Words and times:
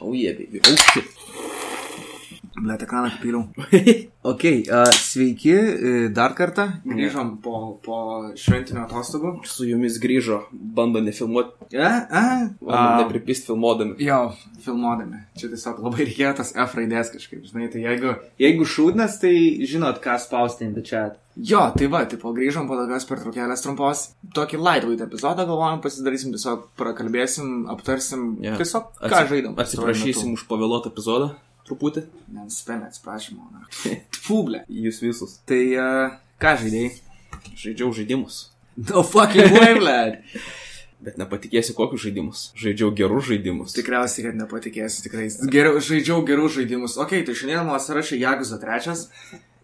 Oh 0.00 0.12
yeah, 0.12 0.32
baby. 0.36 0.60
Oh 0.68 0.76
shit. 0.92 1.04
Blet 2.56 2.82
ekraną 2.82 3.06
apyliau. 3.06 3.42
ok, 4.22 4.44
uh, 4.72 4.92
sveiki, 4.96 5.52
dar 6.16 6.32
kartą. 6.34 6.64
Grįžom 6.88 7.34
po, 7.44 7.58
po 7.84 7.98
šventinio 8.40 8.86
atostogų. 8.86 9.34
Su 9.44 9.66
jumis 9.68 9.98
grįžo, 10.00 10.40
bando 10.52 11.02
nefilmuoti, 11.04 11.76
A, 11.76 11.90
a, 12.08 12.24
bando 12.62 13.04
nepripist 13.04 13.48
filmuodami. 13.50 13.98
Jo, 14.00 14.22
filmuodami. 14.64 15.20
Čia 15.36 15.52
tiesiog 15.52 15.84
labai 15.84 16.08
reikėjo 16.08 16.32
tas 16.40 16.54
F 16.56 16.80
raidės 16.80 17.12
kažkaip, 17.12 17.44
žinai, 17.50 17.68
tai 17.72 17.84
jeigu, 17.84 18.16
jeigu 18.40 18.68
šūdnas, 18.72 19.20
tai 19.20 19.36
žinot, 19.68 20.00
ką 20.04 20.16
spausti 20.24 20.64
in 20.64 20.72
the 20.78 20.84
chat. 20.84 21.20
Jo, 21.36 21.66
tai 21.76 21.88
va, 21.92 22.00
tipo, 22.08 22.30
grįžom 22.32 22.64
po 22.68 22.78
tokios 22.78 23.04
pertraukėlės 23.08 23.60
trumpos. 23.64 24.04
Tokį 24.36 24.56
lightweight 24.56 25.02
epizodą 25.04 25.44
galvojom, 25.44 25.82
pasidarysim, 25.84 26.32
tiesiog 26.32 26.62
prakalbėsim, 26.80 27.66
aptarsim, 27.72 28.30
yeah. 28.40 28.56
tiesiog 28.56 28.88
ką 28.96 29.10
Atsi- 29.10 29.32
žaidom. 29.34 29.56
Atsiprašysim 29.60 30.32
už 30.32 30.46
pavėluotą 30.48 30.94
epizodą. 30.94 31.34
Truputį. 31.68 32.06
Nespėlė, 32.32 32.88
atsiprašymą. 32.88 33.66
Fublė. 34.26 34.62
Jūs 34.72 35.02
visus. 35.04 35.40
Tai 35.50 35.62
uh, 35.76 36.14
ką 36.40 36.54
žaidėjai? 36.62 36.94
Žaidžiau 37.52 37.90
žaidimus. 37.96 38.46
No 38.80 39.02
fucking 39.04 39.52
way, 39.56 39.74
blad. 39.76 40.22
Bet 41.06 41.18
nepatikėsi, 41.20 41.74
kokius 41.76 42.06
žaidimus. 42.06 42.46
Žaidžiau 42.56 42.88
gerus 42.96 43.26
žaidimus. 43.28 43.74
Tikriausiai, 43.76 44.30
kad 44.30 44.38
nepatikėsiu, 44.38 45.02
tikrai. 45.04 45.26
Geriau, 45.52 45.76
žaidžiau 45.84 46.22
gerus 46.26 46.56
žaidimus. 46.56 46.96
Ok, 47.02 47.12
tai 47.26 47.36
šiandien 47.36 47.66
mano 47.68 47.76
sąrašai 47.82 48.22
Jaguza 48.22 48.56
trečias. 48.62 49.10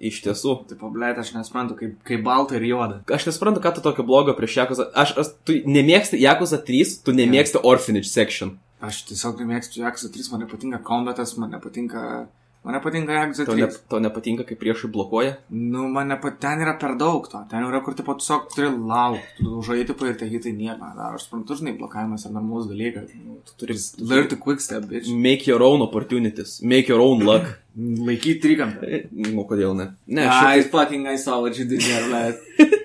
Iš 0.03 0.19
tiesų. 0.25 0.57
Tipo, 0.67 0.91
blėt, 0.91 1.21
aš 1.23 1.31
nesuprantu, 1.37 1.77
kaip, 1.79 1.95
kaip 2.09 2.25
balta 2.27 2.57
ir 2.59 2.65
juoda. 2.67 2.99
Aš 3.07 3.29
nesuprantu, 3.29 3.63
ką 3.63 3.71
tu 3.77 3.85
tokio 3.85 4.03
blogo 4.07 4.35
prieš 4.35 4.57
Jakuzą. 4.59 4.89
Aš, 4.99 5.15
aš 5.23 5.31
tu 5.47 5.61
nemėgsti 5.63 6.19
Jakuzą 6.19 6.59
3, 6.67 6.97
tu 7.07 7.15
nemėgsti 7.15 7.63
Orphanage 7.63 8.11
section. 8.11 8.57
Aš 8.83 9.05
tiesiog 9.07 9.39
nemėgstu 9.39 9.79
Jaguza 9.79 10.11
3, 10.11 10.33
man 10.35 10.43
nepatinka 10.43 10.83
kombatas, 10.83 11.37
man 11.39 11.55
nepatinka... 11.55 12.03
Man 12.03 12.09
nepatinka 12.19 12.42
Jaguza 12.63 13.45
Tau, 13.45 13.55
3. 13.55 13.61
ne, 13.61 13.67
tau 13.89 13.99
nepatinka, 13.99 14.45
kai 14.47 14.57
priešai 14.57 14.91
blokuoja? 14.91 15.37
Nu, 15.51 15.89
man 15.91 16.09
nepat... 16.09 16.39
Ten 16.39 16.61
yra 16.63 16.77
per 16.79 16.95
daug 16.99 17.27
to. 17.27 17.41
Ten 17.51 17.65
yra, 17.67 17.81
kur 17.83 17.97
tipo 17.99 18.15
tiesiog 18.15 18.45
turi 18.55 18.69
laukti. 18.71 19.43
Tu 19.43 19.63
žaidži, 19.67 19.87
tipo, 19.89 20.07
ir 20.07 20.15
tie 20.21 20.29
hitai 20.31 20.53
nieko 20.55 20.79
nedaro. 20.79 21.19
Aš 21.19 21.27
suprantu, 21.27 21.57
žinai, 21.59 21.75
blokavimas 21.81 22.27
yra 22.29 22.37
normalus 22.37 22.69
dalykas. 22.71 23.11
Nu, 23.19 23.41
tu 23.49 23.57
turi 23.65 23.75
learn 23.99 24.31
to 24.31 24.39
quick 24.39 24.63
step, 24.63 24.87
bitch. 24.91 25.11
Make 25.11 25.51
your 25.51 25.63
own 25.67 25.83
opportunities. 25.83 26.61
Make 26.63 26.93
your 26.93 27.03
own 27.03 27.27
luck. 27.27 27.51
Laikyti 28.07 28.39
trikampę. 28.47 29.03
Nu, 29.11 29.43
kodėl 29.49 29.75
ne? 29.79 29.89
Ne, 30.07 30.29
I 30.29 30.39
šiaip, 30.39 30.71
fucking 30.71 31.11
I 31.11 31.19
saw 31.19 31.41
what 31.43 31.59
you 31.59 31.67
did 31.67 31.83
there, 31.83 32.07
lad. 32.13 32.39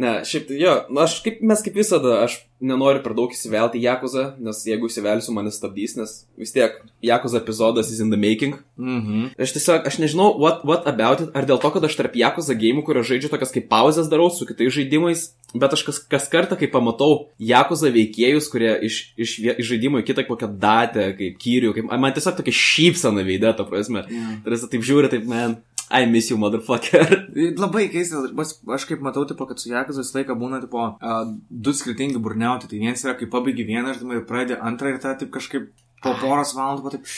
ne, 0.00 0.12
šiaip 0.26 0.46
tai 0.48 0.58
jo, 0.60 0.76
nu, 0.88 1.02
aš 1.04 1.18
kaip, 1.24 1.40
mes 1.46 1.60
kaip 1.64 1.76
visada, 1.76 2.22
aš 2.24 2.38
nenoriu 2.60 3.00
per 3.04 3.14
daug 3.16 3.32
įsivelti 3.32 3.80
į 3.80 3.86
Jakuzą, 3.86 4.24
nes 4.42 4.60
jeigu 4.68 4.88
įsivelsiu, 4.90 5.32
mane 5.36 5.52
stabdys, 5.52 5.96
nes 5.96 6.14
vis 6.40 6.52
tiek 6.54 6.76
Jakuza 7.04 7.40
epizodas 7.40 7.90
is 7.92 8.02
in 8.04 8.12
the 8.12 8.20
making. 8.20 8.58
Mhm. 8.80 9.30
Aš 9.40 9.54
tiesiog, 9.56 9.88
aš 9.88 10.00
nežinau, 10.02 10.30
what, 10.40 10.64
what 10.68 10.88
about 10.88 11.24
it, 11.24 11.32
ar 11.36 11.48
dėl 11.48 11.60
to, 11.62 11.72
kad 11.76 11.88
aš 11.88 11.96
tarp 11.98 12.16
Jakuza 12.20 12.56
gėjimų, 12.56 12.84
kurio 12.86 13.04
žaidžiu 13.06 13.32
tokias 13.32 13.54
kaip 13.54 13.68
pauzes 13.72 14.10
darau 14.12 14.28
su 14.32 14.48
kitais 14.48 14.72
žaidimais, 14.76 15.30
bet 15.54 15.76
aš 15.76 15.86
kas, 15.88 16.02
kas 16.12 16.28
kartą, 16.32 16.58
kai 16.60 16.68
pamatau 16.72 17.30
Jakuza 17.40 17.92
veikėjus, 17.94 18.50
kurie 18.52 18.74
iš, 18.88 19.00
iš, 19.20 19.36
iš 19.56 19.72
žaidimo 19.72 20.00
į 20.00 20.08
kitą 20.12 20.26
kokią 20.28 20.52
datę, 20.60 21.10
kaip 21.18 21.40
kyrių, 21.40 21.74
kaip, 21.76 21.92
man 21.92 22.16
tiesiog 22.16 22.40
tokia 22.40 22.56
šypsena 22.56 23.24
veidė, 23.26 23.52
ta 23.56 23.68
prasme. 23.68 24.04
Yeah. 24.08 24.38
Tarsi 24.44 24.70
taip 24.72 24.84
žiūri, 24.86 25.12
taip, 25.12 25.28
man, 25.28 25.60
I 25.90 26.06
miss 26.06 26.30
you, 26.30 26.38
motherfucker. 26.38 27.19
Labai 27.58 27.86
keista, 27.92 28.22
aš, 28.44 28.56
aš 28.76 28.86
kaip 28.88 29.04
matau, 29.04 29.26
tipo, 29.28 29.46
kad 29.48 29.60
su 29.60 29.70
Jakuza 29.70 30.04
visą 30.04 30.20
laiką 30.20 30.36
būna, 30.40 30.62
tipo, 30.64 30.86
uh, 30.96 31.20
du 31.50 31.74
skirtingi 31.76 32.22
burniauti. 32.22 32.70
Tai 32.70 32.80
vienas 32.80 33.04
yra, 33.06 33.16
kai 33.18 33.30
pabaigi 33.30 33.66
vieną 33.68 33.94
žaidimą 33.94 34.18
ir 34.18 34.26
pradedi 34.28 34.58
antrą 34.58 34.94
ir 34.94 35.00
tą 35.02 35.14
taip 35.20 35.32
kažkaip 35.34 35.70
po 36.00 36.14
poros 36.20 36.54
valandų, 36.56 36.84
po 36.84 36.92
taip, 36.94 37.08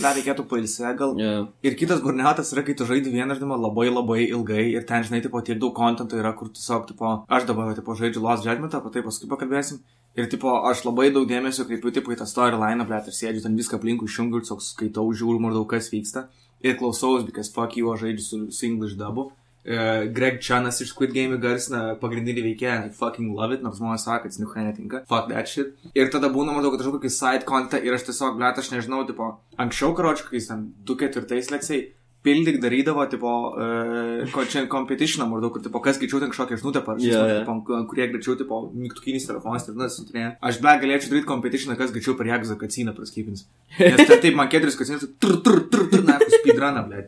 dar 0.00 0.16
reikėtų 0.16 0.46
pailsę 0.48 0.92
gal. 0.98 1.14
Yeah. 1.20 1.48
Ir 1.66 1.76
kitas 1.78 2.00
burniautas 2.04 2.52
yra, 2.54 2.64
kai 2.66 2.74
tu 2.78 2.86
žaidži 2.88 3.12
vieną 3.12 3.36
žaidimą 3.36 3.58
labai 3.60 3.88
labai 3.90 4.20
ilgai 4.26 4.64
ir 4.72 4.86
ten, 4.88 5.04
žinai, 5.06 5.20
tipo, 5.24 5.42
tiek 5.44 5.60
daug 5.60 5.74
kontento 5.76 6.18
yra, 6.18 6.32
kur 6.36 6.48
tiesiog, 6.54 6.88
tipo, 6.88 7.14
aš 7.28 7.48
dabar, 7.50 7.74
tipo, 7.76 7.96
žaidžiu 7.96 8.24
Lost 8.24 8.48
Judgment, 8.48 8.76
apie 8.76 8.94
tai 8.96 9.04
paskui 9.06 9.28
pakalbėsim. 9.30 9.82
Ir, 10.18 10.26
tipo, 10.26 10.56
aš 10.66 10.82
labai 10.88 11.10
daug 11.14 11.28
dėmesio 11.30 11.68
kreipiu, 11.68 11.92
tipo, 11.94 12.10
į 12.10 12.18
tą 12.18 12.26
storyline, 12.26 12.86
blėt, 12.88 13.10
ir 13.10 13.14
sėdžiu 13.14 13.44
ten 13.44 13.58
viską 13.60 13.78
aplinkui 13.78 14.08
išjungiu, 14.10 14.40
tiesiog 14.42 14.64
skaitau, 14.64 15.04
žiūriu, 15.14 15.42
maždaug 15.44 15.68
kas 15.70 15.92
vyksta. 15.92 16.24
Ir 16.66 16.74
klausaus, 16.80 17.22
because 17.24 17.52
fuck 17.54 17.76
you, 17.78 17.92
aš 17.92 18.02
žaidžiu 18.08 18.24
su, 18.24 18.40
su 18.56 18.66
English 18.66 18.98
dubu. 18.98 19.30
Uh, 19.60 20.06
Greg 20.16 20.38
Chanas 20.40 20.80
iš 20.80 20.94
Squid 20.94 21.12
Game 21.12 21.36
garsina 21.42 21.94
pagrindinį 22.00 22.46
veikėją, 22.46 22.76
I 22.88 22.94
fucking 22.96 23.34
love 23.36 23.52
it, 23.52 23.64
nors 23.64 23.76
žmonės 23.76 24.06
sako, 24.06 24.24
kad 24.24 24.32
jis 24.32 24.40
niukai 24.40 24.64
netinka. 24.64 25.02
Fuck 25.10 25.28
that 25.28 25.52
shit. 25.52 25.74
Ir 25.92 26.08
tada 26.14 26.30
būna 26.32 26.54
maždaug, 26.56 26.78
kad 26.78 26.86
aš 26.86 26.94
kokį 26.94 27.12
side 27.12 27.48
content 27.48 27.84
ir 27.84 27.96
aš 27.96 28.06
tiesiog, 28.08 28.38
blėt, 28.40 28.62
aš 28.62 28.72
nežinau, 28.72 29.02
tipo, 29.08 29.34
anksčiau 29.60 29.92
karočiui, 29.98 30.30
kai 30.30 30.40
jis 30.40 30.48
ten 30.48 30.64
2-4 30.88 31.52
leksai, 31.52 31.82
pildyk 32.26 32.58
darydavo, 32.60 33.04
tipo, 33.10 33.30
uh, 33.56 34.48
čia 34.52 34.66
competition, 34.70 35.24
maždaug, 35.30 35.54
kur, 35.54 35.62
tipo, 35.64 35.80
kas 35.84 36.00
greičiau 36.00 36.20
ten 36.20 36.32
kažkokią 36.32 36.58
žinutę 36.60 36.82
parašys, 36.84 37.08
yeah, 37.08 37.30
jo. 37.32 37.38
tipo, 37.40 37.84
kurie 37.90 38.08
greičiau, 38.12 38.36
tipo, 38.40 38.60
mygtukinis 38.76 39.28
telefonas 39.28 39.64
ir 39.64 39.76
tada 39.76 39.88
siuntinėja. 39.94 40.34
Aš 40.50 40.60
be 40.64 40.74
galėčiau 40.84 41.14
daryti 41.14 41.28
competition, 41.30 41.76
kas 41.80 41.94
greičiau 41.94 42.16
per 42.18 42.28
Jagzą 42.28 42.58
kaciną 42.60 42.94
praskipins. 42.96 43.46
Nes 43.80 44.04
tai 44.04 44.18
taip, 44.20 44.36
man 44.36 44.50
keturis 44.52 44.76
kacinus, 44.76 45.08
tur, 45.22 45.38
tur, 45.44 45.62
tur, 45.72 45.86
tur, 45.92 46.04
na, 46.04 46.18
speedruną, 46.36 46.84
ble. 46.88 47.06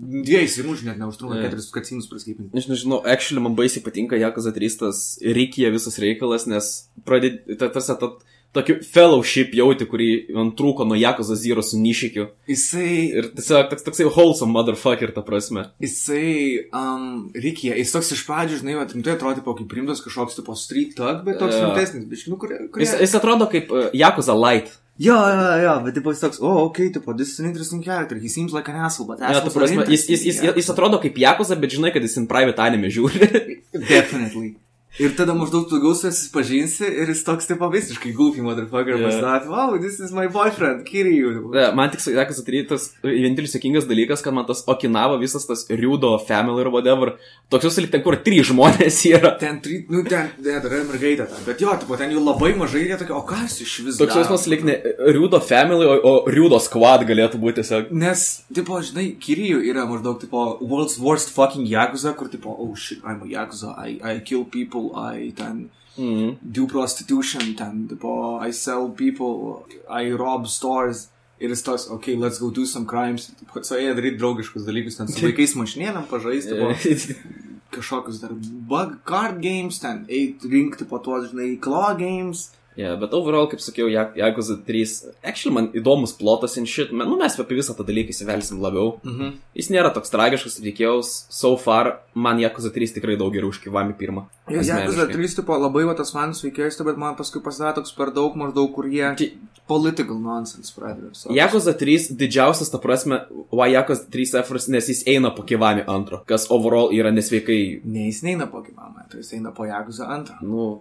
Dviejai 0.00 0.48
simučių 0.48 0.88
net 0.88 0.98
neužtrunka 1.00 1.38
Jo. 1.38 1.46
keturis 1.46 1.70
kacinus 1.74 2.08
praskipinti. 2.10 2.56
Aš 2.56 2.70
nežinau, 2.70 3.02
actually 3.04 3.42
man 3.44 3.54
baisiai 3.58 3.84
patinka 3.84 4.18
Jakuza 4.18 4.52
3 4.56 4.78
tas 4.80 5.02
Rikija 5.20 5.70
visas 5.74 6.00
reikalas, 6.02 6.48
nes 6.50 6.70
pradėti, 7.06 7.58
ta, 7.60 7.68
tarsi, 7.68 7.94
ta, 8.00 8.14
tokį 8.56 8.74
fellowship 8.82 9.52
jauti, 9.54 9.86
kurį 9.86 10.08
man 10.34 10.50
trūko 10.58 10.82
nuo 10.88 10.98
Jakuza 10.98 11.36
Zero 11.38 11.62
su 11.62 11.78
Nišikiu. 11.78 12.28
Jisai, 12.50 12.90
Ir 13.20 13.30
tiesiog 13.36 13.70
toks, 13.70 13.84
toksai 13.86 14.08
wholesome 14.10 14.52
motherfucker, 14.56 15.12
ta 15.14 15.22
prasme. 15.26 15.68
jisai, 15.82 16.66
um, 16.74 17.30
Rikija, 17.34 17.76
jis 17.78 17.94
toks 17.94 18.12
iš 18.16 18.24
pradžių, 18.26 18.60
žinai, 18.64 18.76
rimtai 18.90 19.14
atrodo, 19.14 19.44
po 19.46 19.54
kaip 19.58 19.70
primtas 19.70 20.02
kažkoks, 20.02 20.38
tipo, 20.40 20.56
street 20.58 20.96
tug, 20.98 21.22
bet 21.26 21.38
toks 21.38 21.54
Jo. 21.56 21.68
rimtesnis, 21.68 22.06
biškinu, 22.10 22.38
kurie... 22.42 22.62
kurie... 22.72 22.86
Jis, 22.86 22.96
jis 23.06 23.18
atrodo 23.20 23.46
kaip 23.50 23.70
uh, 23.70 23.90
Jakuza 23.94 24.34
Light. 24.34 24.74
Jo, 25.00 25.14
jo, 25.16 25.44
jo, 25.62 25.74
bet 25.86 25.94
tipo, 25.96 26.12
jis 26.12 26.20
toks, 26.20 26.40
oh, 26.44 26.66
okay, 26.66 26.90
tipo, 26.92 27.14
this 27.16 27.30
is 27.32 27.38
an 27.40 27.46
interesting 27.48 27.80
character, 27.82 28.18
he 28.20 28.28
seems 28.28 28.52
like 28.52 28.68
an 28.68 28.76
asshole, 28.76 29.06
but 29.08 29.22
assholes 29.22 29.56
are 29.56 29.62
prasme, 29.62 29.86
jis, 29.88 30.04
jis, 30.10 30.26
jis, 30.26 30.40
interesting, 30.42 30.58
jis 30.60 30.72
atrodo 30.74 30.98
kaip 31.00 31.16
Jakuza, 31.22 31.56
bet 31.56 31.72
žinai, 31.72 31.94
kad 31.94 32.04
jis 32.04 32.18
in 32.20 32.26
private 32.28 32.60
anime 32.60 32.90
žiūri. 32.92 33.30
Definitely. 33.72 34.56
Ir 34.98 35.12
tada 35.16 35.34
maždaug 35.38 35.68
tu 35.70 35.78
gaus 35.80 36.00
susipažinsi 36.02 36.82
ir 36.88 37.08
jis 37.12 37.22
toks 37.24 37.46
tipo 37.46 37.68
visiškai 37.70 38.10
goofy 38.16 38.42
motherfucker 38.42 38.90
Yeah. 38.90 39.06
yeah. 39.06 39.20
pasidarė, 39.20 39.46
wow, 39.52 39.76
this 39.78 40.00
is 40.00 40.10
my 40.12 40.26
boyfriend, 40.26 40.82
Kiriju. 40.88 41.52
Ne, 41.54 41.68
man 41.78 41.92
tik 41.92 42.02
Jakuza 42.10 42.42
3 42.46 42.64
tas 42.72 42.88
vienintelis 43.04 43.54
sėkingas 43.54 43.86
dalykas, 43.86 44.24
kad 44.24 44.34
man 44.34 44.48
tas 44.48 44.64
Okinava, 44.66 45.20
visas 45.22 45.46
tas 45.46 45.62
Ryudo 45.70 46.10
family 46.26 46.64
ir 46.64 46.70
whatever, 46.74 47.12
toks 47.52 47.68
jūs 47.68 47.78
lik 47.84 47.92
ten, 47.94 48.02
kur 48.02 48.18
trys 48.26 48.50
žmonės 48.50 48.98
yra. 49.12 49.36
Ten, 49.40 49.60
tri, 49.62 49.84
nu, 49.92 50.02
ten, 50.08 50.32
ne, 50.42 50.56
dar 50.58 50.66
yra 50.72 50.82
mergaitė 50.88 51.28
bet 51.46 51.62
jo, 51.62 51.70
tipo, 51.84 51.96
ten 52.00 52.10
jų 52.14 52.24
labai 52.26 52.50
mažai, 52.58 52.82
jie 52.88 52.98
tokie, 53.00 53.14
o 53.16 53.22
kas 53.30 53.60
iš 53.62 53.76
vis 53.86 54.00
Toks 54.00 54.18
jausmas 54.18 54.48
lik 54.50 54.66
ne 54.66 54.76
Ryudo 55.14 55.38
family, 55.44 55.86
o, 55.86 55.96
o 56.02 56.12
Ryudo 56.30 56.58
squad 56.62 57.06
galėtų 57.08 57.38
būti 57.42 57.60
tiesiog. 57.62 57.90
Nes, 58.02 58.26
tipo, 58.56 58.80
žinai, 58.84 59.06
Kiriju 59.22 59.62
yra 59.70 59.86
maždaug, 59.88 60.18
tipo, 60.22 60.44
world's 60.60 60.98
worst 61.00 61.30
fucking 61.36 61.68
Yakuza, 61.70 62.12
kur, 62.18 62.28
tipo, 62.32 62.52
oh 62.58 62.74
shit, 62.74 63.00
I'm 63.06 63.22
a 63.22 63.30
Yakuza, 63.30 63.76
I, 63.78 63.98
I 64.02 64.18
kill 64.24 64.44
people, 64.44 64.79
I 64.94 65.30
ten 65.36 65.68
Mm. 65.98 66.36
do 66.40 66.66
prostitution, 66.70 67.54
ten, 67.58 67.86
tipo, 67.88 68.38
I 68.40 68.52
sell 68.52 68.88
people, 68.88 69.66
I 69.88 70.12
rob 70.12 70.46
stores. 70.46 71.08
Ir 71.40 71.48
jis 71.50 71.62
toks, 71.66 71.88
okay, 71.90 72.14
let's 72.16 72.38
go 72.38 72.50
do 72.50 72.64
some 72.64 72.86
crimes. 72.86 73.30
Su 73.62 73.74
jie 73.76 73.92
daryti 73.96 74.18
draugiškus 74.20 74.64
dalykus, 74.64 74.96
ten 75.00 75.08
su 75.08 75.20
vaikais 75.26 75.54
mašinėlėm 75.58 76.06
pažaisti, 76.08 76.52
tipo, 76.54 77.18
kažkokius 77.74 78.20
dar 78.22 78.32
bug 78.70 78.96
card 79.08 79.40
games, 79.42 79.78
ten, 79.82 80.04
eit 80.08 80.44
rinkti 80.44 80.86
po 80.88 80.98
tuos, 81.04 81.30
žinai, 81.32 81.54
claw 81.60 81.94
games. 81.98 82.50
Yeah, 82.76 82.94
bet 82.96 83.12
overall, 83.12 83.46
kaip 83.50 83.58
sakiau, 83.60 83.88
Jak- 83.90 84.14
Jakuza 84.16 84.54
3, 84.64 85.12
actually 85.24 85.52
man 85.54 85.68
įdomus 85.74 86.12
plotas 86.16 86.56
in 86.56 86.64
shit, 86.66 86.92
man, 86.92 87.08
nu 87.10 87.16
mes 87.18 87.34
apie 87.38 87.56
visą 87.58 87.74
tą 87.74 87.84
dalyką 87.84 88.08
įsivelsim 88.14 88.60
labiau. 88.62 89.00
Mhm. 89.04 89.32
Jis 89.56 89.68
nėra 89.70 89.90
toks 89.92 90.08
tragiškas, 90.10 90.60
tikėjaus, 90.62 91.26
so 91.28 91.56
far, 91.56 91.98
man 92.14 92.38
Jakuza 92.38 92.70
3 92.72 92.94
tikrai 92.94 93.16
daug 93.18 93.32
geriau 93.34 93.48
už 93.50 93.58
Kivami 93.60 93.92
pirmą. 93.98 94.26
Jakuza 94.48 94.86
Asmeniškai. 94.86 95.14
3, 95.18 95.34
tipo, 95.36 95.52
labai 95.58 95.84
va 95.84 95.94
tas 95.94 96.14
man 96.14 96.30
veikėjas, 96.30 96.78
bet 96.84 96.96
man 96.96 97.16
paskui 97.16 97.42
pasidarė 97.42 97.74
toks 97.74 97.92
per 97.92 98.12
daug 98.12 98.34
maždaug, 98.36 98.72
kur 98.74 98.84
jie 98.86 99.14
Ti- 99.16 99.32
political 99.66 100.16
nonsense 100.18 100.70
pradeda. 100.72 101.10
So. 101.12 101.28
Jakuza 101.30 101.74
3 101.76 102.08
didžiausias, 102.16 102.70
ta 102.70 102.78
prasme, 102.78 103.26
why 103.50 103.68
Jakuza 103.74 104.06
3 104.08 104.34
efforts, 104.38 104.68
nes 104.68 104.86
jis 104.86 105.02
eina 105.06 105.34
po 105.34 105.42
Kivami 105.42 105.84
antro, 105.88 106.22
kas 106.26 106.46
overall 106.50 106.90
yra 106.92 107.10
nesveikai, 107.10 107.82
Ne, 107.84 108.06
jis 108.10 108.22
neina 108.22 108.46
po 108.46 108.62
Kivamą, 108.62 109.08
tai 109.10 109.18
jis 109.20 109.32
eina 109.34 109.50
po 109.52 109.64
Jakuza 109.64 110.06
antrą. 110.06 110.40
nu, 110.42 110.80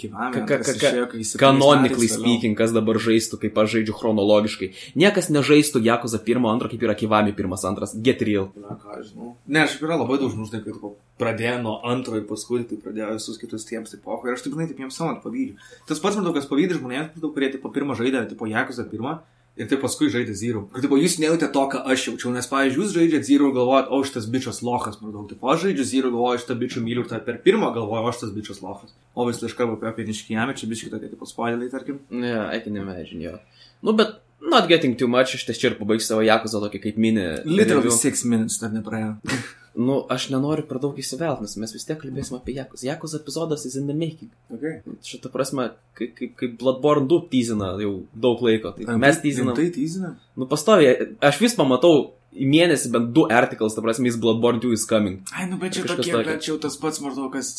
Kivamą. 0.00 0.30
Ka- 0.34 0.42
ka- 0.48 0.58
ka- 0.64 0.74
išėjo, 0.78 1.06
kai 1.12 1.18
jis 1.22 1.32
canonically 1.40 2.08
septyniais 2.08 2.16
metais 2.16 2.16
speaking, 2.20 2.54
kas 2.58 2.72
dabar 2.76 2.96
žaistų, 3.06 3.38
kaip 3.44 3.58
aš 3.62 3.74
žaidžiu 3.76 3.94
chronologiškai. 4.00 4.68
Niekas 4.96 5.30
nežaistų 5.34 5.82
Jakuza 5.84 6.18
1, 6.24 6.40
2, 6.64 6.70
kaip 6.72 6.86
yra 6.88 6.94
Kivami 6.98 7.34
1, 7.36 7.76
2, 7.78 8.02
get 8.02 8.22
real. 8.22 8.50
Na, 8.56 8.76
ką 8.80 8.96
aš 8.98 9.12
žinau. 9.12 9.34
Ne, 9.46 9.64
aš 9.66 9.76
yra 9.80 9.98
labai 10.00 10.18
daug 10.22 10.32
žmonių, 10.32 10.48
žinai, 10.50 10.62
tipo, 10.64 10.94
pradėjo 11.20 11.58
nuo 11.62 11.76
antro 11.84 12.16
ir 12.16 12.24
paskui 12.28 12.64
tai 12.68 12.78
pradėjo 12.80 13.12
visus 13.18 13.36
kitus 13.40 13.64
tiems, 13.68 13.92
poho. 14.02 14.22
Ir 14.26 14.34
aš 14.38 14.46
žinai, 14.48 14.68
taip 14.70 14.80
jiems 14.80 14.96
savo 14.96 15.16
pavydžiu. 15.24 15.58
Tas 15.86 16.00
pats 16.00 16.16
man 16.16 16.24
daug 16.24 16.34
kas 16.34 16.48
pavydžiu 16.48 16.80
žmonėms, 16.80 17.20
kurie 17.20 17.52
tipo, 17.52 17.68
pirmą 17.68 17.94
žaidė, 17.98 18.28
tipo, 18.32 18.48
Jakuza 18.50 18.88
pirmą. 18.88 19.20
Ir 19.58 19.66
tai 19.68 19.76
paskui 19.82 20.08
žaidė 20.12 20.34
Zero. 20.38 20.62
Ir 20.76 20.84
tipo, 20.84 20.96
jūs 20.96 21.16
nejautėte 21.20 21.50
to, 21.52 21.64
ką 21.72 21.80
aš 21.92 22.04
jaučiau, 22.06 22.30
nes, 22.32 22.46
pavyzdžiui, 22.48 22.80
jūs 22.80 22.94
žaidžiate 22.94 23.26
Zero 23.26 23.50
ir 23.50 23.56
galvojat, 23.56 23.90
o 23.90 23.98
šitas 24.06 24.28
bičias 24.30 24.62
lochas, 24.64 25.00
maždaug. 25.02 25.26
Tipo, 25.32 25.50
aš 25.52 25.66
žaidžiu 25.66 25.86
Zero, 25.90 26.12
galvoju, 26.14 26.40
šitą 26.44 26.56
bičią 26.62 26.84
myliu 26.86 27.04
ir 27.04 27.10
tai 27.10 27.20
per 27.26 27.40
pirmą 27.44 27.72
galvoju, 27.74 28.06
o 28.06 28.14
šitas 28.14 28.32
bičias 28.36 28.62
lochas. 28.64 28.94
O 29.12 29.26
vis 29.28 29.42
iš 29.42 29.56
karto 29.58 29.76
apie 29.90 30.06
Niškijame, 30.08 30.54
čia 30.56 30.70
bičiai 30.70 30.94
tokie, 30.94 31.10
tipo, 31.12 31.28
spoileriai, 31.28 31.72
tarkim. 31.74 32.00
Yeah, 32.14 32.46
I 32.54 32.62
can 32.64 32.78
imagine, 32.78 33.20
jo. 33.26 33.36
Nu, 33.82 33.92
bet 33.98 34.20
not 34.40 34.70
getting 34.70 34.96
too 34.96 35.10
much, 35.10 35.34
aš 35.34 35.44
ties 35.48 35.60
čia 35.60 35.74
ir 35.74 35.80
pabaigsiu 35.82 36.14
savo 36.14 36.24
Jakuzą 36.24 36.62
tokį 36.64 36.84
kaip 36.86 37.00
mini. 37.02 37.26
Literally 37.44 37.90
review. 37.90 37.98
6 37.98 38.24
minutes 38.30 38.62
dar 38.62 38.72
nepraėjo. 38.72 39.18
Nu, 39.74 40.00
aš 40.10 40.28
nenoriu 40.32 40.64
per 40.66 40.80
daug 40.82 40.96
įsivelt, 40.98 41.42
nes 41.44 41.54
mes 41.62 41.72
vis 41.74 41.86
tiek 41.86 41.98
kalbėsime 42.00 42.40
apie 42.40 42.56
Jakuzą. 42.56 42.88
Jakuzą 42.88 43.20
epizodas 43.20 43.66
is 43.68 43.76
in 43.78 43.86
the 43.86 43.94
making. 43.94 44.32
Okay. 44.50 44.80
Šitą 45.06 45.30
prasme, 45.30 45.68
kaip, 45.98 46.16
kaip, 46.18 46.32
kaip 46.40 46.56
Bloodborne 46.58 47.06
2 47.10 47.28
teasina 47.30 47.70
jau 47.78 47.92
daug 48.26 48.42
laiko. 48.42 48.74
Tai 48.74 48.98
mes 48.98 49.20
teasinam. 49.22 49.54
Tai 49.58 49.68
teasinam. 49.74 50.16
Nu, 50.34 50.48
pastoviai, 50.50 51.12
aš 51.22 51.38
vis 51.42 51.54
pamatau 51.58 52.10
į 52.30 52.46
mėnesį 52.46 52.92
bent 52.94 53.10
du 53.16 53.24
articles, 53.30 53.74
ta 53.74 53.82
prasme, 53.84 54.06
jis 54.10 54.18
Bloodborne 54.20 54.62
2 54.62 54.76
is 54.76 54.86
coming. 54.88 55.20
Ai, 55.34 55.48
nu, 55.50 55.58
bet 55.60 55.74
čia 55.76 55.84
tokie, 55.88 56.12
tokio. 56.12 56.26
bet 56.28 56.44
čia 56.46 56.56
tas 56.62 56.76
pats 56.80 57.00
maždaug, 57.02 57.32
kas, 57.34 57.52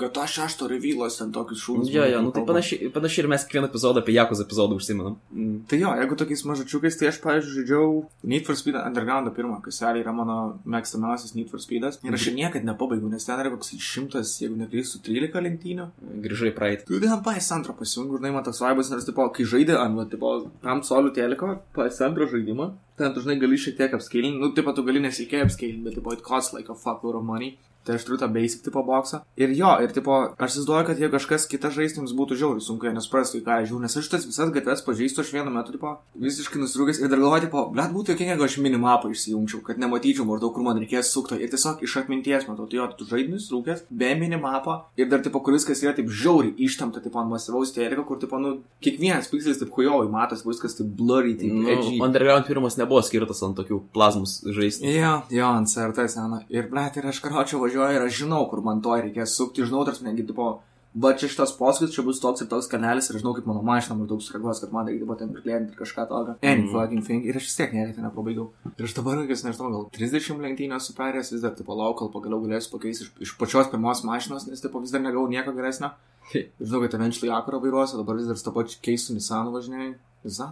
gata 0.00 0.24
šešto 0.30 0.68
revylos 0.70 1.18
ten 1.20 1.32
tokius 1.34 1.62
šūdus. 1.64 1.92
Jo, 1.92 2.06
jo, 2.08 2.22
nu 2.24 2.32
tai 2.34 2.44
panašiai, 2.48 2.88
panašiai 2.94 3.24
ir 3.24 3.30
mes 3.34 3.44
kiekvieną 3.44 3.68
epizodą 3.68 4.00
apie 4.00 4.16
Jakuzą 4.16 4.46
epizodą 4.46 4.78
užsimenam. 4.80 5.18
Mm. 5.34 5.58
Tai 5.68 5.80
jo, 5.80 5.92
jeigu 6.00 6.18
tokiais 6.20 6.44
mažačiukais, 6.48 6.98
tai 7.00 7.10
aš, 7.10 7.20
pavyzdžiui, 7.24 7.56
žaidžiau 7.60 8.00
Need 8.24 8.46
for 8.48 8.56
Speed 8.56 8.78
Underground 8.80 9.28
pirmą, 9.36 9.60
kas 9.64 9.82
realiai 9.84 10.04
yra 10.04 10.14
mano 10.16 10.38
mėgstamiausias 10.64 11.34
Need 11.36 11.52
for 11.52 11.62
Speedas. 11.62 12.00
Ir 12.04 12.16
aš 12.16 12.28
jį 12.30 12.34
niekada 12.38 12.68
nepabaigiau, 12.70 13.10
nes 13.12 13.28
ten 13.28 13.40
yra 13.42 13.52
koks 13.52 13.74
šimtas, 13.84 14.32
jeigu 14.40 14.56
neklystu, 14.60 15.02
13 15.04 15.44
lenktynių. 15.48 15.88
Grįžai 16.24 16.54
praeitį. 16.56 16.88
Tu 16.88 17.02
ten 17.02 17.24
PS2 17.26 17.76
pasijungi, 17.78 18.20
žinai, 18.20 18.32
man 18.36 18.46
toks 18.46 18.62
vaibas, 18.64 18.90
nes, 18.92 19.06
tipo, 19.06 19.26
kai 19.34 19.46
žaidė 19.48 19.76
ant, 19.80 19.98
va, 19.98 20.08
tipo, 20.10 20.34
tam 20.64 20.82
solių 20.86 21.14
teliko, 21.16 21.50
PS2 21.76 22.30
žaidimą, 22.32 22.70
ten 23.00 23.14
tu, 23.14 23.24
žinai, 23.24 23.38
gali 23.42 23.58
šiek 23.60 23.78
tiek 23.78 23.96
apskailinti, 24.14 24.38
nu, 24.38 24.52
tipo, 24.54 24.72
tu 24.72 24.84
gali 24.86 25.00
nesikėj 25.02 25.42
apskailinti, 25.44 25.84
bet, 25.88 25.94
tipo, 25.98 26.12
it 26.14 26.22
costs 26.22 26.54
like 26.54 26.70
a 26.70 26.74
fuckload 26.78 27.18
of 27.18 27.24
money. 27.26 27.58
Tai 27.84 27.98
aš 27.98 28.04
turiu 28.06 28.18
tą 28.20 28.28
basic 28.32 28.62
tipo 28.64 28.82
boxą. 28.86 29.20
Ir 29.36 29.50
jo, 29.56 29.70
ir 29.84 29.92
tipo, 29.92 30.14
aš 30.38 30.54
įsivaizduoju, 30.54 30.86
kad 30.88 31.00
jeigu 31.02 31.12
kažkas 31.16 31.46
kitas 31.50 31.74
žaistims 31.76 32.14
būtų 32.16 32.38
žiauriai 32.40 32.64
sunku, 32.64 32.88
jie 32.88 32.94
nesuprastų, 32.96 33.42
ką 33.44 33.58
aš 33.60 33.68
žiūriu, 33.70 33.82
nes 33.84 33.96
aš 34.00 34.08
tas 34.12 34.24
visas 34.24 34.52
gatves 34.54 34.84
pažįstu, 34.86 35.20
aš 35.20 35.32
vienu 35.34 35.52
metu, 35.52 35.74
tipo, 35.76 35.92
visiškai 36.16 36.62
nusirūgęs 36.62 37.02
ir 37.02 37.12
dar 37.12 37.20
galvoju, 37.20 37.44
tipo, 37.44 37.64
blėt 37.74 37.92
būtų 37.92 38.14
jokinga, 38.14 38.34
jeigu 38.34 38.46
aš 38.46 38.56
minimapą 38.64 39.10
išsijungčiau, 39.12 39.60
kad 39.66 39.80
nematyčiau 39.82 40.24
maždaug, 40.28 40.54
kur 40.56 40.64
man 40.64 40.80
reikės 40.80 41.10
sukto. 41.12 41.36
Ir 41.36 41.52
tiesiog 41.52 41.82
iš 41.84 41.96
atminties, 42.00 42.46
matau, 42.48 42.64
tai 42.70 42.80
jo, 42.80 42.88
tu 42.96 43.08
žaidži 43.10 43.34
nusirūgęs, 43.34 43.84
be 43.90 44.14
minimapą 44.22 44.78
ir 44.96 45.10
dar, 45.12 45.20
tipo, 45.26 45.42
kuris 45.44 45.68
kas 45.68 45.84
yra 45.84 45.92
taip 45.98 46.08
žiauriai 46.08 46.56
ištamta, 46.64 47.04
tipo, 47.04 47.20
ant 47.20 47.28
masyvaus 47.32 47.74
teliko, 47.76 48.06
kur, 48.08 48.20
tipo, 48.22 48.40
nu, 48.40 48.56
kiekvienas 48.84 49.28
pikslis, 49.28 49.60
taip, 49.60 49.72
kujovai, 49.76 50.08
matos, 50.12 50.46
viskas 50.48 50.78
taip 50.80 50.88
blurry, 50.96 51.36
taip, 51.36 51.52
Nu, 51.54 51.68
edgy. 51.68 52.00
Underground 52.02 52.48
pirmas 52.48 52.78
nebuvo 52.80 53.02
skirtas 53.04 53.42
ant 53.46 53.56
tokių 53.60 53.80
plazmus 53.94 54.40
žaisti. 54.56 54.88
Jo, 54.96 55.20
jo, 55.32 55.52
ant 55.60 55.70
CRT 55.70 56.08
sena. 56.10 56.40
Ir, 56.52 56.66
ble, 56.70 56.86
ir 56.96 57.06
aš 57.10 57.20
karočią 57.24 57.60
važiuoju 57.62 57.73
ir 57.74 58.02
aš 58.06 58.22
žinau, 58.22 58.48
kur 58.50 58.60
man 58.62 58.80
to 58.80 58.90
reikės 58.90 59.34
sukti, 59.36 59.64
žinau, 59.66 59.84
tarsi, 59.84 60.04
negi, 60.06 60.26
tipo, 60.26 60.60
bet 60.94 61.18
čia 61.18 61.26
šitas 61.26 61.56
posūkis, 61.58 61.90
čia 61.90 62.02
bus 62.06 62.20
toks 62.22 62.42
ir 62.42 62.46
toks 62.46 62.68
kanelis 62.70 63.10
ir 63.10 63.18
žinau, 63.18 63.34
kaip 63.34 63.46
mano 63.50 63.62
mašina 63.66 63.96
maždaug 63.98 64.22
sureaguos, 64.22 64.60
kad 64.62 64.70
man 64.72 64.86
reikia, 64.86 65.16
ten 65.18 65.32
priklėdinti 65.34 65.74
kažką 65.74 66.06
tokio. 66.08 66.36
Any 66.42 66.62
Mhm. 66.62 66.70
fucking 66.72 67.02
thing. 67.04 67.24
Ir 67.26 67.34
aš 67.34 67.48
vis 67.50 67.56
tiek 67.56 67.72
niekada 67.74 68.00
nepabaigiau. 68.06 68.50
Ir 68.78 68.84
aš 68.84 68.94
dabar, 68.94 69.26
kas 69.26 69.42
nežinau, 69.42 69.70
gal 69.74 69.90
30 69.90 70.38
lenktynės 70.38 70.86
superės 70.90 71.32
vis 71.32 71.40
dar, 71.42 71.50
tipo, 71.50 71.74
lauk, 71.74 71.96
kol 71.98 72.10
pagaliau 72.14 72.40
galėsiu 72.46 72.70
pakeisti 72.78 73.04
iš, 73.04 73.10
iš 73.20 73.36
pačios 73.38 73.66
pirmos 73.70 74.04
mašinos, 74.04 74.46
nes, 74.46 74.60
tipo, 74.60 74.80
vis 74.80 74.90
dar 74.92 75.00
negau 75.00 75.26
nieko 75.28 75.50
geresnio. 75.52 75.90
Žinau, 76.32 76.80
kad 76.88 76.94
eventually 76.94 77.28
Akura 77.30 77.58
vairuosiu, 77.60 77.98
dabar 77.98 78.16
vis 78.16 78.26
dar 78.26 78.36
su 78.36 78.44
to 78.44 78.52
pačiu 78.52 78.78
keistų 78.80 79.14
Nissan 79.18 79.50
važinėjai. 79.52 79.94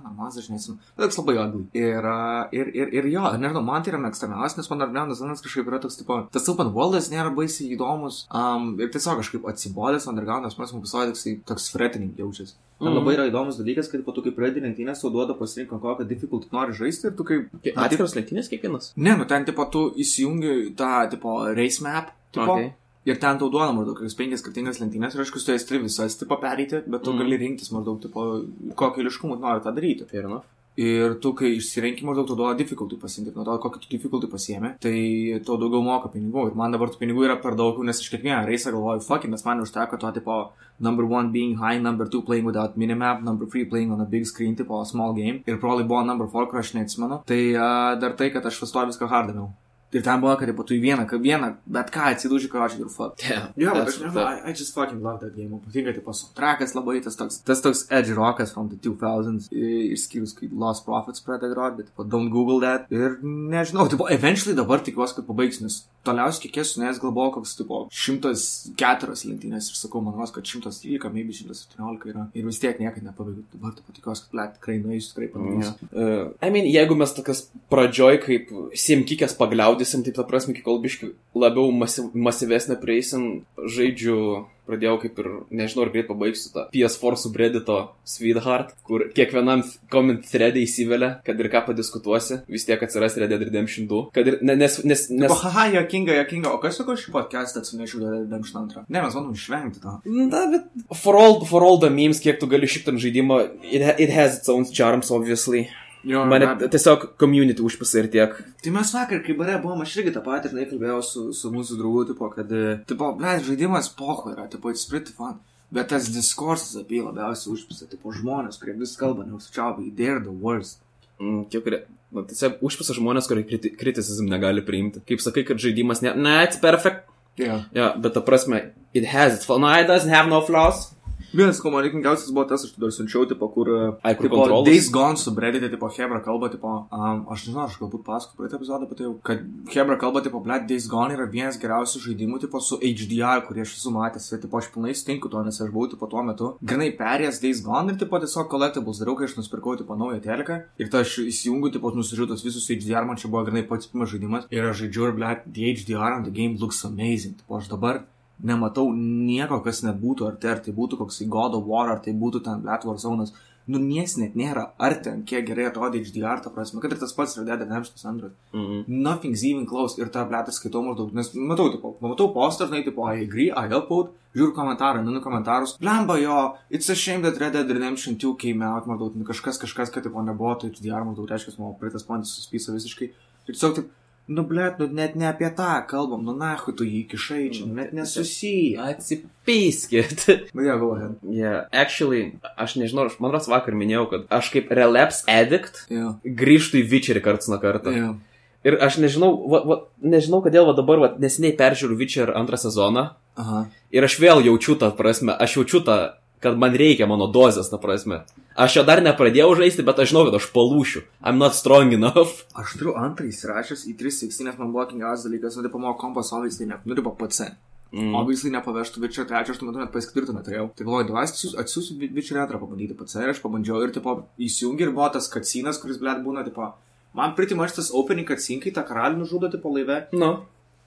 Ar 0.06 0.12
Mazda, 0.16 0.40
aš 0.42 0.48
nežinau. 0.52 0.76
Bet 0.96 1.06
toks 1.08 1.18
labai 1.18 1.36
ugly. 1.42 1.64
Ir, 1.78 2.04
a, 2.04 2.48
ir, 2.52 2.68
ir, 2.76 2.92
ir 2.92 3.08
jo, 3.12 3.22
nežinau, 3.40 3.62
man 3.64 3.82
tai 3.82 3.92
yra 3.94 4.00
mėgstamiausias, 4.02 4.58
nes 4.60 4.70
man 4.70 4.82
Arnenas 4.88 5.18
Zanas 5.22 5.40
kažkaip 5.44 5.70
yra 5.70 5.80
toks, 5.80 5.96
tipo, 6.00 6.18
tas 6.32 6.48
open 6.52 6.72
worldas 6.76 7.10
nėra 7.12 7.32
baisiai 7.34 7.72
įdomus. 7.76 8.26
Um, 8.32 8.74
ir 8.80 8.90
tiesiog 8.92 9.22
kažkaip 9.22 9.48
atsibodęs 9.52 10.08
Undergroundas, 10.10 10.58
mums 10.58 10.72
pasirodė 10.74 11.14
toks, 11.16 11.26
toks 11.52 11.70
threatening 11.72 12.12
jaučiasi. 12.18 12.54
Man 12.82 12.92
Mhm. 12.92 12.98
labai 12.98 13.14
yra 13.14 13.28
įdomus 13.30 13.56
dalykas, 13.60 13.88
kad 13.90 14.04
po 14.04 14.10
to, 14.12 14.22
kai 14.22 14.32
pradedi 14.34 14.60
lenktynės, 14.64 15.00
tau 15.00 15.10
duoda 15.14 15.36
pasirinkti, 15.38 15.70
kokią 15.70 16.06
difficult 16.08 16.48
tu 16.50 16.56
nori 16.56 16.72
žaisti 16.74 17.06
ir 17.06 17.12
tu 17.14 17.22
kaip... 17.24 17.48
Atskiros 17.76 18.16
lenktynės 18.16 18.48
kiekvienas. 18.50 18.92
Ne, 18.96 19.14
nu 19.16 19.24
ten, 19.24 19.44
tipo, 19.46 19.64
tu 19.70 19.92
įsijungi 19.94 20.74
tą, 20.74 21.08
tipo, 21.10 21.36
race 21.54 21.80
map, 21.80 22.10
tipo, 22.32 22.42
Okay. 22.58 22.72
Ir 23.04 23.16
ten 23.18 23.38
tau 23.38 23.48
duoda 23.50 23.72
maždaug 23.74 23.96
kokias 23.98 24.14
penkias 24.14 24.42
skirtingas 24.44 24.78
lentynės 24.78 25.16
ir 25.16 25.24
aišku, 25.24 25.40
tu 25.42 25.52
esi 25.52 25.66
turi 25.66 25.82
visas 25.82 26.14
tipo 26.20 26.36
pereiti, 26.38 26.82
bet 26.86 27.02
tu 27.02 27.12
Mm. 27.12 27.18
gali 27.18 27.38
rinktis 27.40 27.72
maždaug 27.74 28.00
tipo, 28.00 28.44
kokį 28.78 29.06
liškumą 29.08 29.40
nori 29.40 29.60
tą 29.60 29.74
daryti. 29.74 30.06
Fair 30.08 30.24
enough. 30.24 30.44
Ir 30.74 31.16
tu, 31.20 31.34
kai 31.34 31.50
išsirenki 31.58 32.00
maždaug, 32.08 32.26
tu 32.28 32.34
duoda 32.34 32.56
difficulty 32.56 32.96
pasimti, 32.96 33.34
nuo 33.34 33.44
to, 33.44 33.58
kokį 33.60 33.80
tu 33.82 33.88
difficulty 33.90 34.26
pasiemi, 34.26 34.70
tai 34.80 35.40
tuo 35.44 35.58
daugiau 35.60 35.82
moka 35.84 36.08
pinigų. 36.08 36.46
Ir 36.48 36.54
man 36.56 36.72
dabar 36.72 36.88
tų 36.88 36.96
pinigų 37.02 37.26
yra 37.26 37.36
per 37.42 37.54
daug, 37.54 37.82
nes 37.84 38.00
iš 38.00 38.08
kiekvieno 38.08 38.46
reisą 38.46 38.72
galvoju, 38.72 39.02
fucking, 39.04 39.30
nes 39.30 39.44
man 39.44 39.60
užteko 39.60 39.98
to 40.00 40.12
tipo 40.12 40.52
number 40.80 41.04
one 41.04 41.30
being 41.30 41.56
high, 41.56 41.78
number 41.78 42.06
two 42.08 42.22
playing 42.22 42.46
without 42.46 42.78
minimap, 42.78 43.22
number 43.22 43.44
three 43.44 43.66
playing 43.66 43.92
on 43.92 44.00
a 44.00 44.06
big 44.06 44.24
screen, 44.24 44.56
tipo 44.56 44.82
small 44.86 45.12
game. 45.12 45.42
Ir 45.46 45.58
probably 45.58 45.84
buvo 45.84 46.06
number 46.06 46.26
four, 46.26 46.46
kur 46.46 46.60
aš 46.60 46.72
neatsimenu. 46.72 47.22
Tai 47.26 47.40
uh, 47.52 48.00
dar 48.00 48.12
tai, 48.16 48.30
kad 48.30 48.46
aš 48.46 48.58
to 48.60 48.86
viską 48.86 49.08
hardinau. 49.08 49.52
Ir 49.92 50.02
ten 50.02 50.20
buvo, 50.22 50.32
kad 50.40 50.48
tipo, 50.48 50.64
tu 50.64 50.72
į 50.72 50.80
vieną, 50.86 51.04
kad 51.10 51.20
vieną, 51.20 51.50
bet 51.66 51.90
ką 51.92 52.06
atsidūži, 52.14 52.48
ką 52.52 52.62
aš 52.64 52.78
ir 52.80 52.88
fuck. 52.88 53.20
Yeah, 53.28 53.48
Jo, 53.60 53.74
bet 53.76 53.90
aš 53.92 53.98
nežinau. 54.00 54.24
I, 54.24 54.50
I 54.50 54.54
just 54.56 54.72
fucking 54.74 55.02
love 55.04 55.20
that 55.20 55.36
game. 55.36 55.58
Patinka, 55.66 55.92
tipo, 55.98 56.14
soundtrackas 56.16 56.72
labai, 56.78 57.02
tas 57.04 57.16
toks, 57.20 57.40
tas 57.44 57.60
toks 57.60 57.84
edge 57.92 58.14
rockas 58.16 58.54
from 58.54 58.70
the 58.72 58.76
2000s, 58.88 59.50
i- 59.52 59.90
išskyrus, 59.92 60.32
kai 60.38 60.48
Lost 60.52 60.86
Prophets 60.86 61.20
pradeda 61.26 61.52
groti, 61.52 61.76
bet, 61.82 61.90
tipo, 61.92 62.04
don't 62.08 62.32
google 62.32 62.60
that. 62.64 62.86
Ir 62.90 63.18
nežinau, 63.22 63.84
tipo, 63.92 64.08
eventually 64.08 64.56
dabar 64.56 64.80
tikiuosi, 64.80 65.18
kad 65.20 65.28
pabaigsiu, 65.28 65.66
nes 65.68 65.82
toliausiai 66.08 66.48
kiek 66.48 66.56
esu, 66.64 66.80
nes 66.82 66.96
galvoju, 66.98 67.34
koks, 67.36 67.52
tipo, 67.60 67.84
104 67.92 69.26
lenktynės 69.28 69.68
ir 69.70 69.76
sakau, 69.78 70.00
man 70.04 70.16
vos, 70.18 70.32
kad 70.34 70.46
113, 70.48 71.12
maybe 71.14 71.34
117 71.36 72.08
yra. 72.10 72.24
Ir 72.36 72.46
vis 72.48 72.58
tiek 72.62 72.80
niekada 72.80 73.10
nepabaigiu. 73.10 73.44
Dabar, 73.54 73.74
tipo, 73.76 73.92
tikiuosi, 73.96 74.24
kad, 74.26 74.32
ble, 74.34 74.46
tikrai 74.56 74.76
nueisiu, 74.82 75.12
tikrai 75.12 75.28
padarysiu. 75.34 75.90
Uh, 75.92 76.32
I 76.42 76.50
mean, 76.54 76.66
jeigu 76.70 76.96
mes 76.98 77.12
tokias 77.16 77.44
pradžioj 77.72 78.18
kaip 78.24 78.50
simkikės 78.78 79.36
pagliaudysim, 79.82 80.04
tai 80.04 80.12
ta 80.12 80.24
prasme, 80.24 80.54
iki 80.54 80.62
kol 80.62 80.80
biški 80.82 81.12
labiau 81.34 81.70
masi 81.72 82.02
masyvesnė 82.14 82.78
prieisim, 82.80 83.44
žaidžiu, 83.56 84.46
pradėjau 84.66 84.98
kaip 85.02 85.18
ir, 85.18 85.28
nežinau, 85.50 85.84
ar 85.84 85.90
greit 85.92 86.06
pabaigsiu 86.06 86.52
tą 86.54 86.66
PS4 86.72 87.18
subreddito 87.18 87.78
Sweetheart, 88.06 88.74
kur 88.86 89.08
kiekvienam 89.14 89.64
comment 89.90 90.22
threadai 90.22 90.62
įsivelia, 90.66 91.16
kad 91.26 91.40
ir 91.40 91.50
ką 91.50 91.64
padiskutuosi, 91.66 92.42
vis 92.48 92.66
tiek 92.68 92.82
atsiras 92.82 93.18
Red 93.18 93.34
Dead 93.34 93.42
Redemption 93.42 93.88
2. 93.90 94.12
Kad 94.14 94.30
ir, 94.30 94.38
ne, 94.42 94.56
nes, 94.56 94.78
nes, 94.84 95.08
Nes... 95.10 95.26
nes, 95.26 95.36
Haha, 95.42 95.66
jokinga, 95.74 96.14
jokinga. 96.22 96.54
O 96.54 96.62
kas 96.62 96.78
sako 96.78 96.96
šį 96.98 97.12
podcastą 97.14 97.64
atsinešiu 97.64 98.04
Red 98.04 98.14
Dead 98.14 98.24
Redemption 98.28 98.70
2? 98.70 98.86
Ne, 98.86 99.02
mes 99.02 99.18
bandom 99.18 99.34
išvengti 99.36 99.82
to. 99.82 99.98
Na, 100.06 100.46
bet 100.52 100.70
for 100.94 101.18
all, 101.18 101.40
for 101.48 101.66
all 101.66 101.82
the 101.82 101.90
memes, 101.90 102.22
kiek 102.22 102.38
tu 102.40 102.48
gali 102.50 102.70
šitą 102.70 102.94
žaidimą, 103.02 103.42
it, 103.66 103.82
it 103.98 104.14
has 104.14 104.38
its 104.38 104.52
own 104.52 104.68
charms, 104.70 105.10
obviously. 105.10 105.66
Jo, 106.04 106.24
Mane 106.26 106.48
be 106.58 106.66
tiesiog 106.70 107.12
community 107.20 107.62
užpisa 107.62 108.00
ir 108.02 108.08
tiek. 108.10 108.34
Tai 108.64 108.72
mes 108.74 108.90
vakar, 108.94 109.20
kai 109.22 109.36
bare 109.38 109.58
buvom, 109.62 109.84
aš 109.84 109.94
irgi 110.00 110.14
tą 110.16 110.22
patį, 110.24 110.50
žinai, 110.50 110.66
kalbėjau 110.70 110.98
su, 111.06 111.24
su 111.36 111.50
mūsų 111.54 111.78
draugu, 111.78 112.04
tipo, 112.10 112.28
kad, 112.34 112.50
e, 112.50 112.76
tipo, 112.90 113.12
ble, 113.18 113.36
žaidimas 113.46 113.90
poho 113.98 114.32
yra, 114.32 114.48
tipo, 114.50 114.72
it's 114.74 114.88
pretty 114.90 115.14
fun. 115.14 115.38
Bet 115.72 115.92
tas 115.92 116.10
diskursas 116.12 116.74
apie 116.80 116.98
jį 116.98 117.06
labiausiai 117.06 117.54
užpisa, 117.54 117.86
tipo, 117.88 118.12
žmonės, 118.12 118.58
kurie 118.60 118.74
vis 118.80 118.96
kalba, 118.98 119.24
neužsičiaupai, 119.28 119.92
they're 119.96 120.20
the 120.24 120.34
worst. 120.34 120.82
Mm, 121.22 121.46
Tie, 121.52 121.62
kurie, 121.64 121.84
na, 122.10 122.26
tiesiog 122.28 122.58
užpisa 122.66 122.98
žmonės, 122.98 123.30
kurie 123.30 123.46
kriti, 123.46 123.70
kriticizm 123.78 124.26
negali 124.28 124.64
priimti. 124.66 125.04
Kaip 125.06 125.22
sakai, 125.22 125.46
kad 125.48 125.62
žaidimas 125.62 126.02
ne, 126.02 126.16
ne, 126.18 126.40
it's 126.48 126.58
perfect. 126.60 127.06
Yeah. 127.40 127.62
Ja, 127.72 127.92
bet 127.96 128.12
ta 128.18 128.20
prasme, 128.20 128.72
it 128.92 129.06
has 129.08 129.38
its 129.38 129.46
flaws. 129.48 129.62
No, 129.62 129.70
it 129.72 129.88
doesn't 129.88 130.12
have 130.12 130.28
no 130.28 130.42
flaws. 130.44 130.90
Vienas, 131.32 131.60
ko 131.64 131.70
man 131.72 131.80
reikingiausias 131.86 132.28
buvo 132.34 132.44
tas, 132.48 132.64
aš 132.66 132.74
dar 132.76 132.90
siunčiau, 132.92 133.24
tipo, 133.28 133.46
kur... 133.54 133.68
e, 133.72 133.84
Ai, 134.04 134.12
kur 134.18 134.28
tipo? 134.28 134.60
Days 134.66 134.90
Gone 134.92 135.16
subreddite, 135.16 135.70
tipo, 135.72 135.88
Hebra 135.88 136.20
kalba, 136.24 136.50
tipo, 136.52 136.68
um, 136.92 137.22
aš 137.32 137.46
nežinau, 137.46 137.64
aš 137.64 137.78
galbūt 137.80 138.02
pasakau 138.04 138.36
praeitą 138.36 138.58
epizodą 138.58 138.84
apie 138.84 138.98
tai, 138.98 139.06
jau, 139.06 139.14
kad 139.24 139.40
Hebra 139.72 139.96
kalba, 140.00 140.20
tipo, 140.26 140.42
ble, 140.44 140.58
Days 140.68 140.88
Gone 140.92 141.16
yra 141.16 141.24
vienas 141.32 141.56
geriausių 141.62 142.02
žaidimų, 142.04 142.42
tipo, 142.44 142.60
su 142.60 142.76
HDR, 142.84 143.40
kurį 143.48 143.64
aš 143.64 143.72
esu 143.78 143.94
matęs, 143.96 144.28
ir, 144.34 144.42
tipo, 144.44 144.60
aš 144.60 144.68
pilnai 144.74 144.92
sutinku 144.98 145.32
to, 145.32 145.40
nes 145.46 145.60
aš 145.64 145.72
buvau, 145.72 145.88
tipo, 145.94 146.10
tuo 146.12 146.26
metu, 146.28 146.52
grinai 146.60 146.90
perėjęs 147.00 147.40
Days 147.46 147.64
Gone 147.64 147.94
ir, 147.94 148.00
tipo, 148.04 148.20
tiesiog 148.20 148.52
collectibles 148.52 149.00
dariau, 149.00 149.16
kai 149.16 149.30
aš 149.30 149.38
nusipirkau, 149.40 149.78
tipo, 149.80 149.96
naują 149.96 150.20
teleką, 150.28 150.60
ir 150.76 150.92
tada 150.92 151.06
aš 151.06 151.16
įsijungiu, 151.24 151.72
tipo, 151.78 151.96
nusižiūrėjau 151.96 152.34
tos 152.34 152.44
visus 152.44 152.68
HDR, 152.68 153.08
man 153.08 153.16
čia 153.16 153.32
buvo 153.32 153.46
grinai 153.48 153.64
pats 153.72 153.88
pirmas 153.88 154.12
žaidimas, 154.12 154.48
ir 154.52 154.68
aš 154.68 154.84
žaidžiu, 154.84 155.08
ir, 155.08 155.16
ble, 155.16 155.32
the 155.48 155.72
HDR 155.72 156.18
on 156.18 156.28
the 156.28 156.34
game 156.34 156.60
looks 156.60 156.84
amazing, 156.84 157.40
tipo, 157.40 157.56
aš 157.56 157.72
dabar 157.72 158.04
nematau 158.40 158.88
nieko, 158.94 159.60
kas 159.64 159.82
nebūtų, 159.86 160.28
ar 160.28 160.36
tai, 160.40 160.56
ar 160.56 160.62
tai 160.64 160.74
būtų 160.76 160.98
koks 161.02 161.22
God 161.30 161.56
of 161.58 161.66
War, 161.68 161.90
ar 161.92 162.02
tai 162.04 162.12
būtų 162.12 162.44
ten 162.44 162.64
War 162.64 162.98
Zonas. 162.98 163.32
nu 163.70 163.78
nies 163.78 164.16
net 164.18 164.34
nėra, 164.38 164.64
ar 164.82 164.96
ten 165.04 165.22
kiek 165.28 165.44
gerai 165.46 165.68
atrodė 165.68 166.00
HDR, 166.02 166.40
ta 166.42 166.50
prasme, 166.50 166.80
kad 166.82 166.94
ir 166.94 166.98
tas 166.98 167.12
pats 167.14 167.36
Red 167.38 167.46
Dead 167.46 167.60
Redemption 167.62 168.18
2. 168.18 168.30
Mhm. 168.52 168.80
Nothing's 168.88 169.44
even 169.46 169.66
close 169.66 169.98
ir 170.00 170.10
tą 170.10 170.24
blėtą 170.26 170.54
skaitau 170.54 170.82
maždaug, 170.82 171.12
nes 171.14 171.30
matau, 171.34 171.68
tipo, 171.70 171.94
matau 172.02 172.32
postą, 172.34 172.66
žinai, 172.66 172.82
tipo, 172.84 173.06
I 173.06 173.22
agree, 173.22 173.50
I 173.50 173.70
upvote, 173.70 174.10
žiūriu 174.34 174.54
komentarą, 174.56 175.04
nu 175.04 175.22
komentarus, 175.22 175.76
lemba 175.80 176.18
jo, 176.18 176.56
it's 176.70 176.90
a 176.90 176.96
shame 176.96 177.22
that 177.22 177.38
Red 177.38 177.52
Dead 177.52 177.70
Redemption 177.70 178.18
2 178.18 178.34
came 178.36 178.66
out, 178.66 178.86
maždaug, 178.90 179.14
nu, 179.14 179.24
kažkas, 179.24 179.60
kažkas, 179.62 179.94
kad, 179.94 180.02
tipo, 180.02 180.22
nebuvo, 180.22 180.56
tai 180.58 180.70
HDR, 180.70 181.06
maždaug, 181.06 181.30
reiškia, 181.30 181.54
mano 181.58 181.76
praeitas 181.78 182.02
pontis 182.02 182.34
suspysa 182.34 182.74
visiškai. 182.74 183.12
Ir 183.46 183.54
tiesiog, 183.54 183.78
taip, 183.78 183.94
nu, 184.28 184.44
blėt, 184.46 184.78
nu, 184.78 184.88
net 184.94 185.14
ne 185.18 185.26
apie 185.30 185.48
tą 185.56 185.70
kalbam, 185.88 186.22
nu, 186.26 186.34
na, 186.38 186.54
tu 186.62 186.86
jį 186.86 187.02
kišai 187.10 187.44
čia, 187.54 187.66
nu, 187.66 187.76
net 187.80 187.92
nesusiję. 187.96 188.80
Atsipyskit. 188.92 190.26
Bet 190.54 190.66
jo, 190.66 190.90
ahead. 190.94 191.16
Yeah, 191.26 191.66
actually, 191.72 192.38
aš 192.56 192.76
nežinau, 192.80 193.08
aš 193.10 193.18
man 193.22 193.34
rodos 193.34 193.50
vakar 193.50 193.74
minėjau, 193.78 194.06
kad 194.12 194.28
aš 194.30 194.52
kaip 194.54 194.70
relapse 194.74 195.24
addict 195.30 195.84
Jo, 195.92 196.16
grįžtu 196.22 196.82
į 196.82 196.86
Witcherį 196.92 197.24
karts 197.24 197.50
nuo 197.50 197.58
karto. 197.62 197.94
jo. 197.94 198.14
Ir 198.62 198.76
aš 198.78 199.00
nežinau, 199.02 199.32
va, 199.50 199.58
va, 199.66 199.76
nežinau 200.06 200.38
kodėl 200.44 200.68
va 200.68 200.74
dabar, 200.78 201.00
va, 201.02 201.08
nesiniai 201.18 201.56
peržiūriu 201.58 201.98
Witcher 201.98 202.30
antrą 202.38 202.60
sezoną. 202.62 203.08
Aha. 203.42 203.64
Ir 203.90 204.06
aš 204.06 204.20
vėl 204.22 204.42
jaučiu 204.46 204.76
tą 204.78 204.92
prasme, 204.94 205.34
aš 205.34 205.56
jaučiu 205.58 205.80
tą, 205.82 205.96
kad 206.42 206.58
man 206.58 206.74
reikia 206.78 207.06
mano 207.10 207.28
dozės, 207.32 207.70
ta 207.70 207.78
prasme. 207.82 208.22
Aš 208.58 208.76
jo 208.80 208.82
dar 208.84 209.00
nepradėjau 209.04 209.54
žaisti, 209.62 209.84
bet 209.86 210.00
aš 210.02 210.10
žinau, 210.12 210.26
kad 210.28 210.36
aš 210.40 210.48
palūšiu. 210.52 211.04
I'm 211.24 211.38
not 211.40 211.54
strong 211.56 211.94
enough. 211.96 212.42
Aš 212.60 212.74
turiu 212.80 212.96
antrą 213.00 213.24
įsirašęs 213.30 213.86
į 213.88 213.94
316, 214.00 214.44
nes 214.50 214.58
man 214.60 214.72
buvo 214.74 214.84
kingiausias 214.90 215.24
dalykas, 215.28 215.56
nu, 215.56 215.64
tipo, 215.68 215.80
mano 215.80 215.94
kompas 216.00 216.32
obviously 216.36 216.66
ne, 216.68 216.76
nu, 216.84 216.98
tipo, 216.98 217.14
PC. 217.16 217.48
Mm. 217.92 218.14
Obviously 218.16 218.48
nepavežtų 218.52 219.02
Witcher 219.04 219.26
3, 219.28 219.50
aš 219.52 219.58
tuo 219.60 219.66
metu 219.68 219.80
net 219.80 219.90
PS4 219.92 220.32
neturėjau. 220.36 220.68
Tai 220.76 220.84
galvoju, 220.88 221.08
duai 221.10 221.24
atsiųsiu 221.28 221.96
Witcher 222.16 222.38
2 222.40 222.60
pabandyti 222.60 222.96
PC 222.96 223.20
ir 223.24 223.32
aš 223.34 223.40
pabandžiau 223.44 223.82
ir, 223.84 223.92
tipo, 223.92 224.14
įsijungi 224.40 224.86
ir 224.86 224.94
buvo 224.96 225.10
tas 225.12 225.28
kacinas, 225.32 225.80
kuris, 225.80 225.98
blėt, 226.00 226.22
būna, 226.24 226.44
tipo, 226.48 226.70
man 227.16 227.34
pritimaš 227.36 227.74
tas 227.80 227.90
opening 227.92 228.28
kacin, 228.28 228.60
kai 228.64 228.72
tą 228.72 228.84
karalių 228.88 229.20
nužudo, 229.24 229.50
tipo, 229.52 229.72
laive, 229.76 230.06
Nu. 230.16 230.30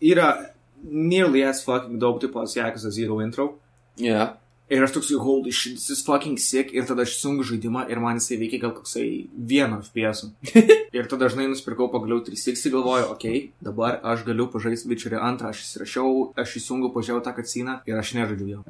yra 0.02 0.32
nearly 0.82 1.44
as 1.46 1.62
fucking 1.66 2.02
daug, 2.02 2.18
tipo, 2.22 2.42
as 2.42 2.58
Yakuza 2.58 2.90
Zero 2.92 3.22
intro. 3.22 3.56
Yeah. 3.98 4.34
Ir 4.70 4.82
aš 4.82 4.96
toks, 4.96 5.12
holy 5.22 5.52
shit, 5.54 5.76
this 5.78 5.92
is 5.94 6.02
fucking 6.06 6.40
sick. 6.42 6.74
Ir 6.74 6.88
tada 6.90 7.06
aš 7.06 7.20
sungu 7.22 7.46
žaidimą 7.46 7.86
ir 7.92 8.00
man 8.02 8.18
jisai 8.18 8.40
veikia 8.42 8.64
gal 8.64 8.74
koksai 8.74 9.28
vieno 9.36 9.78
FPS. 9.84 10.32
ir 10.98 11.10
tada 11.12 11.28
dažnai 11.28 11.46
nusipirkau 11.52 11.92
pagaliau 11.94 12.24
360, 12.26 12.74
galvoju, 12.74 13.12
okei, 13.14 13.38
okay, 13.38 13.68
dabar 13.68 14.00
aš 14.14 14.26
galiu 14.26 14.48
pažaisti 14.50 14.90
Witcherį 14.90 15.22
antrą, 15.22 15.54
aš 15.54 15.62
įsirašiau, 15.68 16.32
aš 16.42 16.58
įsijungiau, 16.62 16.92
pažiūrėjau 16.96 17.24
tą 17.28 17.36
kaciną 17.38 17.78
ir 17.86 18.02
aš 18.02 18.16
nežaidžiu 18.18 18.50
jo. 18.56 18.66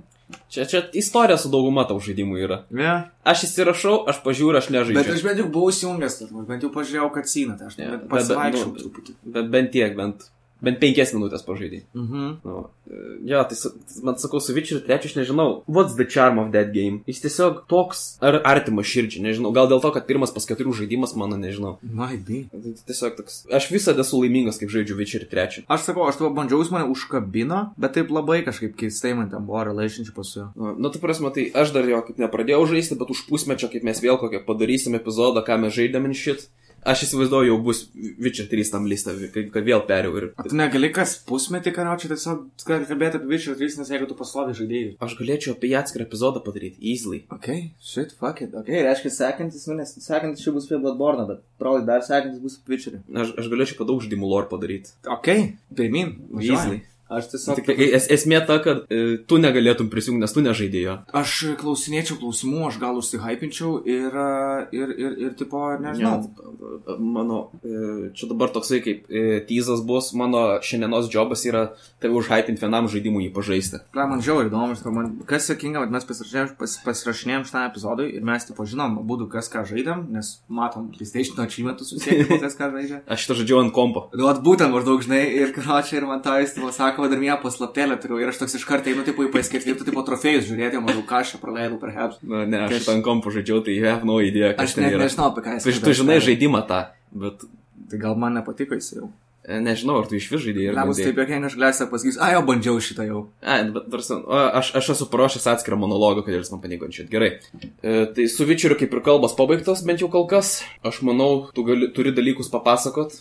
Čia, 0.49 0.65
čia 0.65 0.79
istorija 0.97 1.37
su 1.37 1.51
dauguma 1.53 1.83
tau 1.87 1.99
žaidimų 2.01 2.39
yra. 2.41 2.61
Yeah. 2.73 3.09
Aš 3.27 3.45
įsirašau, 3.47 3.97
aš 4.09 4.23
pažiūriu, 4.25 4.57
aš 4.57 4.71
nežaidžiu. 4.73 4.97
Bet 4.97 5.11
aš 5.13 5.25
bent 5.27 5.41
jau 5.43 5.49
buvau 5.53 5.73
įsijungęs, 5.73 6.21
bent 6.49 6.65
jau 6.65 6.71
pažiūrėjau 6.73 7.09
kaciną, 7.13 7.57
tai 7.59 7.69
aš 7.69 7.77
yeah. 7.79 7.99
pasivaikščiau 8.09 8.71
bet- 8.71 8.81
truputį. 8.83 9.15
Bet 9.37 9.51
bent 9.53 9.71
tiek, 9.75 9.93
bent, 9.97 10.25
bent 10.61 10.79
penkias 10.79 11.13
minutės 11.13 11.43
pažaidai. 11.45 11.83
Mhm. 11.93 12.37
Nu, 12.45 12.69
e, 12.89 12.95
jo, 13.31 13.43
tai 13.43 13.55
sa- 13.55 13.71
man 14.03 14.15
sakau, 14.15 14.39
su 14.41 14.53
Witcher 14.53 14.79
3 14.81 15.05
aš 15.05 15.15
nežinau, 15.15 15.63
what's 15.67 15.95
the 15.95 16.05
charm 16.05 16.39
of 16.39 16.51
that 16.51 16.71
game? 16.73 17.01
Jis 17.07 17.21
tiesiog 17.21 17.65
toks 17.67 18.17
ar 18.21 18.41
artimas 18.45 18.85
širdžiai, 18.85 19.21
nežinau, 19.21 19.53
gal 19.53 19.67
dėl 19.67 19.81
to, 19.81 19.91
kad 19.91 20.07
pirmas 20.07 20.31
pas 20.31 20.45
keturių 20.45 20.73
žaidimas 20.73 21.15
mano, 21.15 21.37
nežinau. 21.37 21.77
Might 21.83 22.25
be. 22.25 22.45
Tai 22.51 22.73
tiesiog 22.87 23.17
toks, 23.17 23.45
aš 23.51 23.69
visada 23.71 24.01
esu 24.01 24.21
laimingas, 24.21 24.59
kaip 24.59 24.69
žaidžiu 24.69 24.95
Witcher 24.97 25.27
3. 25.29 25.65
Aš 25.67 25.81
sakau, 25.89 26.07
aš 26.07 26.17
tavo 26.17 26.33
bandžiau, 26.33 26.61
jis 26.63 26.71
mane 26.71 26.89
užkabino, 26.89 27.73
bet 27.77 27.93
taip 27.93 28.09
labai 28.09 28.43
kažkaip 28.45 28.75
keistai 28.75 29.15
man 29.15 29.29
ten 29.29 29.45
buvo 29.45 29.63
relationshipas 29.63 30.33
su 30.33 30.39
juo. 30.39 30.51
Nu, 30.55 30.75
nu, 30.79 30.89
tu 30.89 30.99
prasme, 30.99 31.31
tai 31.33 31.51
aš 31.53 31.73
dar 31.73 31.85
jo 31.85 32.01
kaip 32.01 32.17
nepradėjau 32.17 32.65
žaisti, 32.67 32.97
bet 32.97 33.09
už 33.09 33.27
pusmečio, 33.29 33.69
kaip 33.71 33.83
mes 33.83 33.99
vėl 34.01 34.17
kokią 34.17 34.45
padarysim 34.45 34.95
epizodą, 34.95 35.43
ką 35.45 35.59
mes 35.59 35.73
žaidėm 35.73 36.09
ir 36.09 36.13
šit. 36.15 36.47
Aš 36.85 37.07
įsivaizduoju, 37.07 37.49
jau 37.49 37.57
bus 37.65 37.79
Witcher 38.21 38.45
3 38.51 38.71
tam 38.73 38.85
listą, 38.89 39.15
kad, 39.33 39.55
vėl 39.65 39.81
perėjau 39.87 40.19
ir... 40.19 40.27
O 40.37 40.45
tu 40.45 40.57
negali 40.57 40.91
kas 40.93 41.15
pusmetį, 41.25 41.73
karočiui, 41.73 42.11
tiesiog 42.13 42.43
kalbėti 42.67 43.19
apie 43.19 43.31
Witcher 43.31 43.57
3, 43.57 43.79
nes 43.81 43.91
jeigu 43.95 44.09
tu 44.09 44.17
paslovi 44.19 44.53
žaidėjų. 44.59 44.93
Aš 45.01 45.17
galėčiau 45.17 45.55
apie 45.55 45.71
jį 45.71 45.79
atskirą 45.81 46.05
epizodą 46.05 46.43
padaryti, 46.45 46.77
easily. 46.85 47.23
Ok, 47.33 47.49
shit, 47.81 48.13
fuck 48.19 48.45
it. 48.45 48.53
Ok, 48.53 48.69
reiškia, 48.69 49.13
sekantis, 49.17 49.65
nu, 49.71 49.79
nes 49.81 49.97
sekantis 49.97 50.45
čia 50.45 50.53
bus 50.53 50.69
apie 50.69 50.83
Bloodborne, 50.85 51.25
bet 51.31 51.41
probably 51.61 51.89
dar 51.89 52.05
sekantis 52.05 52.43
bus 52.43 52.59
apie 52.61 52.77
Witcherį. 52.77 53.01
Aš, 53.25 53.33
aš 53.41 53.53
galėčiau 53.55 53.81
padaug 53.81 54.05
žaidimų 54.05 54.29
lore 54.29 54.51
padaryti. 54.53 54.93
Ok, 55.09 55.31
pirmin, 55.73 56.19
Easily. 56.37 56.83
Aš 57.05 57.27
tiesiog... 57.29 57.59
Tik 57.61 57.81
es, 57.85 58.07
esmė 58.09 58.39
ta, 58.49 58.57
kad 58.63 58.85
e, 58.89 59.17
tu 59.29 59.37
negalėtum 59.37 59.91
prisijungti, 59.93 60.23
nes 60.23 60.33
tu 60.33 60.41
nežaidėjo. 60.41 60.95
Aš 61.13 61.33
klausinėčiau 61.59 62.17
klausimų, 62.21 62.63
aš 62.71 62.79
gal 62.81 62.97
užsihypinčiau 62.97 63.75
ir, 63.85 64.09
a, 64.09 64.29
ir, 64.73 64.93
ir, 64.97 65.17
ir, 65.27 65.35
tipo, 65.37 65.61
nežinau. 65.81 66.15
Ja, 66.25 66.95
mano, 66.97 67.39
e, 67.61 68.09
čia 68.17 68.29
dabar 68.31 68.49
toksai 68.55 68.81
kaip 68.81 69.05
e, 69.05 69.39
teasas 69.45 69.83
bus, 69.85 70.11
mano 70.17 70.41
šiandienos 70.65 71.11
jobas 71.13 71.45
yra 71.45 71.67
tave 72.01 72.17
užhypinti 72.17 72.63
vienam 72.63 72.89
žaidimui 72.89 73.27
jį 73.27 73.35
pažaisti. 73.35 73.83
Ką 73.93 74.07
man 74.09 74.25
žiauriai 74.25 74.49
įdomu, 74.49 74.79
man 74.95 75.13
kas 75.29 75.51
sakinga, 75.51 75.85
kad 75.85 75.93
mes 75.93 76.09
pasirašinėjom, 76.09 76.55
pas, 76.57 76.75
pasirašinėjom 76.87 77.45
šitą 77.51 77.63
epizodą 77.69 78.09
ir 78.09 78.25
mes, 78.25 78.49
tipo, 78.49 78.65
žinom, 78.65 78.97
būdų 79.05 79.29
kas 79.35 79.51
ką 79.53 79.65
žaidėm, 79.69 80.07
nes 80.15 80.31
matom 80.49 80.89
PlayStation 80.95 81.45
achievementus 81.45 81.93
susiekti, 81.93 82.39
kas 82.47 82.57
ką 82.57 82.71
žaidžia. 82.73 83.01
Aš 83.05 83.27
šitą 83.27 83.39
žaidžiau 83.43 83.61
ant 83.61 83.75
kompo. 83.77 84.07
Nu, 84.17 84.29
at 84.31 84.41
būtent 84.45 84.73
maždaug, 84.73 85.05
žinai, 85.05 85.23
ir 85.43 85.53
karočiai, 85.57 86.01
ir 86.01 86.09
man 86.09 86.25
tą 86.25 86.39
jis, 86.41 86.57
tipo, 86.57 86.73
sako, 86.95 87.09
dar 87.11 87.19
mėgą 87.19 87.37
paslaptėlę 87.43 87.97
turiu, 88.01 88.19
ir 88.23 88.31
aš 88.31 88.39
toks 88.41 88.55
iš 88.55 88.63
karto 88.65 88.89
einu, 88.89 89.03
tipo, 89.03 89.25
į 89.25 89.31
PS4, 89.33 89.75
tipo, 89.83 90.03
trofėjus 90.07 90.47
žiūrėti, 90.47 90.79
maždaug, 90.79 91.05
ką 91.09 91.19
aš 91.21 91.35
praleidau, 91.41 91.77
perhaps. 91.81 92.21
Na, 92.23 92.45
ne, 92.47 92.63
aš 92.63 92.69
Tai 92.71 92.77
aš- 92.79 92.85
šitą 92.87 92.95
ant 92.95 93.05
kompo 93.05 93.31
žaidžiau, 93.35 93.59
tai 93.65 93.75
you 93.75 93.85
have 93.85 94.07
no 94.07 94.21
idea, 94.23 94.53
kas 94.55 94.71
Aš 94.71 94.79
ten 94.79 94.87
net 94.87 94.97
nežinau, 95.03 95.29
apie 95.33 95.43
ką 95.45 95.59
jis 95.59 95.63
Tu, 95.67 95.75
tu 95.83 95.93
žinai 95.99 96.17
žaidimą 96.23 96.63
tą, 96.67 96.81
bet 97.11 97.45
Tai 97.91 97.99
gal 98.01 98.15
man 98.17 98.33
nepatiko 98.39 98.73
jis 98.79 98.93
jau. 98.95 99.09
e, 99.45 99.59
nežinau, 99.61 99.99
ar 100.01 100.07
tu 100.09 100.15
iš 100.17 100.25
vis 100.31 100.41
žaidėjai 100.41 100.71
ir 100.71 100.75
Nebus 100.79 100.97
taip, 100.97 101.19
jokie 101.21 101.37
aš 101.45 101.55
galėsiu 101.59 101.85
pasakyti, 101.91 102.17
a, 102.17 102.31
jau 102.33 102.41
bandžiau 102.47 102.79
šitą 102.81 103.05
jau. 103.05 103.19
A, 103.45 103.59
bet 103.75 103.91
tarsi, 103.93 104.15
aš, 104.57 104.71
aš 104.79 104.89
esu 104.95 105.05
paruošęs 105.11 105.45
atskirą 105.53 105.77
monologą, 105.77 106.23
kad 106.25 106.33
jis 106.33 106.49
man 106.49 106.61
paniko 106.63 106.89
šit. 106.89 107.11
Gerai. 107.13 107.37
E, 107.83 108.05
tai 108.15 108.25
su 108.25 108.41
Vičeriu 108.49 108.73
kaip 108.79 108.89
ir 108.97 109.01
kalbas 109.05 109.35
pabaigtos, 109.37 109.85
bent 109.85 110.01
jau 110.01 110.09
kol 110.09 110.25
kas. 110.25 110.63
Aš 110.83 111.03
manau, 111.05 111.51
tu 111.53 111.61
gali, 111.63 111.91
turi 111.93 112.09
dalykus 112.11 112.49
papasakot 112.49 113.19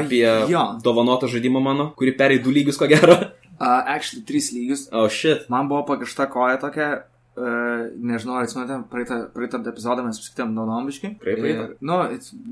apie 0.00 0.24
Jo, 0.50 0.66
dovanotą 0.84 1.30
žaidimą 1.30 1.62
mano, 1.64 1.88
kurį 1.98 2.14
perėjai 2.18 2.44
du 2.44 2.54
lygius, 2.54 2.78
ko 2.80 2.88
gero. 2.90 3.16
a, 3.58 3.72
actually, 3.96 4.24
trys 4.28 4.52
lygius. 4.54 4.86
O, 4.90 5.04
oh, 5.04 5.10
shit. 5.12 5.48
Man 5.52 5.70
buvo 5.70 5.84
pakišta 5.88 6.28
koja 6.32 6.60
tokia, 6.62 6.90
uh, 7.38 7.88
nežinau, 7.94 8.38
ar 8.38 8.48
atsimenate, 8.48 8.82
praeitą, 8.92 9.20
praeitą 9.34 9.62
epizodą 9.70 10.06
mes 10.06 10.20
apsikeitėm 10.20 10.54
dovanombiški. 10.58 11.14
Praeitą. 11.22 11.66
Nu, 11.84 12.00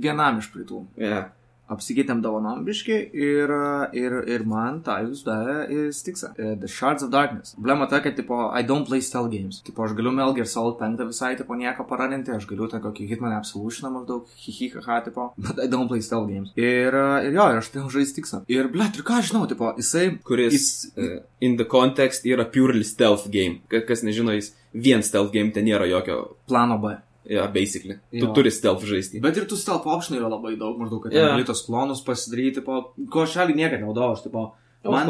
vienam 0.07 0.43
iš 0.43 0.51
praeitų. 0.55 0.85
Yeah. 1.01 1.31
Apsikeitėm 1.71 2.19
dovanombiški 2.21 2.97
ir, 3.15 3.53
a, 3.55 3.87
ir, 3.97 4.17
ir 4.29 4.43
man 4.49 4.81
jūs 4.83 5.23
davė 5.25 5.87
stiksą. 5.95 6.33
Uh, 6.35 6.55
The 6.61 6.69
Shards 6.69 7.05
of 7.07 7.13
Darkness. 7.15 7.55
Problema 7.55 7.87
ta, 7.89 8.01
kad, 8.05 8.17
tipo, 8.19 8.51
I 8.53 8.65
don't 8.67 8.85
play 8.89 9.01
stealth 9.01 9.31
games. 9.33 9.63
Tipo, 9.65 9.87
aš 9.87 9.95
galiu 9.97 10.13
Metal 10.13 10.35
Gear 10.37 10.49
Solid 10.51 10.77
5 10.81 11.07
visai, 11.09 11.33
tipo, 11.39 11.55
nieko 11.57 11.87
pararinti, 11.89 12.35
aš 12.35 12.49
galiu 12.51 12.69
tą 12.69 12.81
kokį 12.83 13.07
Hitman 13.13 13.37
Absolution 13.39 13.93
maždaug, 13.95 14.27
hihi, 14.43 14.73
haha, 14.75 14.99
tipo, 15.07 15.31
but 15.45 15.63
I 15.63 15.69
don't 15.71 15.89
play 15.89 16.03
stealth 16.05 16.29
games. 16.29 16.53
Ir, 16.59 16.93
ir 17.29 17.31
jo, 17.39 17.47
ir 17.55 17.63
aš 17.63 17.71
tai 17.73 17.87
žaisti 17.95 18.19
stiksą. 18.19 18.43
Ir, 18.53 18.69
blėt, 18.75 18.99
ir 18.99 19.07
ką 19.07 19.21
aš 19.23 19.31
žinau, 19.33 19.47
tipo, 19.49 19.71
jisai... 19.79 20.09
Kuris 20.27 20.53
Jis, 20.59 20.69
uh, 20.99 21.23
in 21.41 21.57
the 21.57 21.65
context 21.65 22.27
yra 22.29 22.45
purely 22.51 22.85
stealth 22.85 23.31
game. 23.33 23.63
Ka- 23.73 23.85
Kas 23.89 24.05
nežino, 24.05 24.35
jis 24.37 24.53
vien 24.75 25.03
stealth 25.07 25.33
game, 25.33 25.55
ten 25.55 25.67
nėra 25.69 25.89
jokio, 25.89 26.37
plano 26.51 26.77
B. 26.83 26.97
ja, 27.33 27.47
basically. 27.53 27.99
Tu 28.13 28.25
Jo. 28.25 28.33
turi 28.37 28.53
stealth 28.55 28.85
žaisti. 28.89 29.23
Bet 29.25 29.39
ir 29.41 29.49
tų 29.51 29.59
stealth 29.61 29.89
optionų 29.89 30.21
yra 30.21 30.33
labai 30.33 30.57
daug, 30.61 30.77
maždaug, 30.81 31.05
kad 31.07 31.17
yeah. 31.17 31.33
gali 31.33 31.47
tos 31.49 31.65
klonus 31.67 32.05
pasidaryti, 32.07 32.65
po, 32.67 32.83
ko 33.13 33.25
šalį 33.29 33.57
niekada 33.59 33.85
naudojau, 33.87 34.19
aš, 34.19 34.27
tipo, 34.29 34.51
Man, 34.83 35.07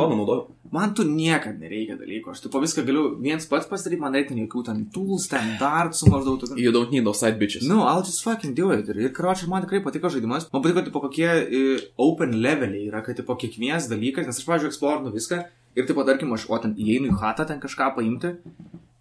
man, 0.71 0.91
tu 0.93 1.05
niekada 1.09 1.57
nereikia 1.57 1.95
dalykų, 1.97 2.35
aš, 2.35 2.43
tipo, 2.45 2.61
viską 2.61 2.83
galiu 2.85 3.05
viens 3.25 3.47
pats 3.49 3.69
pasidaryti, 3.71 4.02
man 4.02 4.17
reikia 4.17 4.37
jokių 4.37 4.64
ten 4.67 4.83
tools, 4.93 5.25
ten 5.33 5.55
dartsų, 5.61 6.11
maždaug, 6.12 6.37
tokių. 6.43 6.59
You 6.61 6.75
don't 6.76 6.93
need 6.93 7.07
those 7.09 7.23
side 7.23 7.41
bitches. 7.41 7.64
Nu, 7.69 7.81
I'll 7.81 8.05
just 8.05 8.21
fucking 8.25 8.52
do 8.59 8.69
it. 8.76 8.91
Ir, 8.93 9.09
karočiui, 9.17 9.49
man 9.49 9.64
tikrai 9.64 9.81
patiko 9.85 10.12
žaidimas. 10.12 10.50
Man 10.52 10.64
patiko, 10.64 10.85
tipo, 10.85 11.00
kokie 11.07 11.31
uh, 11.31 11.87
open 12.05 12.37
leveliai 12.45 12.91
yra, 12.91 13.00
kad, 13.07 13.17
tipo, 13.17 13.37
kiekvienas 13.41 13.88
dalykas, 13.88 14.29
nes 14.29 14.43
aš, 14.43 14.49
pavyzdžiui, 14.50 14.75
eksplorinu 14.75 15.14
viską 15.17 15.41
ir, 15.73 15.88
tipo, 15.88 16.05
tarkim, 16.09 16.37
aš, 16.37 16.45
o 16.52 16.61
ten 16.61 16.76
įeinu 16.76 17.14
į 17.14 17.21
hatą 17.25 17.49
ten 17.49 17.64
kažką 17.64 17.95
paimti. 17.97 18.37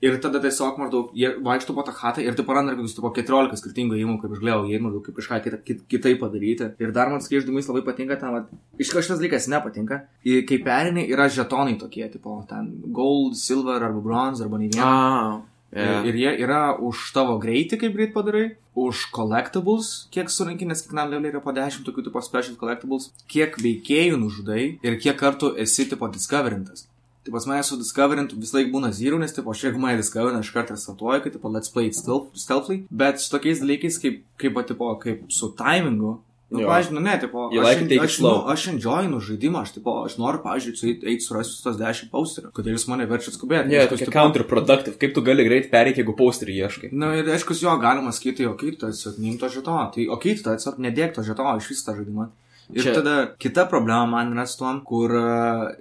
Ir 0.02 0.16
tada 0.18 0.40
tiesiog 0.42 0.80
maždaug, 0.82 1.12
jie 1.14 1.30
vaikšto 1.46 1.76
po 1.78 1.84
tą 1.86 1.94
hatą 1.94 2.24
ir 2.26 2.34
tu 2.38 2.42
parandai 2.48 2.74
kokius, 2.74 2.96
tipo, 2.98 3.12
14 3.14 3.60
skirtingų 3.60 4.00
įimų, 4.00 4.16
kaip 4.24 4.34
aš 4.34 4.42
galėjau, 4.42 4.64
įeinu, 4.72 4.86
maždaug, 4.88 5.04
kaip 5.06 5.20
kažką 5.20 5.38
kita, 5.46 5.60
kit, 5.68 5.84
kitaip 5.94 6.18
padaryti. 6.24 6.72
Ir 6.82 6.94
dar 6.96 7.12
man 7.14 7.22
skaiždumais 7.22 7.70
labai 7.70 7.84
patinka, 7.86 8.18
vat, 8.34 8.50
iš 8.82 8.90
kažkas 8.90 9.12
šitas 9.12 9.22
dalykas 9.22 9.48
nepatinka. 9.54 10.02
Ir 10.26 10.42
kai 10.50 10.58
perini, 10.66 11.06
yra 11.14 11.30
žetonai 11.30 11.78
tokie, 11.78 12.08
tipo, 12.10 12.40
ten 12.50 12.74
gold, 12.90 13.38
silver 13.38 13.78
arba 13.78 14.02
bronze 14.02 14.48
arba 14.48 14.58
nei 14.58 14.74
vieno. 14.74 14.90
Ah. 14.90 15.40
Yeah. 15.72 16.04
Ir 16.04 16.18
jie 16.20 16.32
yra 16.44 16.74
už 16.84 17.14
tavo 17.16 17.38
greitį, 17.40 17.78
kaip 17.80 17.94
greit 17.96 18.12
padarai, 18.12 18.58
už 18.76 19.06
collectibles, 19.16 20.10
kiek 20.12 20.28
surinki, 20.28 20.68
nes 20.68 20.84
kiekvienam 20.84 21.14
leveliui 21.14 21.32
yra 21.32 21.42
po 21.46 21.54
10 21.56 21.86
tokių 21.88 22.10
tipo 22.10 22.24
special 22.26 22.58
collectibles, 22.60 23.08
kiek 23.32 23.56
veikėjų 23.56 24.20
nužudai 24.20 24.64
ir 24.84 24.98
kiek 25.00 25.16
kartų 25.20 25.54
esi 25.64 25.88
tipo 25.88 26.12
discoverintas. 26.12 26.90
Tai 27.26 27.36
pas 27.36 27.46
mane 27.46 27.62
su 27.64 27.78
Discoverint 27.78 28.34
vis 28.34 28.54
laik 28.56 28.72
būna 28.74 28.90
zero, 28.98 29.20
nes, 29.22 29.34
tipo, 29.36 29.54
aš 29.54 29.68
jeigu 29.68 29.82
mane 29.82 30.00
Discoverint, 30.00 30.42
aš 30.42 30.50
kartą 30.56 30.78
startuoju, 30.80 31.22
kad, 31.26 31.36
tipo, 31.38 31.52
let's 31.54 31.70
play 31.70 31.92
it 31.92 31.98
stealth, 31.98 32.34
stealthily, 32.40 32.82
bet 32.90 33.22
su 33.22 33.30
tokiais 33.34 33.62
dalykais, 33.62 34.00
kaip, 34.02 34.24
kaip, 34.42 34.58
tipo, 34.72 34.90
kaip 35.04 35.28
su 35.30 35.52
timingu, 35.60 36.18
Nu, 36.52 36.66
pavyzdžiui, 36.68 36.96
nu, 36.96 37.02
ne, 37.02 37.14
tipo, 37.20 37.50
You 37.54 37.62
aš, 37.64 37.78
like 37.80 38.00
aš, 38.04 38.16
nu, 38.20 38.32
aš 38.52 38.66
enjoyinu 38.74 39.22
žaidimą, 39.24 39.62
aš, 39.64 39.72
tipo, 39.78 39.94
aš 40.04 40.18
noriu, 40.20 40.42
su 40.76 40.90
eiti 40.90 41.24
surasti 41.24 41.62
tos 41.64 41.78
10 41.80 42.10
posterių, 42.12 42.52
kodėl 42.52 42.76
jūs 42.76 42.88
mane 42.92 43.06
verčiat 43.08 43.38
skubėti. 43.38 43.72
Ne, 43.72 43.78
yeah, 43.78 43.88
tokia 43.88 44.12
counterproductive, 44.12 44.98
kaip 45.00 45.14
tu 45.16 45.24
gali 45.24 45.46
greit 45.48 45.70
pereiti, 45.72 46.04
jeigu 46.04 46.12
posterį 46.20 46.58
ieškai. 46.66 46.90
Na 46.92 47.14
ir 47.16 47.32
aišku, 47.38 47.56
jo 47.56 47.78
galima 47.80 48.12
sakyti, 48.12 48.50
o 48.52 48.58
kaip 48.60 48.76
tu 48.82 48.90
tiesiog 48.92 49.22
neim 49.24 49.38
to 49.40 49.48
žetono, 49.54 49.86
tai 49.96 50.10
o 50.12 50.20
kaip 50.20 50.44
tu 50.44 50.50
tiesiog 50.50 50.84
nedėk 50.84 51.16
to 51.16 51.24
žetono 51.24 51.56
iš 51.56 51.72
visą 51.72 51.88
tą 51.88 51.96
žaidimą. 52.02 52.28
Ir 52.76 52.84
Čia... 52.84 52.98
tada 53.00 53.16
kita 53.40 53.66
problema 53.72 54.04
man 54.12 54.36
yra 54.36 54.44
su 54.48 54.60
tom, 54.60 54.84
kur 54.88 55.16
uh, 55.16 55.72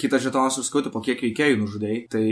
kitas 0.00 0.22
žetonas 0.24 0.56
suskauti, 0.58 0.90
po 0.92 1.02
kiek 1.04 1.20
veikėjų 1.22 1.58
nužudai, 1.60 1.96
tai 2.12 2.24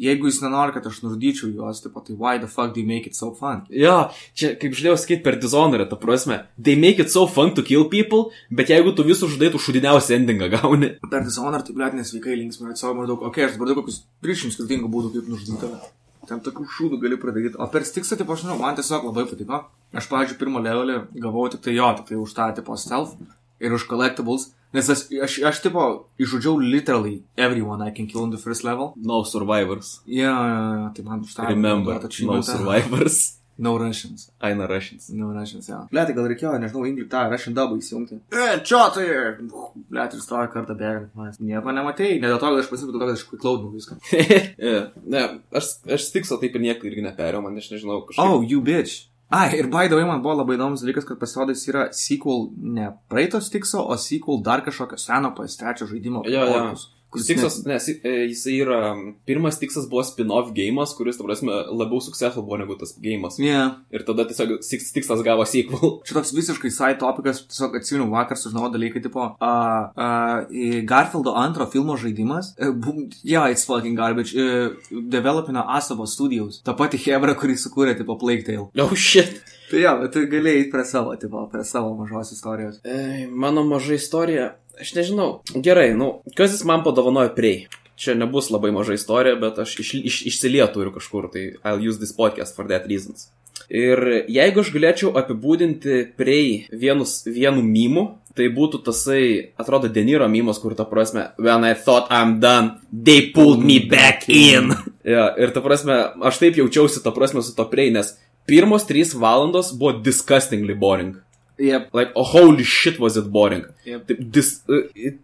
jeigu 0.00 0.30
jis 0.30 0.40
nenori, 0.44 0.74
kad 0.74 0.86
aš 0.90 1.00
nužudyčiau 1.04 1.50
juos, 1.52 1.82
tai, 1.84 1.92
tai 2.06 2.16
why 2.16 2.40
the 2.40 2.50
fuck 2.50 2.74
they 2.76 2.84
make 2.86 3.08
it 3.08 3.18
so 3.18 3.30
fun? 3.36 3.64
Jo, 3.72 4.10
čia 4.36 4.52
kaip 4.60 4.76
žinau 4.78 4.96
sakyti 5.00 5.24
per 5.26 5.38
Dishonored, 5.40 5.88
ta 5.90 5.98
prasme. 6.00 6.42
They 6.58 6.76
make 6.80 7.02
it 7.02 7.12
so 7.12 7.26
fun 7.30 7.54
to 7.56 7.64
kill 7.66 7.88
people, 7.92 8.34
bet 8.50 8.72
jeigu 8.72 8.94
tu 8.96 9.06
visų 9.06 9.30
žudai, 9.34 9.52
tu 9.54 9.62
šudiniausią 9.62 10.18
endingą 10.20 10.50
gauni. 10.56 10.94
Per 11.06 11.24
Dishonored 11.26 11.66
tai 11.66 11.76
blėt 11.78 11.96
nesveikai 11.98 12.36
linksmai, 12.36 12.76
savo 12.78 12.98
maždaug, 13.00 13.24
okei, 13.24 13.46
okay, 13.46 13.48
aš 13.48 13.56
dabar 13.56 13.72
daug 13.72 13.82
kokius 13.82 14.04
300 14.26 14.56
skirtingų 14.58 14.92
būdų, 14.92 15.14
kaip 15.16 15.32
nužudyti 15.32 15.60
tave. 15.64 15.80
Ten 16.28 16.42
tokių 16.44 16.66
šūdų 16.68 17.00
gali 17.02 17.16
padaryti. 17.18 17.58
O 17.58 17.66
per 17.72 17.82
stiksą, 17.88 18.18
tipo, 18.20 18.36
aš 18.36 18.44
žinau, 18.44 18.58
man 18.60 18.76
tiesiog 18.78 19.08
labai 19.08 19.24
patiko. 19.26 19.64
Aš, 19.96 20.06
pavyzdžiui, 20.12 20.38
pirmą 20.38 20.60
levelį 20.62 20.98
gavau 21.18 21.48
tik 21.50 21.64
tai 21.64 21.74
jo, 21.74 21.88
tik 21.98 22.12
tai 22.12 22.18
už 22.20 22.34
tą, 22.36 22.50
tipo, 22.54 22.76
stealth 22.78 23.16
ir 23.58 23.74
už 23.74 23.88
collectibles. 23.90 24.50
Nes 24.72 24.86
aš, 24.92 25.08
aš, 25.26 25.40
aš 25.50 25.60
tipo, 25.64 25.86
išžudžiau 26.22 26.60
literally 26.62 27.24
everyone 27.36 27.82
I 27.82 27.90
can 27.90 28.06
kill 28.06 28.24
in 28.24 28.30
the 28.30 28.38
first 28.38 28.62
level. 28.62 28.94
No 28.96 29.24
survivors. 29.24 30.00
Jo, 30.06 30.30
jo, 30.30 30.62
jo, 30.78 30.88
tai 30.94 31.04
man 31.04 31.26
už 31.26 31.34
tą. 31.34 31.50
Remember, 31.50 31.98
no 32.22 32.40
survivors. 32.42 33.20
No 33.60 33.76
Russians. 33.76 34.32
Aina 34.40 34.66
Russians. 34.66 35.10
No 35.10 35.34
Russians, 35.34 35.68
jo. 35.68 35.82
Ble, 35.92 36.04
tai 36.08 36.14
gal 36.16 36.28
reikėjo, 36.30 36.54
nežinau, 36.62 36.86
Ingrid 36.88 37.10
tą 37.12 37.26
Russian 37.28 37.52
dubą 37.52 37.76
įsijungti. 37.76 38.16
E, 38.32 38.46
čia 38.64 38.86
tai. 38.94 39.04
Ble, 39.44 40.06
ir 40.06 40.22
stovi 40.24 40.48
kartą 40.54 40.76
bėgant. 40.80 41.10
manęs 41.12 41.42
Nieko 41.44 41.74
nematėjai. 41.76 42.22
Ne 42.22 42.30
dėl 42.30 42.40
to, 42.40 42.54
kad 42.54 42.62
aš 42.62 42.70
pasipūtų, 42.72 43.02
kad 43.02 43.12
aš 43.12 43.26
klaudau 43.28 43.68
viską. 43.74 43.98
yeah. 44.16 44.88
Ne, 45.04 45.26
aš, 45.52 45.74
aš 45.84 46.08
stikso 46.08 46.40
taip 46.40 46.56
ir 46.56 46.64
nieko 46.64 46.88
irgi 46.88 47.04
neperėjau, 47.04 47.44
man 47.44 47.60
aš 47.60 47.68
nežinau 47.74 48.00
kažkaip. 48.08 48.24
Oh, 48.24 48.40
you 48.40 48.64
bitch. 48.64 49.09
Ai, 49.30 49.52
ir 49.58 49.68
by 49.70 49.86
the 49.86 49.94
way, 49.94 50.06
man 50.06 50.22
buvo 50.24 50.40
labai 50.40 50.56
įdomus 50.56 50.82
dalykas, 50.82 51.06
kad 51.06 51.20
pasirodė 51.20 51.54
jis 51.54 51.68
yra 51.70 51.84
sequel 51.94 52.48
ne 52.78 52.88
praeitos 53.12 53.50
tikso, 53.52 53.84
o 53.86 53.98
sequel 54.00 54.40
dar 54.42 54.64
kažkokio 54.66 54.98
seno 54.98 55.30
PS3 55.36 55.86
žaidimo. 55.92 56.24
Jo, 56.26 56.48
jo. 56.50 56.64
Kuris 57.10 57.26
Tikslas, 57.26 57.56
nes 57.66 57.88
e, 57.90 58.10
jisai 58.30 58.56
yra, 58.62 58.78
pirmas 59.26 59.58
tikslas 59.58 59.88
buvo 59.90 60.04
spin-off 60.06 60.52
gėjimas, 60.54 60.92
kuris, 60.94 61.18
ta 61.18 61.26
prasme, 61.26 61.56
labiau 61.74 61.98
successful 62.04 62.44
buvo 62.46 62.60
negu 62.60 62.76
tas 62.78 62.94
gėjimas. 63.02 63.40
Ne. 63.42 63.48
Yeah. 63.50 63.72
Ir 63.90 64.04
tada 64.06 64.28
tiesiog 64.28 64.60
tikslas 64.94 65.24
gavo 65.26 65.46
sequel. 65.48 65.96
Čia 66.06 66.16
toks 66.20 66.30
visiškai 66.36 66.70
side 66.74 67.00
topikas, 67.02 67.42
tiesiog 67.50 67.74
atsimenu 67.80 68.06
vakar 68.14 68.38
sužinojau 68.38 68.70
dalykai, 68.76 69.02
tipo, 69.02 69.26
uh, 69.34 69.90
uh, 69.90 70.86
Garfieldo 70.86 71.34
antro 71.38 71.66
filmo 71.72 71.98
žaidimas, 71.98 72.54
uh, 72.62 72.94
yeah, 73.24 73.50
it's 73.50 73.66
fucking 73.66 73.98
garbage, 73.98 74.36
uh, 74.38 74.70
developino 74.90 75.66
Asavo 75.66 76.06
Studios, 76.06 76.62
ta 76.62 76.78
pati 76.78 77.00
Hebra, 77.02 77.34
kurį 77.34 77.58
sukūrė, 77.58 77.98
tipo, 77.98 78.14
Plague 78.22 78.46
Tale. 78.46 78.70
Oh 78.78 78.94
shit. 78.94 79.42
Tai 79.70 79.78
jo, 79.78 79.90
bet 80.00 80.14
tu 80.14 80.22
galėjai 80.26 80.64
prie 80.72 80.82
savo, 80.86 81.12
tipo, 81.18 81.44
prie 81.50 81.62
savo 81.66 81.92
mažos 81.94 82.32
istorijos. 82.34 82.80
E, 82.82 83.26
mano 83.30 83.62
maža 83.66 83.94
istorija, 83.94 84.48
aš 84.80 84.94
nežinau. 84.96 85.30
Gerai, 85.54 85.90
nu, 85.96 86.12
kas 86.36 86.54
jis 86.56 86.64
man 86.68 86.84
padovanojo 86.86 87.34
prei? 87.36 87.66
Čia 88.00 88.14
nebus 88.16 88.48
labai 88.48 88.70
maža 88.72 88.96
istorija, 88.96 89.36
bet 89.40 89.58
aš 89.60 89.76
iš, 89.82 89.92
iš, 90.00 90.22
išsilietu 90.30 90.80
ir 90.80 90.94
kažkur, 90.94 91.28
tai 91.32 91.50
I'll 91.60 91.82
use 91.84 92.00
this 92.00 92.16
podcast 92.16 92.56
for 92.56 92.68
that 92.70 92.88
reasons. 92.88 93.28
Ir 93.68 94.24
jeigu 94.32 94.64
aš 94.64 94.72
galėčiau 94.74 95.12
apibūdinti 95.20 96.00
prei 96.18 96.64
vienus, 96.72 97.20
vienu 97.28 97.62
mymu, 97.62 98.06
tai 98.34 98.48
būtų 98.54 98.80
tasai, 98.86 99.22
atrodo, 99.60 99.90
Deniro 99.92 100.26
mymas, 100.30 100.58
kur 100.62 100.74
ta 100.78 100.86
prasme, 100.88 101.28
when 101.38 101.66
I 101.66 101.74
thought 101.74 102.10
I'm 102.10 102.38
done, 102.40 102.80
they 102.90 103.28
pulled 103.34 103.62
me 103.62 103.78
back 103.84 104.28
in. 104.28 104.72
ja, 105.14 105.30
ir 105.38 105.54
ta 105.54 105.62
prasme, 105.64 106.00
aš 106.24 106.40
taip 106.42 106.58
jaučiausi, 106.58 107.02
ta 107.04 107.12
prasme, 107.14 107.44
su 107.44 107.54
to 107.54 107.66
prei, 107.70 107.90
nes 107.94 108.14
pirmos 108.48 108.86
trys 108.88 109.12
valandos 109.14 109.74
buvo 109.76 109.98
disgustingly 110.00 110.74
boring. 110.74 111.18
Yep. 111.60 111.90
Like, 111.92 112.12
oh, 112.16 112.24
holy 112.24 112.64
shit 112.64 112.98
was 112.98 113.16
it 113.20 113.28
boring. 113.30 113.66
Yep. 113.84 114.12
Dis, 114.32 114.62
uh, 114.68 114.88
it, 114.94 115.20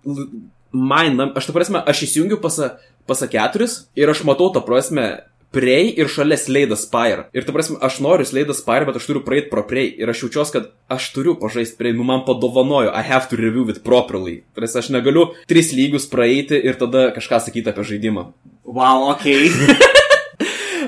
man, 0.70 1.16
aš 1.32 1.48
ta 1.48 1.54
prasme, 1.56 1.80
aš 1.80 2.04
įsijungiu 2.04 2.38
pasa, 2.42 2.76
pasa 3.08 3.28
keturis 3.30 3.86
ir 3.96 4.12
aš 4.12 4.22
matau 4.28 4.52
tą 4.52 4.60
prasme 4.66 5.24
Prey 5.56 5.92
ir 5.96 6.10
šalia 6.12 6.36
Slade 6.36 6.76
Spire. 6.76 7.28
Ir 7.32 7.46
ta 7.46 7.54
prasme, 7.54 7.78
aš 7.80 8.00
noriu 8.04 8.26
Slade 8.28 8.52
Spire, 8.58 8.84
bet 8.84 8.98
aš 8.98 9.06
turiu 9.08 9.22
praeiti 9.24 9.48
pro 9.48 9.62
Prey. 9.64 9.88
Ir 9.96 10.10
aš 10.12 10.26
jaučiuosi, 10.26 10.52
kad 10.52 10.68
aš 10.92 11.06
turiu 11.14 11.36
pažaisti 11.40 11.78
Prey, 11.78 11.96
nu 11.96 12.04
man 12.04 12.26
padovanojo, 12.26 12.90
I 12.92 13.06
have 13.06 13.30
to 13.30 13.40
review 13.40 13.64
it 13.72 13.80
properly. 13.86 14.42
Prasme, 14.58 14.82
aš 14.84 14.92
negaliu 14.92 15.30
tris 15.48 15.72
lygius 15.72 16.10
praeiti 16.12 16.60
ir 16.60 16.76
tada 16.76 17.08
kažką 17.16 17.40
sakyti 17.46 17.72
apie 17.72 17.86
žaidimą. 17.94 18.28
Wow, 18.66 19.14
ok. 19.14 19.24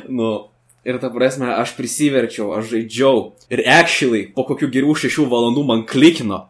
Nu, 0.08 0.48
ir 0.88 0.98
ta 1.02 1.10
prasme, 1.12 1.50
aš 1.52 1.74
prisiverčiau, 1.76 2.50
aš 2.56 2.70
žaidžiau. 2.72 3.18
Ir 3.52 3.60
actually, 3.68 4.24
po 4.32 4.46
kokių 4.48 4.70
gerų 4.72 4.94
šešių 5.04 5.26
valandų 5.30 5.64
man 5.68 5.84
klikino. 5.88 6.46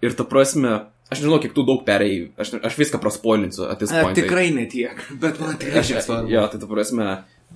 Ir 0.00 0.14
ta 0.16 0.24
prasme, 0.24 0.76
aš 1.12 1.20
nežinau, 1.24 1.40
kiek 1.42 1.52
tu 1.56 1.64
daug 1.66 1.82
perėjai, 1.84 2.30
aš, 2.40 2.54
aš 2.64 2.76
viską 2.78 3.00
praspoilinsiu 3.02 3.66
atis 3.68 3.90
E, 3.92 4.04
tikrai 4.16 4.46
netiek, 4.54 4.94
bet 5.22 5.40
man 5.42 5.58
tai 5.60 5.74
Aš, 5.82 5.90
šiek 5.90 6.06
svarbu. 6.06 6.30
jo, 6.32 6.46
tai 6.52 6.60
ta 6.62 6.68
prasme, 6.70 7.08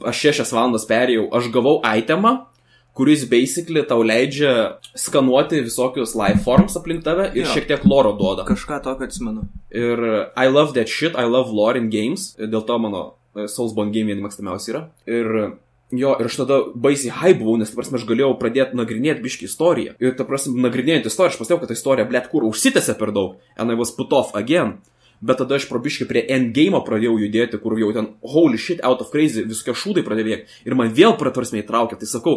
aš 0.03 0.25
šešias 0.27 0.53
valandas 0.53 0.85
perėjau, 0.90 1.31
aš 1.38 1.49
gavau 1.55 1.79
itemą, 1.87 2.35
kuris 2.94 3.25
basically 3.27 3.83
tau 3.90 4.05
leidžia 4.07 4.77
skanuoti 4.94 5.62
visokius 5.66 6.12
life 6.14 6.44
forms 6.44 6.77
aplink 6.79 7.03
tave 7.03 7.31
ir 7.35 7.42
Jo. 7.47 7.55
šiek 7.57 7.66
tiek 7.73 7.87
loro 7.90 8.12
duoda. 8.14 8.44
Kažką 8.47 8.77
tokio 8.85 9.09
atsimenu. 9.09 9.49
Ir 9.75 9.99
I 10.38 10.47
love 10.47 10.75
that 10.77 10.87
shit, 10.92 11.16
I 11.18 11.25
love 11.27 11.51
lore 11.51 11.79
in 11.81 11.88
games, 11.90 12.35
dėl 12.38 12.62
to 12.68 12.77
mano 12.79 13.03
e, 13.35 13.49
Soulsborne 13.51 13.90
game 13.90 14.12
vieni 14.12 14.23
mėgstamiausi 14.23 14.70
yra. 14.75 14.85
Ir 15.11 15.27
jo, 15.98 16.14
ir 16.20 16.30
aš 16.30 16.40
tada 16.42 16.61
baisiai 16.74 17.14
hype 17.14 17.42
buvau, 17.42 17.59
nes, 17.61 17.70
ta 17.70 17.78
prasme, 17.78 18.00
aš 18.00 18.07
galėjau 18.09 18.33
pradėti 18.40 18.78
nagrinėti 18.78 19.24
biški 19.24 19.48
istoriją. 19.50 19.94
Ir, 20.02 20.16
ta 20.18 20.26
prasme, 20.28 20.57
nagrinėjant 20.64 21.09
istoriją, 21.11 21.35
aš 21.35 21.40
pastebėjau, 21.40 21.62
kad 21.64 21.72
ta 21.72 21.78
istorija, 21.78 22.09
blėt, 22.11 22.28
kur 22.33 22.48
užsitęsė 22.48 22.98
per 23.00 23.14
daug. 23.16 23.38
And 23.57 23.72
I 23.72 23.78
was 23.78 23.94
put 23.94 24.12
off 24.12 24.35
again. 24.38 24.78
Bet 25.24 25.38
tada 25.40 25.57
aš 25.57 25.64
probiškai 25.70 26.04
prie 26.11 26.20
endgame 26.35 26.80
pradėjau 26.85 27.14
judėti, 27.22 27.57
kur 27.62 27.78
jau 27.80 27.92
ten, 27.96 28.11
holy 28.35 28.59
shit, 28.61 28.83
out 28.85 29.00
of 29.00 29.12
crazy, 29.12 29.46
visokie 29.48 29.72
šūdai 29.72 30.04
pradėjo 30.04 30.26
bėgti. 30.28 30.59
Ir 30.68 30.76
man 30.76 30.90
vėl 30.92 31.14
praprasme 31.20 31.62
įtraukė. 31.62 31.96
Tai 32.00 32.09
sakau, 32.11 32.35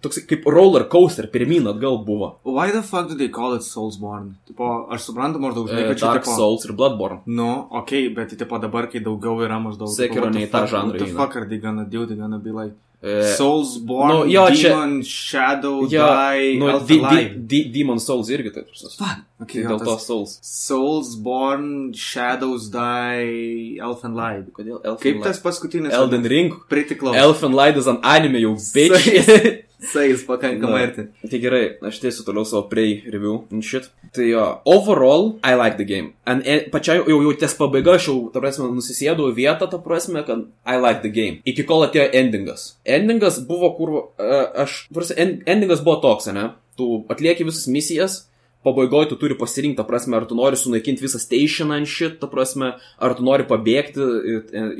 toks 0.00 0.22
kaip 0.28 0.46
roller 0.48 0.86
coaster, 0.88 1.28
pirmyn 1.28 1.68
atgal 1.68 2.00
buvo. 2.06 2.32
Why 2.44 2.72
the 2.72 2.82
fuck 2.82 3.08
do 3.10 3.16
they 3.18 3.28
call 3.28 3.56
it 3.56 3.66
Soulsborne? 3.66 4.38
Tipo, 4.48 4.86
aš 4.88 5.10
suprantu 5.10 5.42
maždaug, 5.42 5.68
žinai, 5.68 5.84
E, 5.84 5.88
kad 5.92 6.00
čia 6.00 6.06
Dark 6.06 6.24
tipo... 6.24 6.36
Souls 6.36 6.64
ir 6.64 6.72
Bloodborne. 6.78 7.20
Nu, 7.26 7.50
okei, 7.68 8.06
okay, 8.08 8.14
bet 8.16 8.38
tipo 8.38 8.58
dabar, 8.62 8.88
kai 8.92 9.04
daugiau 9.04 9.42
yra 9.44 9.60
maždaug... 9.60 9.92
Sekiro 9.92 10.30
ne 10.32 10.46
į 10.46 10.52
tą 10.52 10.64
žanrą 10.70 10.96
eina. 10.96 11.16
fuck 11.18 11.36
are 11.36 11.48
they 11.50 11.60
gonna 11.60 11.84
do? 11.84 12.06
They 12.06 12.16
gonna 12.16 12.40
be 12.40 12.54
like... 12.56 12.78
E, 13.02 13.32
Soulsborne, 13.36 14.12
nu, 14.12 14.24
jo, 14.28 14.42
čia- 14.52 14.68
Demon, 14.74 15.02
Shadow, 15.02 15.86
Jo, 15.88 16.04
Die, 16.04 16.58
nu, 16.60 16.66
Elf 16.68 16.82
di, 16.86 16.98
di, 17.00 17.22
di, 17.46 17.60
Demon 17.72 17.98
Souls 17.98 18.28
irgi 18.28 18.50
taip. 18.52 18.66
Fuck. 18.76 19.22
Okay, 19.40 19.62
Dėl 19.64 19.78
to 19.80 19.94
Souls. 19.98 20.34
Soulsborne, 20.44 21.94
Shadows, 21.96 22.68
Die, 22.70 23.78
Elfen 23.80 24.14
Light. 24.14 24.52
Kodėl 24.52 24.82
Elfen 24.84 25.00
Kaip 25.00 25.14
Light? 25.16 25.24
tas 25.30 25.40
paskutinis? 25.40 25.92
Elden 25.96 26.26
Ring? 26.28 26.52
Pretty 26.68 26.94
close. 26.94 27.16
Elfen 27.16 27.54
Light 27.56 27.76
is 27.80 27.86
an 27.88 28.00
anime 28.02 28.36
jau 28.44 28.52
bitch. 28.74 29.64
Sais 29.80 30.24
pakankamai 30.28 30.82
arti. 30.82 31.06
tai 31.30 31.40
gerai, 31.40 31.62
aš 31.88 32.00
tiesiu 32.02 32.24
toliau 32.26 32.44
savo 32.44 32.66
prey 32.68 33.00
review 33.08 33.46
and 33.50 33.64
shit. 33.64 33.88
Tai 34.12 34.26
jo, 34.28 34.44
overall, 34.68 35.38
I 35.44 35.54
like 35.56 35.76
the 35.80 35.88
game. 35.88 36.12
And 36.26 36.44
e, 36.44 36.68
pačiai 36.72 37.00
jau, 37.00 37.20
jau 37.24 37.34
ties 37.40 37.56
pabaiga, 37.56 37.96
aš 37.96 38.10
jau, 38.10 38.16
ta 38.34 38.42
prasme, 38.44 38.68
nusisėdau 38.76 39.30
vietą, 39.36 39.70
ta 39.70 39.80
prasme, 39.80 40.24
kad 40.26 40.44
I 40.68 40.76
like 40.76 41.00
the 41.06 41.12
game. 41.12 41.40
Iki 41.48 41.64
kol 41.68 41.86
atėjo 41.88 42.10
endingas. 42.20 42.74
Endingas 42.84 43.40
buvo, 43.48 43.72
kur, 43.78 43.94
uh, 44.00 44.42
aš, 44.64 44.84
prasme, 44.92 45.16
en, 45.22 45.38
endingas 45.48 45.84
buvo 45.86 46.00
toks, 46.04 46.28
ne? 46.36 46.50
Tu 46.76 46.90
atlieki 47.12 47.48
visas 47.48 47.64
misijas, 47.72 48.24
pabaigoje 48.64 49.08
tu 49.08 49.16
turi 49.16 49.36
pasirinkti, 49.38 49.78
ta 49.80 49.84
prasme, 49.88 50.16
ar 50.16 50.26
tu 50.28 50.36
nori 50.36 50.58
sunaikinti 50.60 51.04
visą 51.04 51.20
stationą 51.20 51.78
ant 51.80 51.88
šit, 51.88 52.18
ta 52.20 52.28
prasme, 52.28 52.74
ar 53.00 53.16
tu 53.16 53.24
nori 53.24 53.46
pabėgti, 53.48 54.04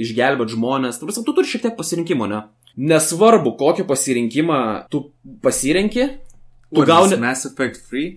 išgelbėti 0.05 0.57
žmonės, 0.57 1.01
ta 1.01 1.09
prasme, 1.09 1.25
tu 1.25 1.37
turi 1.37 1.49
šiek 1.49 1.65
tiek 1.65 1.79
pasirinkimo, 1.79 2.29
ne? 2.29 2.45
Nesvarbu, 2.81 3.55
kokį 3.61 3.85
pasirinkimą 3.89 4.61
tu 4.93 5.11
pasirenki, 5.45 6.09
tu 6.71 6.81
What 6.81 6.89
gauni, 6.89 7.21
Mass 7.21 7.49
Effect 7.51 7.83
3? 7.91 8.09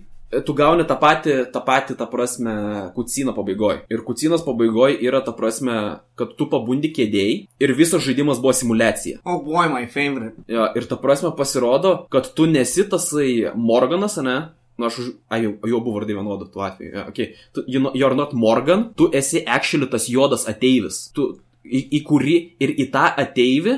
tu 0.42 0.54
gauni 0.56 0.84
tą 0.88 0.96
patį, 0.98 1.34
tą 1.52 1.60
patį, 1.64 1.96
tą 1.98 2.06
prasme, 2.10 2.54
kuciną 2.96 3.34
pabaigoje. 3.36 3.84
Ir 3.92 4.02
kucinas 4.06 4.42
pabaigoje 4.46 4.98
yra 5.04 5.20
ta 5.24 5.34
prasme, 5.36 5.76
kad 6.18 6.34
tu 6.38 6.48
pabundi 6.50 6.90
kėdėjai 6.94 7.36
ir 7.62 7.74
visas 7.76 8.02
žaidimas 8.04 8.40
buvo 8.42 8.54
simulacija. 8.56 9.20
Oh 9.28 9.42
boy, 9.44 9.68
my 9.70 9.86
favorite. 9.90 10.46
Jo, 10.50 10.70
ir 10.74 10.88
ta 10.90 10.98
prasme 11.00 11.34
pasirodo, 11.36 11.96
kad 12.12 12.32
tu 12.34 12.48
nesi 12.50 12.86
tasai 12.90 13.54
Morganas, 13.54 14.18
ne? 14.24 14.38
Nu, 14.74 14.88
aš 14.88 15.00
už... 15.04 15.10
A, 15.30 15.38
jau, 15.38 15.54
jau 15.70 15.80
buvo 15.84 16.00
vardai 16.00 16.16
vienodų 16.16 16.50
tuo 16.50 16.64
atveju. 16.66 16.90
Yeah, 16.90 17.10
okay. 17.12 17.34
tu, 17.54 17.62
you 17.70 17.92
you're 17.94 18.18
not 18.18 18.34
Morgan, 18.34 18.88
tu 18.98 19.06
esi 19.14 19.44
actually 19.46 19.86
tas 19.90 20.08
juodas 20.10 20.48
ateivis. 20.50 21.12
Tu, 21.14 21.28
į, 21.62 21.84
į 22.00 22.00
kurį 22.08 22.38
ir 22.64 22.74
į 22.82 22.88
tą 22.94 23.06
ateivį 23.22 23.76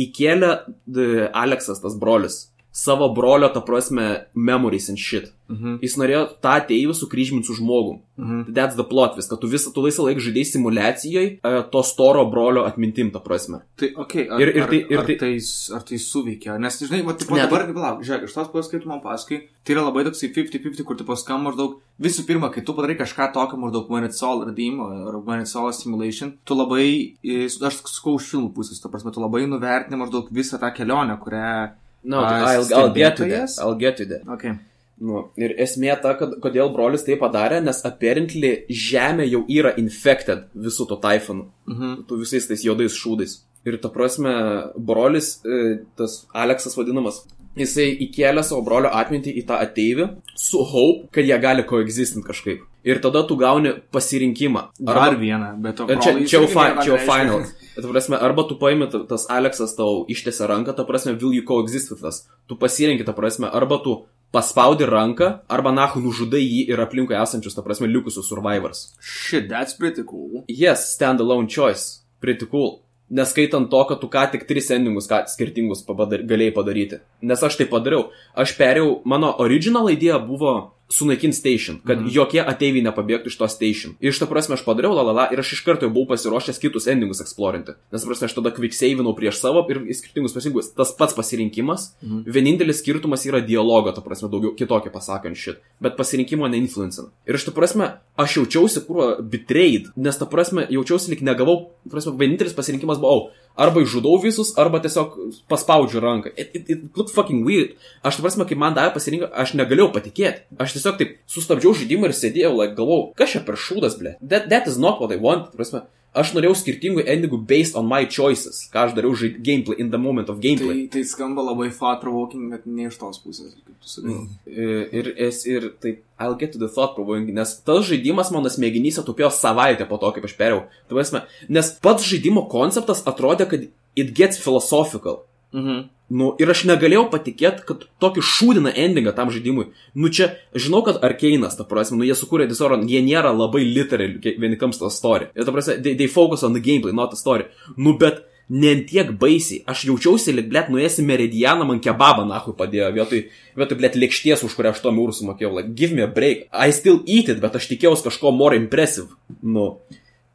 įkėlė 0.00 0.50
the, 0.86 1.28
Aleksas, 1.34 1.82
tas 1.82 1.96
brolis. 2.00 2.40
Savo 2.74 3.06
brolio, 3.14 3.46
ta 3.54 3.60
prasme, 3.62 4.24
memories 4.34 4.88
and 4.90 4.98
shit. 4.98 5.28
Mhm. 5.46 5.76
Jis 5.84 5.94
norėjo 6.00 6.22
tą 6.42 6.54
ateivį 6.58 6.94
sukryžminti 6.98 7.46
su 7.46 7.54
žmogum. 7.60 8.00
Mhm. 8.18 8.48
That's 8.56 8.74
the 8.74 8.82
plot 8.82 9.14
vis, 9.14 9.28
kad 9.30 9.38
tu 9.38 9.46
visą 9.46 9.70
tu 9.74 9.84
laisvą 9.84 10.08
laiką 10.08 10.22
žaidai 10.24 10.42
simulacijoje 10.48 11.38
to 11.70 11.82
storo 11.86 12.24
brolio 12.30 12.64
atmintim, 12.66 13.12
ta 13.12 13.20
prasme. 13.20 13.60
Tai, 13.78 13.92
okei, 13.94 14.24
okay, 14.26 14.32
ar, 14.34 14.40
Ir- 14.40 14.48
ir 14.56 14.66
tai- 14.66 14.80
ar, 14.82 14.90
ir 14.90 14.98
ar, 14.98 15.06
tai- 15.06 15.16
tai, 15.22 15.32
ar 15.76 15.82
tai 15.82 15.98
suveikia? 16.02 16.58
Nes, 16.58 16.80
žinai, 16.82 17.04
va, 17.06 17.12
tipo, 17.12 17.36
Ne, 17.36 17.44
dabar, 17.46 17.66
palauk, 17.72 18.02
žiūrėk, 18.02 18.24
iš 18.24 18.34
tos 18.34 18.48
pusės, 18.50 18.70
kaip 18.72 18.82
tu 18.82 18.88
man 18.88 19.00
pasakai, 19.04 19.38
tai 19.64 19.74
yra 19.76 19.84
labai 19.86 20.04
toksai 20.08 20.32
50-50, 20.34 20.82
kur 20.84 20.96
tu 20.96 21.04
paskam 21.04 21.44
maždaug, 21.46 21.78
visų 22.00 22.26
pirma, 22.26 22.50
kai 22.50 22.64
tu 22.64 22.72
padarai 22.74 22.98
kažką 22.98 23.32
tokio 23.32 23.56
maždaug 23.56 23.88
when 23.88 24.02
it's 24.04 24.22
all 24.22 24.42
redeem, 24.44 24.80
ar 24.80 25.20
when 25.20 25.40
it's 25.40 25.54
all 25.54 25.70
simulation, 25.70 26.38
tu 26.44 26.54
labai, 26.54 27.14
aš 27.22 27.82
sakau, 27.86 28.18
iš 28.18 28.32
filmų 28.34 28.50
pusės, 28.52 28.82
tu 28.82 28.88
prasme, 28.88 29.12
tu 29.14 29.20
labai 29.20 29.46
nuvertini 29.46 29.94
maždaug 29.96 30.26
visą 30.32 30.58
tą 30.58 30.74
kelionę, 30.74 31.20
kurią... 31.22 31.70
No, 32.04 32.20
A, 32.20 32.54
I'll, 32.54 32.68
I'll 32.74 32.92
get 32.94 33.16
to 33.16 33.24
that. 33.24 33.50
I'll 33.58 33.74
get 33.80 33.96
to 33.96 34.04
that. 34.06 34.26
Okay. 34.36 34.52
Nu, 35.00 35.24
ir 35.40 35.56
esmė 35.58 35.96
ta, 36.02 36.12
kad 36.14 36.36
kodėl 36.44 36.68
brolis 36.72 37.02
tai 37.04 37.16
padarė, 37.18 37.58
nes 37.64 37.80
apparently 37.88 38.52
žemė 38.70 39.24
jau 39.26 39.40
yra 39.50 39.72
infected 39.80 40.44
visų 40.54 40.86
to 40.92 40.96
taifonu, 41.02 41.48
Mhm. 41.66 42.04
tų 42.06 42.20
visais 42.20 42.46
tais 42.46 42.62
juodais 42.62 42.94
šūdais. 42.94 43.38
Ir 43.66 43.78
ta 43.80 43.88
prasme, 43.88 44.30
brolis, 44.76 45.40
e, 45.44 45.80
tas 45.96 46.26
Aleksas 46.34 46.76
vadinamas, 46.76 47.24
jisai 47.56 47.88
įkėlė 48.06 48.42
savo 48.44 48.62
brolio 48.66 48.90
atmintį 48.94 49.32
į 49.40 49.44
tą 49.48 49.58
ateivį 49.64 50.08
su 50.38 50.62
hope, 50.66 51.08
kad 51.14 51.24
jie 51.28 51.36
gali 51.42 51.64
coexistinti 51.68 52.26
kažkaip. 52.26 52.62
Ir 52.84 52.98
tada 53.00 53.22
tu 53.24 53.36
gauni 53.40 53.70
pasirinkimą. 53.94 54.66
Dar 54.78 55.14
vieną, 55.16 55.54
bet 55.64 55.78
to... 55.78 55.86
Ir 55.88 56.02
Čia, 56.04 56.12
čia 56.28 56.40
jau, 56.42 56.48
fi, 56.52 56.66
čia 56.84 56.90
jau 56.90 56.98
final. 57.00 57.46
Ta 57.74 57.88
prasme, 57.88 58.18
arba 58.20 58.44
tu 58.44 58.58
paimi, 58.60 58.90
ta- 58.92 59.00
tas 59.08 59.24
Aleksas 59.32 59.72
tau 59.78 60.04
ištiesia 60.12 60.46
ranką, 60.50 60.74
ta 60.76 60.84
prasme, 60.84 61.16
will 61.16 61.32
you 61.32 61.42
coexist 61.48 61.90
with 61.94 62.04
us. 62.04 62.26
Tu 62.46 62.58
pasirenki, 62.60 63.06
ta 63.08 63.16
prasme, 63.16 63.48
arba 63.48 63.80
tu 63.82 63.96
paspaudi 64.34 64.84
ranką, 64.84 65.30
arba 65.48 65.72
nahu 65.72 66.02
nužudai 66.04 66.42
jį 66.44 66.68
ir 66.74 66.82
aplinkui 66.84 67.16
esančius, 67.16 67.56
ta 67.56 67.64
prasme, 67.64 67.88
likusius 67.88 68.28
survivors. 68.28 68.92
Shit, 69.00 69.48
that's 69.48 69.72
pretty 69.72 70.04
cool. 70.04 70.44
Yes, 70.46 70.92
stand 70.92 71.24
alone 71.24 71.48
choice. 71.48 72.02
Pretty 72.20 72.44
cool. 72.46 72.83
Neskaitant 73.12 73.68
to, 73.70 73.80
kad 73.88 74.00
tu 74.00 74.08
ką 74.08 74.24
tik 74.32 74.46
tris 74.48 74.70
endingus 74.72 75.08
ką, 75.10 75.24
skirtingus 75.28 75.84
papadar, 75.84 76.24
galėjai 76.24 76.54
padaryti. 76.56 77.00
Nes 77.20 77.42
aš 77.44 77.58
tai 77.60 77.66
padariau. 77.68 78.08
Aš 78.32 78.54
perėjau, 78.56 79.02
mano 79.04 79.34
original 79.44 79.90
idėja 79.92 80.16
buvo 80.24 80.54
sunaikinti 80.88 81.36
station, 81.36 81.78
kad 81.86 82.00
mm. 82.00 82.10
jokie 82.12 82.40
ateiviai 82.44 82.84
nepabėgtų 82.84 83.30
iš 83.30 83.38
to 83.40 83.48
station. 83.50 83.94
Ir 84.04 84.12
iš 84.12 84.20
to 84.20 84.28
prasme 84.30 84.56
aš 84.56 84.64
padariau, 84.66 84.92
la 84.96 85.04
la 85.06 85.14
la, 85.16 85.24
ir 85.32 85.40
aš 85.40 85.54
iš 85.56 85.62
karto 85.66 85.86
jau 85.86 85.92
buvau 85.94 86.12
pasiruošęs 86.12 86.60
kitus 86.62 86.88
endingus 86.92 87.22
eksplorinti. 87.24 87.76
Nes, 87.94 88.04
prasme, 88.04 88.28
aš 88.28 88.36
tada 88.36 88.52
quick 88.54 88.76
savinau 88.76 89.14
prieš 89.16 89.40
savo 89.40 89.64
ir 89.72 89.80
skirtingus 89.96 90.36
pasirinkimus. 90.36 90.72
Tas 90.76 90.92
pats 90.98 91.16
pasirinkimas, 91.16 91.88
mm. 92.04 92.24
vienintelis 92.36 92.82
skirtumas 92.82 93.24
yra 93.28 93.40
dialogo, 93.44 93.94
ta 93.96 94.04
prasme, 94.04 94.30
daugiau 94.32 94.54
kitokio 94.58 94.92
pasakant 94.94 95.40
šit. 95.40 95.62
Bet 95.82 95.96
pasirinkimo 96.00 96.50
neinfluencina. 96.52 97.08
Ir 97.28 97.40
iš 97.40 97.48
to 97.48 97.56
prasme, 97.56 97.94
aš 98.20 98.38
jaučiausi, 98.42 98.84
kur 98.86 99.22
betrayed, 99.24 99.90
nes 99.96 100.20
ta 100.20 100.28
prasme, 100.30 100.66
jaučiausi 100.70 101.14
lik 101.14 101.24
negavau, 101.26 101.72
prasme, 101.90 102.14
vienintelis 102.20 102.56
pasirinkimas 102.56 103.00
buvo, 103.02 103.16
oh, 103.16 103.43
arba 103.56 103.82
išžudau 103.84 104.18
visus, 104.22 104.52
arba 104.58 104.80
tiesiog 104.82 105.16
paspaudžiu 105.50 106.02
ranką. 106.02 106.32
It, 106.36 106.50
it, 106.54 106.70
it 106.70 106.80
looked 106.98 107.14
fucking 107.14 107.44
weird. 107.46 107.74
Aš, 108.02 108.20
prasme, 108.22 108.46
kai 108.48 108.58
man 108.58 108.76
davė 108.76 108.94
pasirinkimą, 108.96 109.30
aš 109.44 109.54
negalėjau 109.58 109.90
patikėti. 109.94 110.46
Aš 110.60 110.76
tiesiog 110.76 110.98
taip 111.00 111.16
sustabdžiau 111.30 111.74
žaidimą 111.80 112.10
ir 112.10 112.16
sėdėjau, 112.18 112.54
like, 112.58 112.74
galvojau, 112.78 113.12
kas 113.18 113.34
čia 113.34 113.44
per 113.46 113.58
šūdas, 113.60 113.98
ble. 114.00 114.16
That, 114.22 114.50
that 114.52 114.70
is 114.70 114.78
not 114.80 115.02
what 115.02 115.14
I 115.14 115.20
want. 115.22 115.54
Prasme, 115.54 115.84
aš 116.14 116.32
norėjau 116.36 116.54
skirtingų 116.60 117.02
endingų 117.10 117.38
based 117.50 117.76
on 117.76 117.86
my 117.90 118.04
choices. 118.06 118.62
Ką 118.72 118.86
aš 118.88 118.94
dariau 118.96 119.14
žaid 119.18 119.40
gameplay, 119.44 119.78
in 119.82 119.90
the 119.90 119.98
moment 119.98 120.28
of 120.30 120.38
gameplay. 120.42 120.84
Tai, 120.88 121.00
tai 121.00 121.02
skamba 121.10 121.42
labai 121.42 121.70
thought 121.74 122.00
provoking, 122.02 122.48
bet 122.50 122.66
ne 122.66 122.86
iš 122.90 122.98
tos 123.00 123.18
pusės, 123.22 123.54
kaip 123.66 123.76
tu 123.82 123.88
sakai. 123.92 124.18
Ir, 124.46 124.84
ir, 125.00 125.12
es- 125.28 125.44
ir 125.46 125.70
tai, 125.82 125.96
I'll 126.18 126.36
get 126.38 126.52
to 126.54 126.58
the 126.62 126.68
thought 126.68 126.94
provoking, 126.94 127.32
nes 127.34 127.56
tas 127.66 127.84
žaidimas 127.90 128.30
mano 128.34 128.48
smegenyse 128.48 129.02
tupėjo 129.04 129.32
savaitę 129.34 129.88
po 129.90 129.98
to, 129.98 130.12
kaip 130.16 130.24
aš 130.30 130.36
perėjau. 130.38 130.62
Tai 130.88 130.98
prasme, 131.00 131.24
nes 131.48 131.72
pats 131.82 132.06
žaidimo 132.06 132.46
konceptas 132.52 133.02
atrodė, 133.10 133.48
kad 133.50 133.66
it 133.96 134.14
gets 134.14 134.38
philosophical. 134.38 135.22
Mhm. 135.52 135.88
Nu, 136.12 136.34
ir 136.36 136.50
aš 136.52 136.66
negalėjau 136.68 137.06
patikėti, 137.12 137.64
kad 137.64 137.86
tokį 138.02 138.22
šūdiną 138.28 138.74
endingą 138.76 139.14
tam 139.16 139.30
žaidimui. 139.32 139.70
Nu, 139.96 140.10
čia, 140.12 140.34
žinau, 140.52 140.82
kad 140.84 141.00
Arkeinas, 141.06 141.56
ta 141.56 141.64
prasme, 141.64 141.96
nu, 141.96 142.04
jie 142.04 142.16
sukūrė 142.18 142.44
Dishonored, 142.50 142.84
jie 142.90 143.00
nėra 143.06 143.32
labai 143.32 143.64
literal, 143.64 144.18
vieni 144.20 144.60
comes 144.60 144.78
to 144.78 144.90
story. 144.92 145.30
Ir 145.32 145.48
ta 145.48 145.54
prasme, 145.54 145.78
they, 145.80 145.96
they 145.96 146.10
focus 146.10 146.44
on 146.44 146.52
the 146.52 146.60
gameplay, 146.60 146.92
not 146.92 147.14
the 147.14 147.20
story. 147.20 147.48
Nu, 147.80 147.96
bet 147.96 148.20
ne 148.48 148.74
tiek 148.84 149.14
baisiai. 149.20 149.62
Aš 149.70 149.86
jaučiausi, 149.88 150.34
lyg, 150.36 150.50
blėt, 150.52 150.68
nuėsi 150.72 151.04
meridianą, 151.06 151.64
man 151.68 151.80
kebabą, 151.84 152.26
nahui 152.28 152.52
padėjo, 152.58 152.92
vietoj, 152.98 153.24
vietoj, 153.56 153.80
blėt, 153.80 153.98
lėkšties, 154.04 154.44
už 154.44 154.56
kurią 154.58 154.74
aš 154.74 154.84
to 154.84 154.92
eurų 154.92 155.16
sumokėjau. 155.16 155.54
Like, 155.56 155.72
give 155.78 155.96
me 155.96 156.04
a 156.04 156.10
break. 156.10 156.48
I 156.52 156.74
still 156.76 157.00
eat 157.06 157.32
it, 157.32 157.40
bet 157.44 157.56
aš 157.56 157.70
tikėjausi 157.72 158.10
kažko 158.10 158.34
more 158.36 158.60
impressive. 158.60 159.08
Nu. 159.40 159.78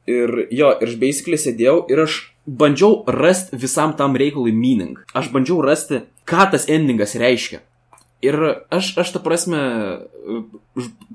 Ir 0.09 0.47
jo, 0.49 0.73
ir 0.81 0.89
aš 0.89 0.97
basically 0.97 1.37
sėdėjau 1.37 1.83
ir 1.93 2.07
aš 2.07 2.21
bandžiau 2.57 3.03
rasti 3.07 3.57
visam 3.57 3.93
tam 3.97 4.17
reikalui 4.19 4.53
meaning. 4.55 4.99
Aš 5.13 5.31
bandžiau 5.33 5.61
rasti, 5.65 6.03
ką 6.25 6.51
tas 6.51 6.69
endingas 6.69 7.15
reiškia. 7.19 7.61
Ir 8.19 8.35
aš, 8.67 8.97
aš 8.99 9.13
tą 9.15 9.21
prasme, 9.23 9.59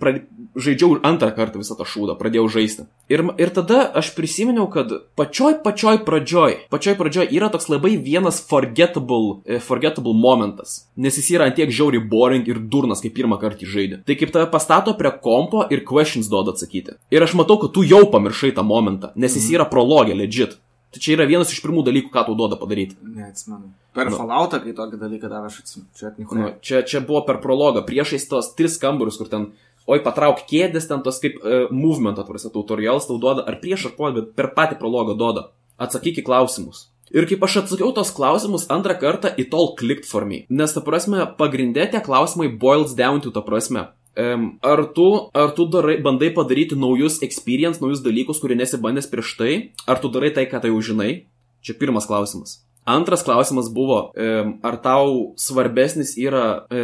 prad- 0.01 0.25
žaidžiau 0.57 0.97
antrą 1.05 1.29
kartą 1.37 1.61
visą 1.61 1.77
tą 1.77 1.85
šūdą, 1.85 2.15
pradėjau 2.17 2.47
žaisti. 2.49 2.87
Ir, 3.13 3.25
ir 3.37 3.51
tada 3.53 3.83
aš 4.01 4.15
prisiminiau, 4.17 4.65
kad 4.73 4.89
pačioj 5.19 5.59
pačioj 5.65 6.01
pradžioj, 6.07 6.57
pačioj 6.73 6.97
pradžioj 6.97 7.29
yra 7.37 7.51
toks 7.53 7.69
labai 7.69 7.99
vienas 8.01 8.41
forgettable, 8.41 9.43
eh, 9.45 9.61
forgettable 9.61 10.17
momentas. 10.17 10.87
Nes 10.97 11.19
jis 11.21 11.35
yra 11.37 11.51
antiek 11.51 11.69
žiauri 11.69 12.01
boring 12.01 12.49
ir 12.49 12.57
durnas, 12.57 13.05
kai 13.05 13.13
pirmą 13.13 13.37
kartą 13.37 13.69
žaidė. 13.69 14.01
Tai 14.07 14.17
kaip 14.17 14.33
tave 14.33 14.49
pastato 14.51 14.97
prie 14.97 15.13
kompo 15.13 15.67
ir 15.71 15.85
questions 15.85 16.33
duoda 16.33 16.57
atsakyti. 16.57 16.97
Ir 17.11 17.21
aš 17.21 17.35
matau, 17.37 17.61
kad 17.61 17.75
tu 17.75 17.85
jau 17.85 18.09
pamiršai 18.09 18.55
tą 18.57 18.65
momentą, 18.65 19.13
nes 19.15 19.35
jis 19.37 19.51
yra 19.53 19.69
prologė, 19.69 20.17
legit. 20.17 20.57
Tai 20.95 21.03
čia 21.03 21.17
yra 21.17 21.27
vienas 21.27 21.51
iš 21.51 21.59
pirmų 21.65 21.83
dalykų, 21.89 22.13
ką 22.15 22.23
tau 22.29 22.37
duoda 22.39 22.55
padaryti. 22.61 22.95
Neatsimenu. 23.03 23.73
Per 23.95 24.11
Nu. 24.11 24.19
Falloutą, 24.19 24.61
kai 24.63 24.75
tokį 24.79 24.99
dalyką 25.01 25.31
davė, 25.31 25.51
aš 25.51 25.61
atsimenu. 25.65 25.89
Čia. 25.99 26.13
Nu, 26.19 26.49
čia, 26.63 26.83
čia 26.87 27.03
buvo 27.03 27.25
per 27.27 27.41
prologą, 27.43 27.83
priešais 27.87 28.27
tos 28.31 28.53
tris 28.55 28.79
kambarius, 28.83 29.19
kur 29.19 29.31
ten, 29.31 29.49
oi, 29.91 29.99
patrauk 30.07 30.45
kėdės, 30.51 30.87
ten 30.91 31.03
tos 31.03 31.19
kaip 31.23 31.41
uh, 31.43 31.67
movement 31.75 32.19
atvarsi, 32.23 32.51
tutorials 32.55 33.07
tau 33.11 33.19
duoda, 33.23 33.43
ar 33.47 33.59
prieš 33.63 33.89
ar 33.91 33.97
po, 33.99 34.11
bet 34.15 34.35
per 34.39 34.53
patį 34.55 34.79
prologą 34.83 35.19
duoda. 35.19 35.49
Atsakyk 35.83 36.23
į 36.23 36.27
klausimus. 36.27 36.89
Ir 37.15 37.27
kaip 37.31 37.43
aš 37.47 37.61
atsakiau 37.65 37.91
tos 37.95 38.15
klausimus 38.15 38.69
antrą 38.73 38.95
kartą, 38.99 39.35
it 39.39 39.55
all 39.55 39.75
clicked 39.79 40.07
for 40.07 40.25
me. 40.27 40.45
Nes, 40.49 40.73
ta 40.75 40.83
prasme, 40.83 41.27
pagrindė 41.39 41.91
tie 41.93 42.01
klausimai 42.03 42.49
boils 42.51 42.95
down 42.99 43.23
to, 43.23 43.35
ta 43.35 43.43
prasme. 43.45 43.89
Um, 44.15 44.59
ar 44.63 44.85
tu, 44.95 45.09
ar 45.35 45.51
tu 45.57 45.67
darai, 45.67 45.97
bandai 46.03 46.31
padaryti 46.31 46.77
naujus 46.79 47.19
experience, 47.27 47.81
naujus 47.83 48.03
dalykus, 48.05 48.39
kurie 48.39 48.55
nesibandęs 48.55 49.11
prieš 49.11 49.35
tai, 49.41 49.55
ar 49.91 49.99
tu 49.99 50.07
darai 50.09 50.31
tai, 50.31 50.47
ką 50.47 50.61
tai 50.63 50.71
jau 50.71 50.79
žinai? 50.79 51.27
Čia 51.65 51.75
pirmas 51.81 52.07
klausimas. 52.07 52.61
Antras 52.87 53.25
klausimas 53.25 53.71
buvo, 53.73 54.13
em, 54.15 54.59
ar 54.63 54.77
tau 54.77 55.33
svarbesnis 55.41 56.19
yra 56.21 56.67
e, 56.69 56.83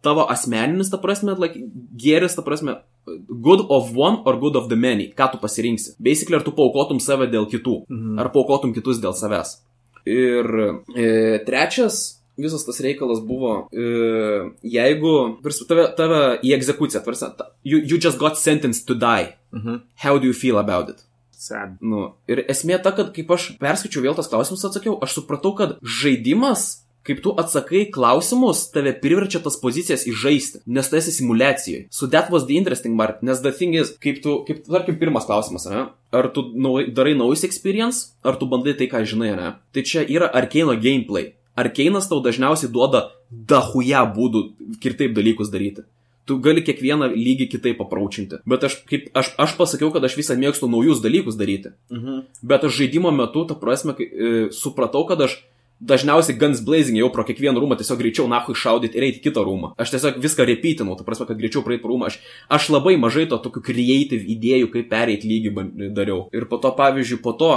tavo 0.00 0.22
asmeninis, 0.30 0.88
ta 0.88 1.00
prasme, 1.02 1.34
like, 1.34 1.58
gėris, 1.98 2.36
ta 2.38 2.44
prasme, 2.46 2.78
good 3.28 3.66
of 3.68 3.90
one 3.92 4.22
or 4.24 4.38
good 4.38 4.54
of 4.56 4.68
the 4.70 4.76
many, 4.78 5.10
ką 5.12 5.32
tu 5.32 5.38
pasirinksi. 5.42 5.96
Basically, 5.98 6.38
ar 6.38 6.46
tu 6.46 6.54
paukotum 6.54 7.02
save 7.02 7.26
dėl 7.26 7.50
kitų, 7.50 7.84
Mhm. 7.90 8.20
ar 8.22 8.30
paukotum 8.30 8.72
kitus 8.72 9.02
dėl 9.02 9.12
savęs. 9.18 9.60
Ir 10.06 10.46
e, 10.94 11.42
trečias 11.44 12.22
visas 12.38 12.64
tas 12.66 12.80
reikalas 12.84 13.20
buvo, 13.24 13.68
e, 13.72 14.50
jeigu 14.76 15.12
tarsi, 15.42 15.66
tave, 15.68 15.88
tave 15.96 16.20
į 16.44 16.54
egzekuciją, 16.58 17.02
tarsi, 17.04 17.30
ta- 17.38 17.50
you, 17.64 17.78
you 17.82 17.98
just 17.98 18.18
got 18.18 18.36
sentenced 18.38 18.86
to 18.86 18.94
die. 18.94 19.34
Mhm. 19.54 19.80
How 20.04 20.18
do 20.18 20.26
you 20.26 20.32
feel 20.36 20.58
about 20.58 20.88
it? 20.90 21.02
Sad. 21.36 21.76
Nu, 21.84 22.14
ir 22.28 22.44
esmė 22.48 22.80
ta, 22.82 22.90
kad 22.96 23.12
kaip 23.14 23.30
aš 23.30 23.52
perskaičiau 23.60 24.02
vėl 24.02 24.16
tas 24.16 24.28
klausimus 24.28 24.64
atsakiau, 24.64 24.96
aš 25.04 25.18
supratau, 25.20 25.52
kad 25.54 25.76
žaidimas, 25.84 26.82
kaip 27.06 27.20
tu 27.22 27.30
atsakai 27.38 27.84
klausimus, 27.94 28.64
tave 28.74 28.90
priverčia 28.98 29.38
tas 29.44 29.54
pozicijas 29.60 30.02
įžaisti, 30.10 30.64
nes 30.66 30.88
tu 30.90 30.96
esi 30.98 31.12
simulacijoje. 31.14 31.84
So 31.94 32.08
that 32.10 32.32
was 32.34 32.48
the 32.48 32.56
interesting 32.58 32.96
part, 32.98 33.22
nes 33.22 33.38
the 33.44 33.52
thing 33.52 33.76
is, 33.78 33.92
kaip 34.02 34.18
tu, 34.24 34.40
kaip, 34.48 34.64
tarkim, 34.66 34.98
pirmas 34.98 35.28
klausimas, 35.28 35.68
ne? 35.70 35.84
Ar 36.16 36.28
tu 36.34 36.42
nau, 36.56 36.80
darai 36.90 37.14
naujus 37.14 37.44
experience, 37.46 38.16
ar 38.26 38.34
tu 38.40 38.48
bandai 38.50 38.74
tai, 38.74 38.88
ką 38.90 39.04
žinai, 39.06 39.36
ne? 39.38 39.52
Tai 39.76 39.82
čia 39.86 40.02
yra 40.08 40.32
arkeino 40.34 40.74
gameplay. 40.74 41.35
Arkeinas 41.56 42.08
tau 42.10 42.22
dažniausiai 42.24 42.72
duoda 42.72 43.08
dahuja 43.30 44.04
būdų 44.16 44.46
kitaip 44.82 45.16
dalykus 45.16 45.52
daryti 45.52 45.86
tu 46.26 46.38
gali 46.42 46.62
kiekvieną 46.66 47.12
lygį 47.14 47.48
kitaip 47.54 47.82
apraučinti. 47.84 48.40
Bet 48.50 48.66
aš, 48.66 48.80
kaip, 48.90 49.10
aš, 49.16 49.32
aš 49.40 49.54
pasakiau, 49.58 49.92
kad 49.94 50.04
aš 50.04 50.16
visą 50.18 50.36
mėgstu 50.38 50.68
naujus 50.70 51.02
dalykus 51.04 51.38
daryti. 51.38 51.76
Mhm. 51.94 52.24
Bet 52.42 52.66
aš 52.66 52.80
žaidimo 52.80 53.12
metu, 53.14 53.46
ta 53.46 53.54
prasme, 53.58 53.94
kai, 53.96 54.06
e, 54.10 54.32
supratau, 54.54 55.06
kad 55.06 55.22
aš 55.22 55.38
dažniausiai 55.76 56.38
Guns 56.40 56.62
Blazing 56.64 56.96
jau 56.96 57.10
pro 57.12 57.22
kiekvieną 57.28 57.60
rūmą 57.60 57.76
tiesiog 57.76 58.00
greičiau 58.00 58.24
nahui 58.32 58.56
šaudyti 58.56 58.96
ir 58.96 59.06
eiti 59.10 59.20
kitą 59.26 59.44
rūmą. 59.44 59.74
Aš 59.78 59.92
tiesiog 59.92 60.18
viską 60.24 60.46
repeatinau, 60.48 60.96
ta 60.96 61.04
prasme, 61.04 61.28
kad 61.28 61.38
greičiau 61.38 61.62
praeit 61.66 61.82
pro 61.84 61.92
rūmą. 61.92 62.08
Aš, 62.08 62.18
aš 62.48 62.70
labai 62.72 62.96
mažai 62.98 63.26
to 63.28 63.36
tokių 63.36 63.62
creative 63.68 64.24
idėjų, 64.24 64.72
kaip 64.72 64.88
pereiti 64.90 65.28
lygį 65.28 65.92
dariau. 65.94 66.26
Ir 66.32 66.48
po 66.48 66.58
to, 66.58 66.72
pavyzdžiui, 66.80 67.20
po 67.22 67.36
to 67.36 67.52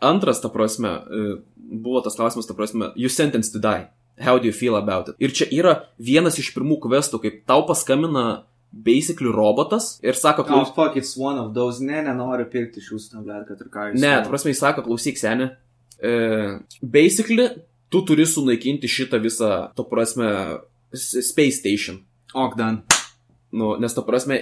antras, 0.00 0.40
ta 0.40 0.48
prasme, 0.52 0.88
e, 0.88 1.32
buvo 1.56 2.00
tas 2.04 2.16
klausimas, 2.18 2.48
ta 2.48 2.54
prasme, 2.54 2.92
you 2.96 3.08
sentenced 3.08 3.52
to 3.52 3.60
die. 3.62 3.88
How 4.20 4.38
do 4.38 4.44
you 4.46 4.52
feel 4.52 4.76
about 4.76 5.08
it? 5.08 5.16
Ir 5.22 5.32
čia 5.32 5.46
yra 5.48 5.74
vienas 5.96 6.36
iš 6.40 6.50
pirmų 6.52 6.76
questų, 6.82 7.22
kaip 7.22 7.38
tau 7.48 7.62
paskambina 7.68 8.44
basically 8.70 9.32
robotas 9.32 9.96
ir 10.04 10.14
sako, 10.14 10.44
Oh, 10.44 10.46
klaus... 10.46 10.74
fuck, 10.76 10.96
it's 10.96 11.16
one 11.16 11.40
of 11.40 11.54
those. 11.54 11.80
Ne, 11.82 12.02
nenoriu 12.04 12.44
pirkti 12.50 12.82
iš 12.82 12.92
jūsų 12.92 13.14
tabletę, 13.16 13.46
kad 13.48 13.64
ir 13.64 13.70
ką 13.72 13.86
jūs. 13.90 14.00
Ne, 14.02 14.12
ta 14.20 14.28
prasme, 14.28 14.52
jis 14.52 14.60
sako, 14.62 14.84
klausyk, 14.86 15.18
senė. 15.18 15.54
E, 16.00 16.12
basically, 16.82 17.48
tu 17.90 18.04
turi 18.06 18.26
sunaikinti 18.28 18.88
šitą 18.90 19.18
visą, 19.24 19.50
to 19.74 19.86
prasme, 19.88 20.28
Space 20.92 21.56
Station. 21.58 22.02
Ok, 22.34 22.54
dan. 22.58 22.82
Nu, 23.50 23.72
nes, 23.82 23.94
ta 23.96 24.04
prasme, 24.06 24.38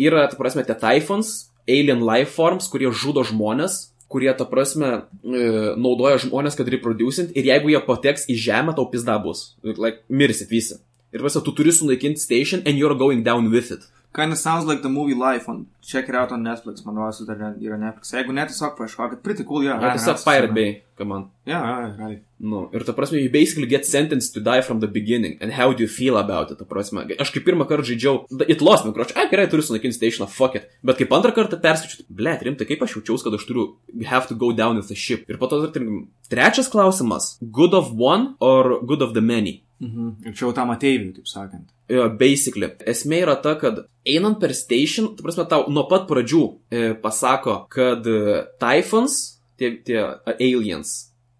yra, 0.00 0.24
ta 0.30 0.38
prasme, 0.38 0.64
tie 0.64 0.76
Typhons, 0.80 1.50
Alien 1.68 2.00
Life 2.06 2.32
Forms, 2.36 2.70
kurie 2.72 2.88
žudo 2.94 3.26
žmonės, 3.26 3.90
kurie, 4.12 4.30
ta 4.38 4.46
prasme, 4.48 4.90
e, 5.24 5.46
naudoja 5.80 6.20
žmonės, 6.22 6.56
kad 6.58 6.68
reproducint, 6.70 7.32
ir 7.36 7.48
jeigu 7.50 7.72
jie 7.72 7.80
pateks 7.86 8.28
į 8.30 8.38
žemę, 8.46 8.76
tau 8.76 8.88
pizda 8.92 9.18
bus. 9.22 9.56
Like, 9.66 10.04
mirsit 10.08 10.52
visi. 10.52 10.78
Ir 11.14 11.22
prasme, 11.24 11.42
tu 11.46 11.54
turi 11.56 11.74
sunaikinti 11.74 12.22
station 12.22 12.62
and 12.66 12.78
you're 12.78 12.98
going 12.98 13.24
down 13.26 13.50
with 13.50 13.72
it. 13.74 13.86
Kind 14.16 14.32
of 14.32 14.38
sounds 14.38 14.64
like 14.64 14.80
the 14.80 14.88
movie 14.88 15.12
Life 15.14 15.46
on 15.52 15.66
Check 15.86 16.08
it 16.08 16.14
out 16.16 16.32
on 16.32 16.40
Netflix, 16.42 16.84
man 16.86 16.96
rodos, 16.96 17.20
dar 17.28 17.36
ne- 17.36 17.60
yra 17.62 17.76
Netflix. 17.78 18.10
Jeigu 18.16 18.32
ne, 18.34 18.46
tiesiog 18.48 18.72
paieškokit, 18.78 19.20
pretty 19.22 19.44
cool, 19.44 19.62
jo. 19.66 19.74
Ja, 19.76 19.90
tiesiog 19.94 20.22
Pirate 20.24 20.54
Bay, 20.56 20.70
come 20.98 21.14
on. 21.14 21.26
Jo, 21.46 21.58
jo, 21.60 21.74
realiai. 21.98 22.16
Nu, 22.40 22.62
ir 22.74 22.82
ta 22.88 22.94
prasme, 22.96 23.20
you 23.20 23.30
basically 23.30 23.68
get 23.70 23.86
sentenced 23.86 24.32
to 24.34 24.40
die 24.40 24.62
from 24.66 24.80
the 24.80 24.88
beginning. 24.88 25.36
And 25.40 25.52
how 25.52 25.68
do 25.76 25.84
you 25.84 25.90
feel 25.98 26.16
about 26.18 26.50
it, 26.50 26.58
ta 26.58 26.66
prasme. 26.66 27.04
Aš 27.22 27.30
kaip 27.36 27.44
pirmą 27.46 27.68
kartą 27.68 27.86
žaidžiau, 27.92 28.24
it 28.48 28.64
lost 28.64 28.88
me, 28.88 28.94
kroč, 28.96 29.12
ai 29.20 29.28
gerai, 29.30 29.46
turiu 29.52 29.68
sunaikinti 29.68 30.00
stationą, 30.00 30.26
fuck 30.32 30.58
it. 30.58 30.66
Bet 30.82 30.98
kaip 30.98 31.14
antrą 31.14 31.30
kartą 31.36 31.60
perskaičiu, 31.62 32.08
ble, 32.08 32.34
rimtai, 32.48 32.66
kaip 32.72 32.82
aš 32.88 32.96
jaučiausi, 32.98 33.28
kad 33.28 33.38
aš 33.38 33.46
turiu 33.52 33.68
have 34.10 34.26
to 34.32 34.34
go 34.34 34.50
down 34.50 34.80
with 34.80 34.88
the 34.90 34.98
ship. 34.98 35.28
Ir 35.30 35.38
po 35.38 35.46
to, 35.52 35.60
tarkim, 35.68 36.08
trečias 36.32 36.72
klausimas, 36.72 37.36
good 37.60 37.76
of 37.76 37.92
one 37.94 38.34
or 38.40 38.80
good 38.80 39.06
of 39.06 39.14
the 39.14 39.22
many? 39.22 39.60
Mhm. 39.78 40.16
Ir 40.26 40.32
čia 40.32 40.48
jau 40.48 40.54
tam 40.56 40.74
ateiviui, 40.74 41.14
taip 41.20 41.28
sakant. 41.30 41.75
Basically. 41.88 42.68
Esmė 42.88 43.20
yra 43.22 43.36
ta, 43.42 43.54
kad 43.60 43.84
einant 44.06 44.40
per 44.42 44.54
station, 44.58 45.12
tu 45.14 45.22
prasme, 45.26 45.46
tau 45.50 45.68
nuo 45.70 45.86
pat 45.90 46.08
pradžių 46.10 46.42
e, 46.70 46.80
pasako, 47.02 47.60
kad 47.70 48.06
e, 48.10 48.42
Typhons, 48.62 49.18
tie, 49.58 49.76
tie 49.86 50.00
aliens, 50.34 50.96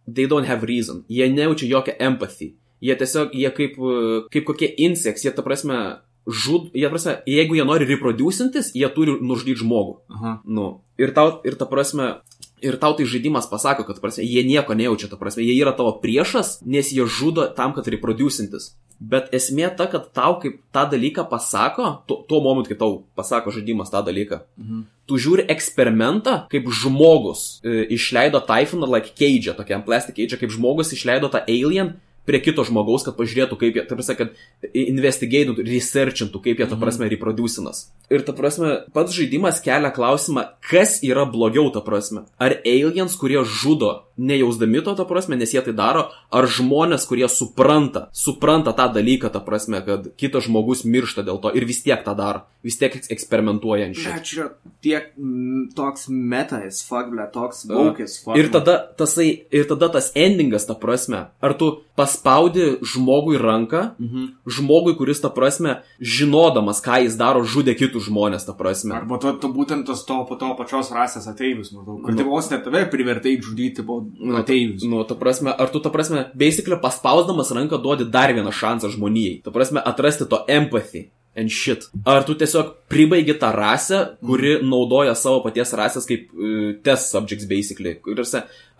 they 0.06 0.28
don't 0.30 0.46
have 0.46 0.66
reason. 0.66 1.02
Jie 1.10 1.26
nejaučia 1.32 1.70
jokią 1.70 1.96
empathy. 1.98 2.52
Jie 2.84 2.94
tiesiog, 2.94 3.34
jie 3.34 3.50
kaip, 3.56 3.74
e, 3.74 4.20
kaip 4.30 4.46
kokie 4.46 4.70
insects, 4.86 5.26
jie 5.26 5.34
ta 5.34 5.42
prasme, 5.46 5.80
žud, 6.26 6.70
jie 6.74 6.88
prasme, 6.90 7.20
jeigu 7.26 7.54
jie 7.54 7.64
nori 7.64 7.86
reproducintis, 7.86 8.72
jie 8.74 8.88
turi 8.94 9.14
nužudyti 9.22 9.62
žmogų. 9.62 9.98
Aha. 10.10 10.32
Nu, 10.44 10.80
ir 10.98 11.12
tau, 11.14 11.40
ir 11.46 11.54
ta 11.54 11.66
prasme, 11.70 12.16
ir 12.60 12.76
tau 12.82 12.96
tai 12.98 13.06
žaidimas 13.06 13.46
pasako, 13.46 13.84
kad, 13.86 14.00
prasme, 14.02 14.24
jie 14.26 14.42
nieko 14.42 14.74
nejaučia, 14.74 15.08
ta 15.12 15.16
prasme, 15.20 15.44
jie 15.46 15.54
yra 15.60 15.72
tavo 15.76 15.94
priešas, 16.02 16.60
nes 16.66 16.90
jie 16.92 17.06
žudo 17.06 17.46
tam, 17.54 17.72
kad 17.76 17.86
reproducintis. 17.86 18.74
Bet 18.98 19.28
esmė 19.36 19.68
ta, 19.76 19.84
kad 19.92 20.08
tau 20.16 20.38
kaip 20.40 20.62
tą 20.72 20.86
dalyką 20.88 21.26
pasako, 21.28 22.02
tuo, 22.08 22.22
tuo 22.24 22.40
momentu, 22.40 22.72
kai 22.72 22.78
tau 22.80 23.02
pasako 23.14 23.52
žaidimas 23.52 23.92
tą 23.92 24.00
dalyką, 24.02 24.40
Mhm. 24.56 24.80
tu 25.06 25.18
žiūri 25.20 25.44
eksperimentą, 25.52 26.48
kaip 26.48 26.64
žmogus 26.72 27.60
e, 27.62 27.84
išleido 27.92 28.40
Typhoon, 28.40 28.88
like 28.88 29.12
cage, 29.14 29.52
tokiam 29.54 29.84
plastic 29.84 30.16
cage, 30.16 30.40
kaip 30.40 30.50
žmogus 30.50 30.90
išleido 30.96 31.28
tą 31.28 31.44
alien 31.46 31.92
prie 32.26 32.40
kito 32.42 32.64
žmogaus, 32.66 33.04
kad 33.06 33.16
pažiūrėtų, 33.18 33.58
kaip 33.60 33.78
jie, 33.78 33.84
ta 33.86 33.98
prasme, 33.98 34.16
kad 34.18 34.72
investigatintų, 34.76 35.66
researchintų, 35.66 36.42
kaip 36.44 36.62
jie, 36.62 36.68
ta 36.70 36.78
prasme, 36.80 37.08
reproducinas. 37.12 37.86
Ir, 38.10 38.24
ta 38.26 38.34
prasme, 38.36 38.72
pats 38.96 39.14
žaidimas 39.14 39.62
kelia 39.64 39.92
klausimą, 39.94 40.48
kas 40.66 40.98
yra 41.06 41.26
blogiau, 41.30 41.70
ta 41.74 41.84
prasme. 41.86 42.26
Ar 42.42 42.58
aliens, 42.66 43.14
kurie 43.18 43.42
žudo, 43.46 44.05
nejausdami 44.18 44.82
to, 44.84 44.94
ta 44.96 45.04
prasme, 45.04 45.36
nes 45.36 45.52
jie 45.52 45.60
tai 45.62 45.72
daro, 45.76 46.10
ar 46.32 46.44
žmonės, 46.48 47.06
kurie 47.08 47.28
supranta, 47.28 48.08
supranta 48.12 48.72
tą 48.72 48.88
dalyką, 48.94 49.30
ta 49.32 49.40
prasme, 49.40 49.82
kad 49.84 50.08
kitas 50.16 50.44
žmogus 50.48 50.84
miršta 50.84 51.22
dėl 51.26 51.40
to 51.42 51.52
ir 51.54 51.64
vis 51.68 51.82
tiek 51.84 52.02
tą 52.04 52.14
daro, 52.16 52.44
vis 52.64 52.78
tiek 52.80 52.94
eks- 52.96 53.10
eksperimentuoja 53.12 53.92
šito. 53.94 54.12
Bet 54.14 54.24
čia 54.24 54.48
tiek 54.82 55.12
mm, 55.16 55.74
toks 55.76 56.08
meta 56.08 56.62
is 56.66 56.82
fuck, 56.82 57.10
ble, 57.12 57.28
toks 57.32 57.66
baukis. 57.68 58.22
Ir 58.36 58.48
tada, 58.50 58.78
tasai, 58.96 59.46
ir 59.50 59.64
tada 59.68 59.88
tas 59.92 60.12
endingas, 60.16 60.66
ta 60.66 60.74
prasme, 60.74 61.26
ar 61.40 61.54
tu 61.54 61.82
paspaudi 61.96 62.78
žmogui 62.84 63.38
ranką, 63.40 63.94
Mhm. 64.00 64.24
žmogui, 64.46 64.96
kuris, 64.96 65.20
ta 65.20 65.28
prasme, 65.30 65.82
žinodamas, 66.00 66.80
ką 66.84 67.02
jis 67.04 67.16
daro, 67.16 67.40
žudė 67.44 67.76
kitus 67.76 68.08
žmonės, 68.08 68.44
ta 68.46 68.52
prasme. 68.52 68.92
Arba 68.94 69.18
tu, 69.18 69.32
tu 69.40 69.48
būtent 69.52 69.86
tas 69.86 70.04
to, 70.04 70.24
po 70.28 70.36
to 70.36 70.54
pačios 70.58 70.90
rasės 70.92 71.26
ateivius, 71.28 71.72
maždaug. 71.72 72.02
Kur 72.04 72.14
Nu. 72.14 72.24
vos 72.24 72.50
net 72.50 72.64
tave 72.64 72.84
privertai 72.90 73.40
žudyti 73.40 73.82
po 74.14 74.36
ateivius. 74.40 74.84
Nu, 74.86 75.02
ta 75.04 75.14
prasme, 75.18 75.50
ar 75.50 75.70
tu, 75.72 75.80
ta 75.80 75.90
prasme, 75.90 76.30
basically 76.34 76.78
paspausdamas 76.80 77.52
ranką 77.54 77.80
duodi 77.82 78.08
dar 78.10 78.34
vieną 78.34 78.52
šansą 78.52 78.92
žmonijai. 78.94 79.42
Ta 79.44 79.50
prasme, 79.54 79.82
atrasti 79.82 80.28
to 80.30 80.44
empathy. 80.48 81.10
And 81.36 81.52
shit. 81.52 81.84
Ar 82.08 82.24
tu 82.24 82.32
tiesiog 82.38 82.72
pribaigi 82.88 83.34
tą 83.36 83.50
rasę, 83.52 83.98
kuri 84.24 84.54
naudoja 84.64 85.12
savo 85.18 85.42
paties 85.44 85.74
rasės 85.76 86.08
kaip 86.08 86.30
uh, 86.32 86.70
test 86.86 87.12
subjects, 87.12 87.44
basically. 87.50 87.98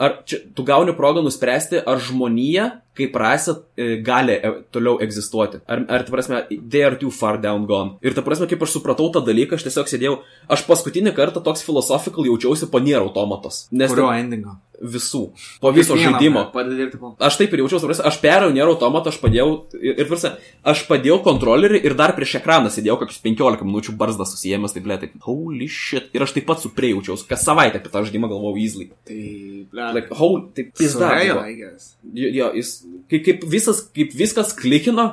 Ar 0.00 0.18
čia, 0.28 0.40
tu 0.56 0.64
gauni 0.64 0.94
progą 0.96 1.20
nuspręsti, 1.24 1.82
ar 1.84 2.00
žmonija 2.00 2.70
kaip 2.96 3.16
rasė 3.20 3.52
uh, 3.58 3.90
gali 4.04 4.38
e, 4.40 4.52
toliau 4.72 4.96
egzistuoti. 5.04 5.60
Ar, 5.68 5.84
ar 5.92 6.06
ta 6.06 6.14
prasme, 6.14 6.40
they 6.56 6.84
are 6.86 6.96
too 6.96 7.12
far 7.12 7.36
down 7.42 7.66
gone. 7.68 7.98
Ir 8.00 8.16
ta 8.16 8.24
prasme, 8.24 8.48
kaip 8.48 8.64
aš 8.64 8.78
supratau 8.78 9.10
tą 9.12 9.20
dalyką, 9.26 9.58
aš 9.58 9.68
tiesiog 9.68 9.92
sėdėjau, 9.92 10.14
aš 10.48 10.64
paskutinį 10.68 11.12
kartą 11.16 11.44
toks 11.44 11.66
philosophical 11.66 12.24
jaučiausi 12.28 12.70
po 12.72 12.80
nier 12.80 13.02
automatos. 13.04 13.66
Nes 13.72 13.92
Kurio 13.92 14.08
endingo? 14.16 14.56
visų. 14.80 15.22
Po 15.60 15.72
viso 15.74 15.96
Kiekvieną, 15.96 16.44
žaidimo. 16.52 17.12
Aš 17.22 17.38
taip 17.40 17.54
ir 17.54 17.62
jaučiausi, 17.64 18.02
aš 18.06 18.18
perėjau 18.22 18.52
nėra 18.54 18.74
automatą, 18.74 19.12
aš 19.12 19.18
padėjau 19.22 19.48
ir, 19.78 19.94
ir 20.02 20.10
visą, 20.10 20.34
aš 20.66 20.84
padėjau 20.90 21.20
kontrolerį 21.24 21.80
ir 21.86 21.96
dar 21.98 22.14
prieš 22.16 22.36
ekraną 22.46 22.70
sėdėjau 22.70 22.96
kokius 23.00 23.18
15 23.24 23.66
minučių 23.66 23.96
barzdą 23.98 24.26
susijęs, 24.28 24.74
taip 24.76 24.86
lėtai, 24.86 25.10
holy 25.26 25.66
shit. 25.72 26.08
Ir 26.14 26.24
aš 26.24 26.36
taip 26.36 26.46
pat 26.48 26.62
suprejaučiausi, 26.62 27.26
kas 27.28 27.44
savaitę 27.46 27.80
apie 27.80 27.90
tą 27.90 28.04
žaidimą 28.06 28.30
galvojau 28.30 28.62
easily. 28.62 28.88
Tai, 29.08 29.20
ble. 29.72 29.90
Like, 29.98 30.14
holy, 30.14 30.46
tai 30.54 30.68
pizda. 30.70 31.12
Jo, 31.26 31.40
jo, 32.14 32.50
jis, 32.54 32.74
kaip, 33.10 33.26
kaip, 33.26 33.46
visas, 33.50 33.82
kaip 33.96 34.14
viskas 34.16 34.54
klikino, 34.56 35.08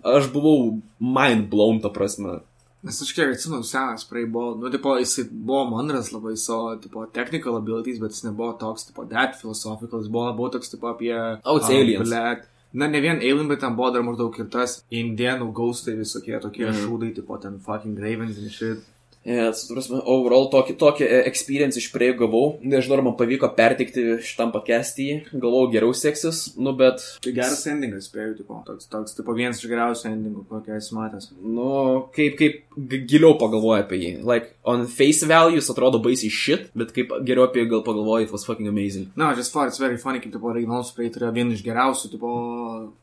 aš 0.00 0.30
buvau 0.32 0.78
mind 0.98 1.50
blown, 1.52 1.82
ta 1.84 1.92
prasme. 1.92 2.40
Nes 2.86 3.00
aš 3.02 3.10
kiek 3.10 3.32
atsimenu, 3.34 3.66
senas 3.66 4.04
praei 4.06 4.28
buvo, 4.30 4.52
nu, 4.62 4.70
tipo, 4.70 4.92
jis 5.00 5.24
buvo 5.32 5.64
mandras 5.72 6.12
labai 6.14 6.36
savo, 6.38 6.76
tipo, 6.78 7.02
technical 7.10 7.58
abilities, 7.58 7.98
bet 7.98 8.14
jis 8.14 8.28
nebuvo 8.28 8.52
toks, 8.60 8.86
tipo, 8.88 9.04
that 9.10 9.34
philosophical, 9.40 9.98
jis 9.98 10.12
buvo 10.14 10.28
labiau 10.30 10.52
toks, 10.54 10.70
tipo, 10.70 10.86
apie... 10.92 11.10
Oh, 11.42 11.58
it's 11.58 11.72
aliens. 11.74 12.06
Blet. 12.06 12.46
Na, 12.72 12.86
ne 12.86 13.00
vien 13.00 13.16
alien, 13.16 13.48
bet 13.48 13.60
ten 13.60 13.74
buvo 13.76 13.90
dar 13.90 14.02
maždaug 14.02 14.38
ir 14.38 14.46
tas 14.52 14.84
indienų 14.92 15.52
gaustai 15.56 15.94
visokie 15.96 16.38
tokie 16.40 16.66
Mhm. 16.66 16.84
šūdai, 16.84 17.14
tipo, 17.14 17.38
ten 17.40 17.58
fucking 17.58 17.98
ravens 17.98 18.38
and 18.38 18.50
shit. 18.50 18.78
Yes, 19.28 19.66
prasme, 19.68 20.00
overall 20.08 20.46
tokį, 20.52 20.74
tokį 20.80 21.04
e, 21.04 21.20
experience 21.28 21.76
iš 21.80 21.90
prie 21.92 22.08
gavau. 22.16 22.56
Nežinau, 22.64 22.96
ar 22.96 23.02
man 23.04 23.16
pavyko 23.18 23.50
perteikti 23.58 24.04
šitam 24.24 24.52
pakestį. 24.54 25.08
Galvojau, 25.34 25.68
geriau 25.74 25.92
seksis, 25.96 26.54
nu 26.56 26.72
bet, 26.78 27.04
Tai 27.24 27.34
geras 27.36 27.60
endingas, 27.68 28.08
spėjau, 28.08 28.36
tipo, 28.38 28.60
toks, 28.66 28.88
toks, 28.88 29.16
tipo, 29.18 29.34
vienas 29.36 29.60
iš 29.60 29.68
geriausių 29.68 30.08
endingų, 30.12 30.46
kokią 30.48 30.78
esi 30.80 30.96
matęs. 30.96 31.28
nu, 31.44 31.68
kaip, 32.16 32.38
kaip 32.40 32.88
giliau 33.10 33.34
pagalvoju 33.40 33.84
apie 33.84 34.00
jį. 34.00 34.12
Like, 34.24 34.54
on 34.64 34.86
face 34.88 35.28
value 35.28 35.58
jis 35.60 35.68
atrodo 35.74 36.00
baisiai 36.04 36.32
shit, 36.32 36.70
bet 36.78 36.94
kaip 36.96 37.12
geriau 37.28 37.48
apie 37.48 37.66
jį 37.66 37.72
gal 37.74 37.84
pagalvoju, 37.86 38.28
it 38.30 38.32
was 38.32 38.48
fucking 38.48 38.70
amazing. 38.70 39.10
Na, 39.14 39.28
no, 39.28 39.36
just 39.36 39.52
thought 39.52 39.68
it's 39.68 39.82
very 39.82 40.00
funny, 40.00 40.24
kaip, 40.24 40.32
tipo, 40.32 40.54
Reynolds 40.56 40.94
Spray 40.94 41.12
turėjo 41.12 41.34
vieną 41.36 41.58
iš 41.58 41.66
geriausių, 41.68 42.12
tipo, 42.16 42.32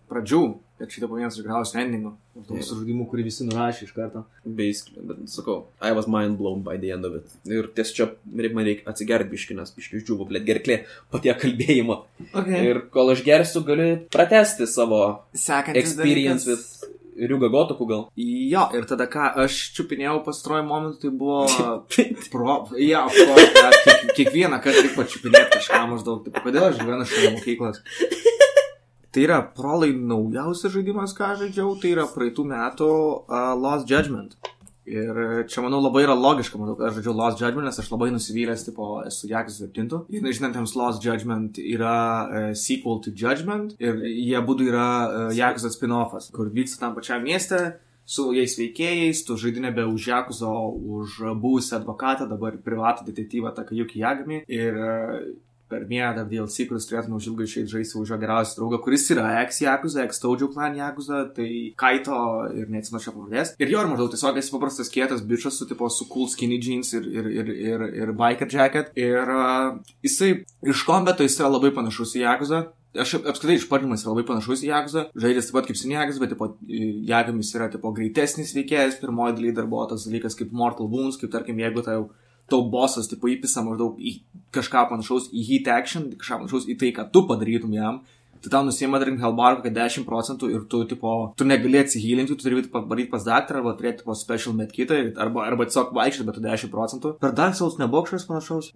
pradžių, 0.10 0.44
bet 0.80 0.92
šitą 0.92 1.08
po 1.08 1.16
vienas 1.20 1.38
iš 1.38 1.46
geriausių 1.46 1.78
endingų. 1.84 2.12
Toks 2.36 2.52
Yeah. 2.56 2.80
žudimų, 2.82 3.06
kurį 3.12 3.24
visi 3.30 3.46
nurašė 3.48 3.84
iš 3.88 3.94
karto. 3.96 4.26
Basically, 4.46 5.02
bet 5.08 5.18
sakau, 5.32 5.66
I 5.82 5.92
was 5.96 6.08
mind 6.08 6.38
blown 6.38 6.64
by 6.64 6.76
the 6.78 6.92
end 6.92 7.06
of 7.08 7.16
it. 7.16 7.28
Ir 7.48 7.70
tiesiog 7.76 7.96
čia 7.96 8.10
man 8.36 8.66
reikia 8.66 8.84
atsigerti 8.92 9.30
biški, 9.32 9.56
nes 9.56 9.72
biški 9.72 10.02
išdžiuvo, 10.02 10.28
blėt, 10.28 10.44
gerklė 10.46 10.82
patie 11.12 11.34
kalbėjimo. 11.34 12.02
Okay. 12.34 12.66
Ir 12.70 12.82
kol 12.92 13.12
aš 13.16 13.24
gersiu, 13.24 13.64
galiu 13.64 14.02
pratesti 14.12 14.68
savo 14.68 15.24
Sekantis 15.34 15.80
experience 15.84 16.44
dalykas- 16.46 16.82
with 16.84 16.92
Ryuga 17.16 17.48
Gotoku 17.48 17.86
gal. 17.88 18.10
Jo, 18.20 18.66
ir 18.76 18.84
tada 18.84 19.06
ką 19.08 19.30
aš 19.46 19.72
čiupinėjau 19.78 20.18
pastaruoju 20.26 20.66
momentu, 20.68 21.00
tai 21.06 21.12
buvo 21.16 21.46
pro... 22.32 22.58
Course, 22.68 23.52
bet 23.56 23.78
kiek, 23.86 24.12
kiekvieną 24.18 24.60
kartą 24.60 24.82
reikia 24.84 24.98
pačiupinėti 25.00 25.54
kažką 25.56 25.80
maždaug. 25.94 26.26
Taip, 26.28 26.42
kodėl 26.44 26.68
aš 26.68 26.82
gyvenu 26.82 27.08
šalia 27.08 27.32
mokyklos? 27.38 27.80
Tai 29.16 29.24
yra 29.24 29.38
prolai 29.56 29.94
naujausias 29.96 30.74
žaidimas, 30.74 31.14
ką 31.16 31.30
žaidžiau, 31.40 31.78
tai 31.80 31.94
yra 31.94 32.04
praeitų 32.12 32.44
metų 32.50 32.88
uh, 32.92 33.54
Lost 33.56 33.88
Judgment. 33.88 34.34
Ir 34.84 35.16
čia, 35.48 35.62
manau, 35.64 35.80
labai 35.80 36.02
yra 36.04 36.18
logiška, 36.20 36.60
manau, 36.60 36.76
kad 36.76 36.90
aš 36.90 36.98
žaidžiu 36.98 37.14
Lost 37.16 37.40
Judgment, 37.40 37.70
nes 37.70 37.80
aš 37.80 37.88
labai 37.94 38.10
nusivylęs, 38.12 38.66
tipo, 38.68 38.90
esu 39.08 39.30
Jakas 39.32 39.62
7. 39.64 39.88
Ir 40.12 40.28
žinantiems, 40.28 40.76
Lost 40.76 41.00
Judgment 41.08 41.62
yra 41.64 41.96
uh, 41.96 42.50
sequel 42.60 43.00
to 43.06 43.16
Judgment 43.16 43.80
ir 43.80 44.04
jie 44.04 44.44
būtų 44.52 44.68
yra 44.74 44.90
uh, 44.92 45.32
Jakas 45.32 45.70
spin-offas, 45.78 46.28
kur 46.36 46.52
vyksta 46.52 46.84
tam 46.84 47.00
pačiam 47.00 47.24
mieste, 47.24 47.62
su 48.04 48.28
jais 48.36 48.60
veikėjais, 48.60 49.24
tu 49.24 49.40
žaidži 49.40 49.64
nebe 49.64 49.88
už 49.96 50.12
Jakuzo, 50.12 50.52
už 51.00 51.22
buvusią 51.40 51.80
advokatą, 51.80 52.28
dabar 52.28 52.60
privatų 52.68 53.08
detektyvą 53.08 53.56
Takayuki 53.56 54.04
Jagami. 54.04 54.44
Ir 54.52 54.84
per 55.76 55.86
vieną 55.90 56.24
DLC, 56.30 56.68
kuris 56.70 56.88
turėtų 56.88 57.12
neužilgai 57.12 57.48
išeiti 57.50 57.74
žaisti 57.74 58.00
už 58.00 58.14
jo 58.14 58.20
geriausią 58.22 58.60
draugą, 58.60 58.80
kuris 58.86 59.08
yra 59.12 59.28
ex-Jakuza, 59.42 60.06
ex-Taudžių 60.08 60.50
klan 60.54 60.78
Jakuza, 60.80 61.26
tai 61.36 61.50
Kaito 61.80 62.20
ir 62.56 62.72
neatsimenu 62.72 63.04
šio 63.04 63.16
pavardės. 63.18 63.54
Ir 63.60 63.74
jo, 63.74 63.84
ir 63.84 63.92
maždaug 63.92 64.14
tiesiog 64.14 64.40
esi 64.40 64.54
paprastas 64.56 64.94
kietas 64.94 65.26
bičias 65.28 65.60
su 65.60 65.68
tipo 65.68 65.90
su 65.92 66.08
cool 66.12 66.32
skinny 66.32 66.62
jeans 66.64 66.94
ir, 66.96 67.10
ir, 67.12 67.30
ir, 67.42 67.52
ir, 67.68 67.86
ir 68.06 68.16
biker 68.16 68.52
jacket. 68.52 68.96
Ir 69.00 69.36
uh, 69.36 69.76
jisai 70.06 70.32
iš 70.64 70.88
kombeto 70.88 71.28
jis 71.28 71.40
yra 71.42 71.52
labai 71.52 71.74
panašus 71.76 72.16
į 72.16 72.26
Jakuza, 72.26 72.66
aš 72.96 73.18
apskritai 73.20 73.58
išpardimas 73.60 74.04
yra 74.06 74.14
labai 74.14 74.26
panašus 74.30 74.64
į 74.64 74.70
Jagzą, 74.70 75.06
žaidės 75.20 75.50
taip 75.50 75.58
pat 75.58 75.70
kaip 75.70 75.80
Sinjagas, 75.80 76.20
bet 76.22 76.32
tipo, 76.32 76.52
Jagamis 77.10 77.52
yra 77.58 77.68
tipo 77.74 77.92
greitesnis 77.96 78.54
veikėjas, 78.56 79.00
pirmoji 79.02 79.36
daly 79.40 79.52
dar 79.56 79.68
buvo 79.72 79.88
tas 79.92 80.06
dalykas 80.08 80.38
kaip 80.40 80.54
Mortal 80.56 80.90
Wounds, 80.92 81.20
kaip 81.20 81.34
tarkim, 81.34 81.60
jeigu 81.60 81.84
tai 81.86 81.98
jau 81.98 82.06
tau 82.52 82.66
bosas, 82.70 83.10
tipo, 83.12 83.30
įpisa 83.32 83.64
maždaug 83.66 83.98
į 84.00 84.20
kažką 84.56 84.88
panašaus 84.92 85.32
į 85.34 85.46
hit 85.50 85.72
action, 85.72 86.12
kažką 86.20 86.44
panašaus 86.44 86.70
į 86.70 86.78
tai, 86.82 86.92
ką 86.96 87.08
tu 87.14 87.26
padarytum 87.30 87.74
jam, 87.76 88.04
tai 88.46 88.52
tau 88.54 88.66
nusima, 88.68 89.00
tarkim, 89.02 89.18
Hellbar 89.22 89.58
kokią 89.60 89.74
10 89.74 90.06
procentų 90.06 90.52
ir 90.54 90.68
tu, 90.70 90.84
tipo, 90.90 91.16
tu 91.38 91.48
negali 91.48 91.82
atsihylinti, 91.82 92.36
tu 92.36 92.46
turi 92.46 92.62
padaryti 92.70 93.10
pas 93.10 93.26
daktarą 93.26 93.64
arba 93.64 93.74
turėti, 93.80 94.04
tipo, 94.04 94.14
special 94.18 94.54
medkitą, 94.60 95.00
arba, 95.18 95.48
arba 95.50 95.66
tiesiog 95.66 95.96
vaikščioti, 95.98 96.28
bet 96.30 96.38
tu 96.38 96.46
10 96.46 96.74
procentų. 96.74 97.16
Per 97.24 97.34
Dark 97.38 97.58
Souls 97.58 97.80
nebuvo 97.82 98.06
kažkas 98.06 98.28
panašaus? 98.30 98.72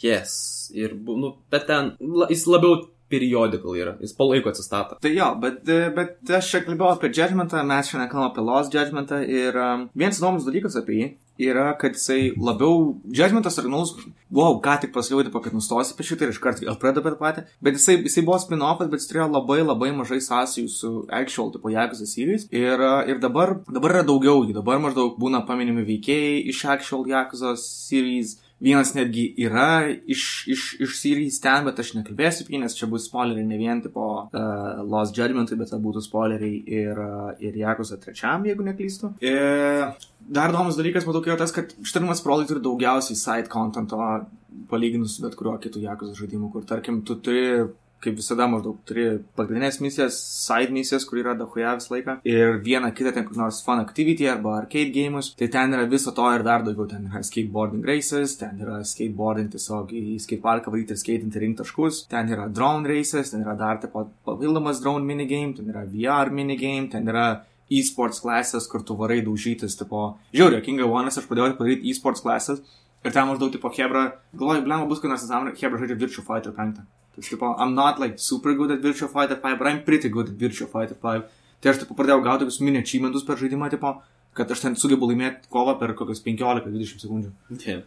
Yes. 0.00 0.34
Ir, 0.74 0.96
nu, 0.96 1.34
bet 1.52 1.68
ten, 1.68 1.92
jis 2.32 2.46
labiau 2.48 2.80
periodical 3.14 3.78
yra, 3.78 3.96
jis 4.02 4.16
palaiko 4.18 4.50
atsistatą. 4.50 4.98
Tai 5.04 5.14
jo, 5.14 5.32
bet, 5.42 5.60
bet 5.96 6.36
aš 6.40 6.52
čia 6.52 6.64
kalbėjau 6.66 6.94
apie 6.96 7.12
Judgmentą, 7.14 7.62
mes 7.66 7.90
šiandien 7.90 8.10
kalbame 8.10 8.32
apie 8.32 8.46
Lost 8.46 8.74
Judgmentą 8.74 9.20
ir 9.22 9.60
um, 9.60 9.86
vienas 9.94 10.18
įdomus 10.18 10.48
dalykas 10.48 10.80
apie 10.80 10.98
jį 10.98 11.12
yra, 11.38 11.72
kad 11.78 11.96
jisai 11.96 12.32
labiau, 12.38 13.00
Judgmentas 13.10 13.58
originalus, 13.58 13.94
wow, 14.34 14.54
ką 14.62 14.76
tik 14.84 14.92
pasiliūdė, 14.94 15.32
po 15.34 15.42
kad 15.42 15.54
nustosi 15.56 15.94
apie 15.94 16.06
šitą 16.06 16.28
ir 16.28 16.34
iškart 16.34 16.62
vėl 16.62 16.78
pradeda 16.78 17.10
tą 17.10 17.18
patį, 17.18 17.44
bet 17.64 17.78
jisai, 17.78 17.96
jisai 18.06 18.22
buvo 18.26 18.38
spin-offas, 18.42 18.90
bet 18.92 19.02
jis 19.02 19.10
turėjo 19.10 19.26
labai 19.32 19.60
labai 19.64 19.90
mažai 19.96 20.20
sąsajų 20.22 20.70
su 20.70 20.92
actual, 21.10 21.50
tipo, 21.54 21.72
Jakuza 21.74 22.06
series 22.06 22.46
ir, 22.54 22.78
uh, 22.78 23.02
ir 23.10 23.18
dabar, 23.22 23.56
dabar 23.66 23.98
yra 23.98 24.06
daugiau, 24.06 24.46
dabar 24.54 24.78
maždaug 24.82 25.18
būna 25.18 25.42
paminimi 25.48 25.86
veikėjai 25.88 26.44
iš 26.54 26.64
actual 26.76 27.06
Jakuza 27.10 27.56
series 27.58 28.38
Vienas 28.62 28.92
netgi 28.94 29.24
yra 29.44 29.88
iš, 30.06 30.44
iš, 30.48 30.66
iš 30.80 30.94
serijos 31.00 31.40
ten, 31.42 31.66
bet 31.66 31.80
aš 31.82 31.90
nekalbėsiu 31.96 32.44
apie 32.44 32.54
jį, 32.54 32.60
nes 32.62 32.76
čia 32.78 32.86
bus 32.88 33.08
spoileriai 33.08 33.46
ne 33.48 33.58
vien 33.58 33.82
tipo 33.82 34.04
uh, 34.22 34.84
Lost 34.86 35.18
Judgmentui, 35.18 35.58
bet 35.60 35.74
būtų 35.84 36.04
spoileriai 36.04 36.60
ir, 36.62 37.00
uh, 37.02 37.32
ir 37.42 37.58
Jakuza 37.58 37.98
trečiam, 38.00 38.46
jeigu 38.46 38.64
neklystu. 38.64 39.10
E, 39.18 39.34
dar 40.38 40.54
įdomus 40.54 40.78
dalykas, 40.78 41.04
matau, 41.08 41.24
yra 41.26 41.36
tas, 41.40 41.52
kad 41.52 41.74
šturmas 41.82 42.22
prolai 42.24 42.46
turi 42.48 42.62
daugiausiai 42.64 43.18
side 43.18 43.52
contento 43.52 43.98
palyginus 44.70 45.18
bet 45.20 45.34
kuriuo 45.38 45.58
kitu 45.60 45.82
Jakuza 45.82 46.14
žaidimu, 46.16 46.52
kur 46.54 46.64
tarkim 46.68 47.02
tu 47.04 47.18
turi 47.18 47.66
kaip 48.04 48.18
visada 48.20 48.46
maždaug 48.50 48.80
turi 48.88 49.06
pagrindinės 49.38 49.80
misijas, 49.82 50.18
side 50.44 50.74
misijas, 50.74 51.06
kur 51.08 51.20
yra 51.22 51.34
dahuja 51.38 51.74
visą 51.78 51.94
laiką, 51.94 52.18
ir 52.28 52.58
vieną 52.64 52.92
kitą 52.96 53.14
ten 53.16 53.26
kur 53.28 53.38
nors 53.40 53.62
fun 53.64 53.82
activity 53.82 54.28
arba 54.30 54.58
arcade 54.60 54.92
games, 54.94 55.32
tai 55.38 55.48
ten 55.52 55.74
yra 55.76 55.88
viso 55.90 56.12
to 56.16 56.26
ir 56.36 56.44
dar 56.46 56.66
daugiau, 56.66 56.88
ten 56.90 57.08
yra 57.10 57.24
skateboarding 57.26 57.86
races, 57.88 58.36
ten 58.40 58.60
yra 58.62 58.82
skateboarding 58.86 59.50
tiesiog 59.54 59.94
į 59.96 60.18
skateparką 60.26 60.74
varyti 60.74 60.94
ir 60.94 61.00
skaitinti 61.00 61.42
rinkti 61.42 61.62
taškus, 61.64 62.04
ten 62.12 62.30
yra 62.34 62.46
drone 62.52 62.88
races, 62.90 63.32
ten 63.32 63.42
yra 63.46 63.56
dar 63.58 63.80
taip 63.82 63.96
pat 63.96 64.12
papildomas 64.28 64.84
drone 64.84 65.04
minigame, 65.08 65.56
ten 65.56 65.72
yra 65.72 65.84
VR 65.88 66.32
minigame, 66.34 66.90
ten 66.92 67.08
yra 67.10 67.28
e-sports 67.72 68.20
klasės, 68.24 68.66
kur 68.70 68.84
tu 68.86 68.96
varai 68.98 69.20
daužytis, 69.24 69.76
tipo, 69.80 70.14
žiūrėjau, 70.36 70.64
King 70.66 70.84
of 70.84 70.92
One, 70.92 71.12
aš 71.12 71.28
pradėjau 71.28 71.54
padaryti 71.58 71.90
e-sports 71.90 72.24
klasės. 72.24 72.60
Ir 73.04 73.12
ten 73.12 73.28
maždaug, 73.28 73.52
tipo, 73.52 73.68
Hebra, 73.72 74.04
galvoju, 74.32 74.64
blema 74.64 74.88
bus, 74.88 75.00
kai 75.00 75.10
nors 75.12 75.24
nesąmonė, 75.26 75.56
Hebra 75.60 75.80
žaidžia 75.82 75.98
Virtual 76.00 76.24
Fighter 76.24 76.54
5. 76.56 76.84
Tai, 77.14 77.22
tipo, 77.22 77.54
I'm 77.58 77.74
not 77.74 78.00
like 78.02 78.18
super 78.18 78.54
good 78.54 78.72
at 78.74 78.82
Virtua 78.82 79.08
Fighter 79.08 79.36
5, 79.36 79.58
but 79.58 79.68
I'm 79.68 79.84
pretty 79.84 80.08
good 80.08 80.28
at 80.28 80.38
Virtua 80.38 80.68
Fighter 80.68 80.96
5. 80.98 81.24
Tai 81.62 81.70
aš, 81.70 81.80
tipo, 81.84 81.94
pradėjau 81.96 82.24
gauti 82.24 82.44
tokius 82.44 82.60
mini 82.60 82.82
achievementus 82.82 83.24
per 83.24 83.38
žaidimą, 83.40 83.70
tipo, 83.72 83.94
kad 84.34 84.50
aš 84.50 84.64
ten 84.66 84.76
sugebu 84.76 85.08
laimėti 85.08 85.48
kovą 85.52 85.76
per 85.80 85.94
kokius 85.96 86.20
15-20 86.24 87.04
sekundžių. 87.04 87.32
Yeah. 87.62 87.84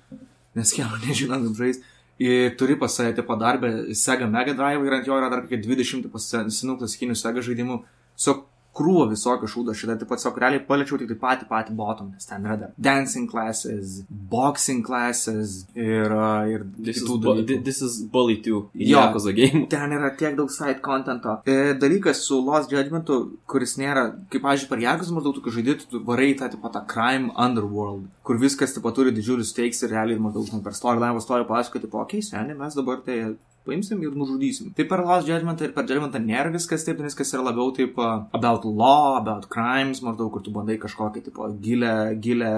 Nes 0.57 0.71
kieno 0.73 0.97
nežinant, 1.03 1.45
kaip 1.49 1.59
žais. 1.59 1.81
Ir 2.23 2.55
turi 2.57 2.77
pas 2.79 2.95
save, 2.97 3.13
tipo, 3.19 3.35
darbę 3.37 3.93
Sega 3.93 4.25
Mega 4.31 4.55
Drive 4.57 4.87
ir 4.87 4.95
ant 4.97 5.05
jo 5.05 5.17
yra 5.19 5.29
dar 5.29 5.43
kokie 5.43 5.59
20 5.61 6.07
senų 6.49 6.77
klasikinių 6.79 7.17
Sega 7.19 7.43
žaidimų. 7.45 7.81
Su 8.17 8.39
krūvą 8.77 9.07
visokio 9.11 9.49
šūdo 9.49 9.75
šitą, 9.77 9.97
taip 9.99 10.11
pat 10.11 10.21
tiesiog 10.21 10.39
realiai 10.43 10.63
paliečiau 10.67 10.99
tik 11.01 11.11
tai 11.13 11.17
patį 11.23 11.49
patį 11.49 11.75
bottom, 11.79 12.11
nes 12.13 12.29
ten 12.29 12.45
yra 12.45 12.57
dar 12.61 12.73
dancing 12.77 13.29
classes, 13.31 14.01
boxing 14.09 14.83
classes 14.85 15.63
ir, 15.75 16.13
ir 16.53 16.65
This 16.77 17.01
is, 17.01 17.09
bu- 17.09 17.43
this 17.63 17.81
is 17.81 17.97
Bully 18.13 18.37
2 18.45 18.61
į 18.75 18.91
Jo. 18.91 19.01
Jakuza 19.01 19.33
game. 19.35 19.65
Ten 19.73 19.95
yra 19.97 20.11
tiek 20.19 20.37
daug 20.37 20.51
side 20.53 20.79
contento. 20.85 21.39
E, 21.49 21.73
dalykas 21.79 22.21
su 22.27 22.39
Lost 22.43 22.71
Judgmentu, 22.71 23.19
kuris 23.49 23.77
nėra, 23.81 24.07
kaip, 24.31 24.43
pavyzdžiui, 24.45 24.69
per 24.71 24.83
Jagus 24.83 25.11
maždaug 25.15 25.39
tu 25.39 25.53
žaidži, 25.57 25.89
tu 25.91 26.01
varai 26.07 26.31
tą, 26.39 26.49
tipo, 26.53 26.71
tą 26.73 26.83
crime 26.89 27.33
underworld, 27.33 28.07
kur 28.27 28.39
viskas, 28.41 28.75
tipo, 28.75 28.91
turi 28.95 29.13
didžiulius 29.15 29.53
stakes 29.55 29.83
ir 29.83 29.95
realiai 29.95 30.21
maždaug 30.21 30.47
žinai, 30.49 30.63
per 30.65 30.77
storyline 30.77 31.23
story 31.23 31.47
pasakoja, 31.49 31.87
tipo, 31.87 32.01
okei, 32.03 32.21
okay, 32.21 32.29
seniai, 32.29 32.57
mes 32.57 32.77
dabar 32.77 33.01
tai 33.05 33.19
paimsim 33.67 34.01
ir 34.03 34.15
nužudysim. 34.17 34.71
Tai 34.77 34.85
per 34.89 35.03
Lost 35.05 35.29
Judgment 35.29 35.61
ir 35.61 35.73
per 35.75 35.85
Judgmentą 35.87 36.21
nėra 36.23 36.53
viskas 36.53 36.85
taip, 36.87 37.01
viskas 37.03 37.33
yra 37.35 37.45
labiau 37.49 37.73
taip 37.75 37.99
uh, 38.01 38.25
about 38.37 38.65
law, 38.65 39.17
about 39.19 39.49
crimes, 39.53 40.01
maždaug, 40.05 40.31
kur 40.33 40.45
tu 40.45 40.53
bandai 40.55 40.79
kažkokią, 40.81 41.23
tipo, 41.27 41.49
gilę, 41.63 41.93
gilę 42.23 42.51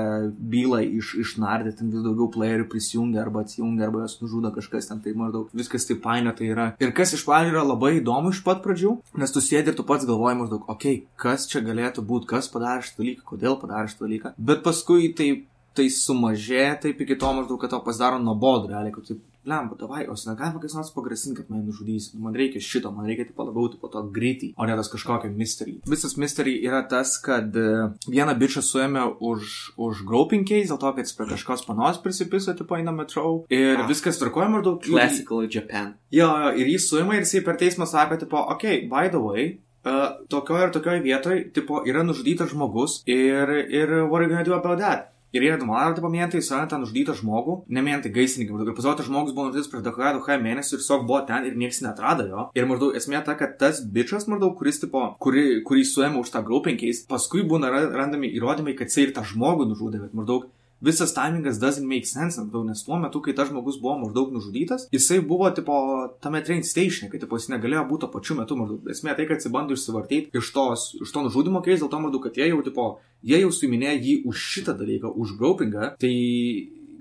bylą 0.53 0.81
iš, 0.99 1.15
išnardyti, 1.25 1.79
ten 1.81 1.91
vis 1.93 2.05
daugiau 2.05 2.29
playerių 2.33 2.69
prisijungia 2.71 3.23
arba 3.25 3.43
atsijungia 3.45 3.87
arba 3.87 4.05
jas 4.05 4.19
nužudo 4.23 4.53
kažkas 4.55 4.89
ten, 4.89 5.03
tai 5.03 5.15
maždaug 5.17 5.51
viskas 5.57 5.87
taip 5.89 6.01
painio 6.05 6.33
tai 6.37 6.51
yra. 6.53 6.71
Ir 6.81 6.93
kas 6.95 7.13
iš 7.17 7.25
pradžių 7.27 7.55
yra 7.55 7.65
labai 7.67 7.95
įdomu 7.99 8.33
iš 8.33 8.43
pat 8.45 8.63
pradžių, 8.65 8.95
nes 9.19 9.35
tu 9.35 9.43
sėdi 9.43 9.73
ir 9.73 9.77
tu 9.77 9.85
pats 9.87 10.07
galvoji 10.09 10.41
maždaug, 10.43 10.65
okei, 10.69 11.01
okay, 11.01 11.19
kas 11.19 11.47
čia 11.49 11.63
galėtų 11.65 12.05
būti, 12.05 12.29
kas 12.29 12.51
padarė 12.51 12.85
šitą 12.85 13.03
dalyką, 13.03 13.29
kodėl 13.33 13.59
padarė 13.61 13.91
šitą 13.91 14.05
dalyką, 14.07 14.35
bet 14.49 14.65
paskui 14.65 15.13
tai 15.17 15.31
tai 15.79 15.87
sumažėja 15.93 16.79
taip 16.83 17.01
iki 17.03 17.17
to 17.19 17.29
maždaug, 17.37 17.59
kad 17.61 17.71
to 17.71 17.79
pasidaro 17.85 18.19
nuobodu, 18.19 18.71
realiai, 18.73 18.93
kad 18.95 19.05
taip, 19.07 19.21
lemba, 19.45 19.75
davai, 19.79 20.05
o 20.07 20.13
negalima 20.27 20.59
kas 20.61 20.73
nors 20.73 20.91
pagrasinti, 20.93 21.37
kad 21.41 21.49
mane 21.49 21.63
nužudys. 21.67 22.13
Man 22.13 22.35
reikia 22.35 22.61
šito, 22.61 22.91
man 22.91 23.05
reikia 23.07 23.25
tipo 23.29 23.43
labiau 23.43 23.69
tipo 23.71 23.87
to 23.87 24.01
gritty, 24.13 24.53
o 24.57 24.65
ne 24.65 24.75
tas 24.75 24.89
kažkokio 24.91 25.31
mystery. 25.31 25.77
Visas 25.87 26.17
mystery 26.17 26.57
yra 26.65 26.83
tas, 26.89 27.17
kad 27.23 27.55
e, 27.55 27.89
vieną 28.07 28.35
bičią 28.39 28.61
suėmė 28.65 29.05
už, 29.19 29.55
už 29.77 30.03
groping 30.05 30.45
case, 30.47 30.69
dėl 30.69 30.77
to, 30.81 30.91
kad 30.97 31.05
jis 31.07 31.15
prie 31.17 31.29
kažkos 31.31 31.65
panos 31.67 31.97
prisipiso, 32.03 32.53
tipo 32.57 32.75
eina 32.77 32.91
metro. 32.91 33.45
Ir 33.49 33.79
Ah. 33.79 33.87
viskas 33.87 34.19
tvarkoja 34.19 34.49
maždaug. 34.49 34.83
Classical 34.83 35.47
Japan. 35.49 35.93
Jo, 36.11 36.27
jo, 36.27 36.51
ir 36.59 36.67
jį 36.75 36.79
suima 36.79 37.15
ir 37.15 37.23
jisai 37.25 37.43
per 37.45 37.55
teismą 37.57 37.87
sako, 37.87 38.17
tipo, 38.17 38.37
okay, 38.53 38.87
by 38.89 39.07
the 39.09 39.19
way, 39.23 39.59
uh, 39.85 40.19
tokioje 40.29 40.67
ir 40.67 40.71
tokioje 40.75 41.01
vietoje, 41.03 41.53
tipo, 41.53 41.81
yra 41.87 42.03
nužudytas 42.03 42.49
žmogus 42.51 43.03
ir, 43.07 43.49
ir 43.69 43.87
what 44.09 44.19
are 44.19 44.27
you 44.27 44.29
gonna 44.29 44.43
do 44.43 44.53
about 44.53 44.79
that? 44.79 45.13
Ir 45.35 45.43
jie 45.45 45.55
numalė, 45.61 45.93
tipo, 45.97 46.09
mentai, 46.09 46.41
suranda 46.41 46.71
tą 46.73 46.79
nužudytą 46.81 47.13
žmogų, 47.19 47.55
ne 47.69 47.83
mentai 47.85 48.09
gaisrininkai, 48.13 48.55
maždaug, 48.55 48.71
ir 48.71 48.77
pasirodo, 48.79 49.05
žmogus 49.05 49.35
buvo 49.37 49.49
nužudytas 49.49 49.69
prieš 49.69 49.83
DHA, 49.85 50.13
DHA 50.17 50.37
mėnesį 50.41 50.73
ir 50.73 50.81
tiesiog 50.81 51.03
buvo 51.05 51.19
ten 51.29 51.45
ir 51.45 51.59
niekas 51.59 51.83
neatrado 51.85 52.25
jo. 52.25 52.45
Ir 52.57 52.65
maždaug 52.69 52.97
esmė 52.97 53.21
ta, 53.27 53.35
kad 53.37 53.57
tas 53.61 53.83
bičias, 53.85 54.25
maždaug, 54.31 54.55
kuris, 54.57 54.81
tipo, 54.81 55.03
kuri, 55.21 55.61
kurį 55.67 55.85
suėmė 55.85 56.23
už 56.23 56.33
tą 56.33 56.41
groupinkais, 56.47 57.03
paskui 57.09 57.45
būna 57.45 57.69
ra- 57.69 57.89
randami 58.01 58.31
įrodymai, 58.39 58.73
kad 58.79 58.89
jisai 58.89 59.05
ir 59.05 59.13
tą 59.13 59.25
žmogų 59.29 59.69
nužudė, 59.69 60.01
bet 60.07 60.17
maždaug 60.17 60.49
visas 60.81 61.13
timingas 61.13 61.59
doesn't 61.59 61.87
make 61.87 62.07
sense, 62.07 62.39
maždaug, 62.39 62.65
nes 62.67 62.83
tuo 62.85 62.99
metu, 63.01 63.21
kai 63.21 63.35
tas 63.37 63.49
žmogus 63.51 63.79
buvo 63.81 63.97
maždaug 64.03 64.31
nužudytas, 64.35 64.87
jisai 64.93 65.19
buvo, 65.19 65.49
tipo, 65.55 65.75
tame 66.23 66.41
train 66.45 66.63
station, 66.63 67.11
kad, 67.11 67.21
tipo, 67.23 67.39
jis 67.39 67.51
negalėjo 67.53 67.85
būti 67.91 68.05
tuo 68.05 68.11
pačiu 68.15 68.39
metu, 68.39 68.57
maždaug, 68.59 68.89
esmė 68.93 69.15
tai, 69.17 69.27
kad 69.29 69.43
jis 69.43 69.53
bando 69.53 69.77
išsivartyti 69.77 70.39
iš, 70.39 70.51
tos, 70.55 70.89
iš 71.03 71.13
to 71.13 71.25
nužudimo 71.27 71.63
keis, 71.65 71.83
dėl 71.83 71.91
to, 71.91 72.01
maždaug, 72.01 72.25
kad 72.25 72.39
jie 72.39 72.49
jau, 72.51 72.63
tipo, 72.65 72.89
jie 73.25 73.41
jau 73.43 73.53
suiminėjo 73.53 73.95
jį 74.07 74.17
už 74.31 74.49
šitą 74.55 74.77
dalyką, 74.79 75.11
už 75.19 75.35
gropingą, 75.39 75.93
tai 75.99 76.13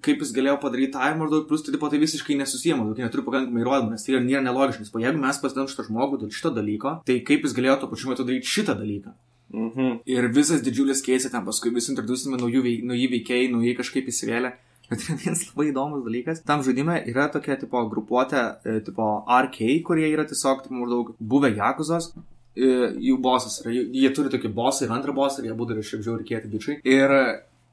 kaip 0.04 0.22
jis 0.22 0.34
galėjo 0.34 0.58
padaryti 0.62 0.94
tą 0.94 1.10
maždaug, 1.18 1.46
plus 1.48 1.64
tai, 1.66 1.74
tai 1.78 2.02
visiškai 2.02 2.36
nesusiję, 2.38 2.76
maždaug, 2.78 3.00
neturi 3.02 3.24
pakankamai 3.26 3.64
įrodymų, 3.64 3.94
nes 3.94 4.04
tai 4.04 4.14
yra 4.14 4.22
nėra 4.24 4.44
nelogiška, 4.46 4.84
nes, 4.84 4.92
po, 4.94 5.02
jeigu 5.02 5.22
mes 5.22 5.40
pasidam 5.42 5.70
šitą 5.70 5.88
žmogų 5.88 6.22
dėl 6.22 6.34
šito 6.34 6.52
dalyko, 6.54 6.98
tai 7.08 7.18
kaip 7.26 7.46
jis 7.46 7.56
galėjo 7.56 7.80
tuo 7.82 7.90
pačiu 7.92 8.12
metu 8.12 8.26
daryti 8.28 8.52
šitą 8.52 8.78
dalyką. 8.78 9.14
Mhm. 9.54 10.00
Ir 10.04 10.28
visas 10.34 10.60
didžiulis 10.64 11.00
keisai 11.04 11.30
ten 11.32 11.44
paskui 11.46 11.72
vis 11.74 11.88
introducime 11.88 12.36
naujų 12.40 12.62
veik, 12.66 12.82
nauji 12.88 13.06
veikėjai, 13.14 13.52
naujai 13.52 13.76
kažkaip 13.78 14.10
įsivėlė. 14.12 14.54
Bet 14.88 15.04
vienas 15.08 15.44
labai 15.50 15.68
įdomus 15.70 16.04
dalykas. 16.04 16.42
Tam 16.48 16.62
žaidime 16.64 16.98
yra 17.10 17.28
tokia 17.32 17.58
tipo 17.60 17.80
grupuotė, 17.92 18.42
e, 18.64 18.78
tipo 18.86 19.08
RK, 19.28 19.82
kurie 19.84 20.08
yra 20.08 20.24
tiesiog 20.28 20.64
tipo, 20.64 20.76
maždaug 20.80 21.14
buvę 21.20 21.52
Jakuzos. 21.56 22.12
e, 22.56 22.70
Jų 23.08 23.18
bosas 23.24 23.60
yra, 23.62 23.72
jie 23.72 24.10
turi 24.16 24.32
tokį 24.32 24.52
bosą 24.56 24.86
ir 24.86 24.94
antrą 24.96 25.12
bosą, 25.16 25.42
ir 25.42 25.50
jie 25.50 25.58
būdavo 25.60 25.84
šiaip 25.84 26.04
žiauriai 26.06 26.28
kieti 26.28 26.52
bičiai. 26.52 26.80
Ir 26.88 27.14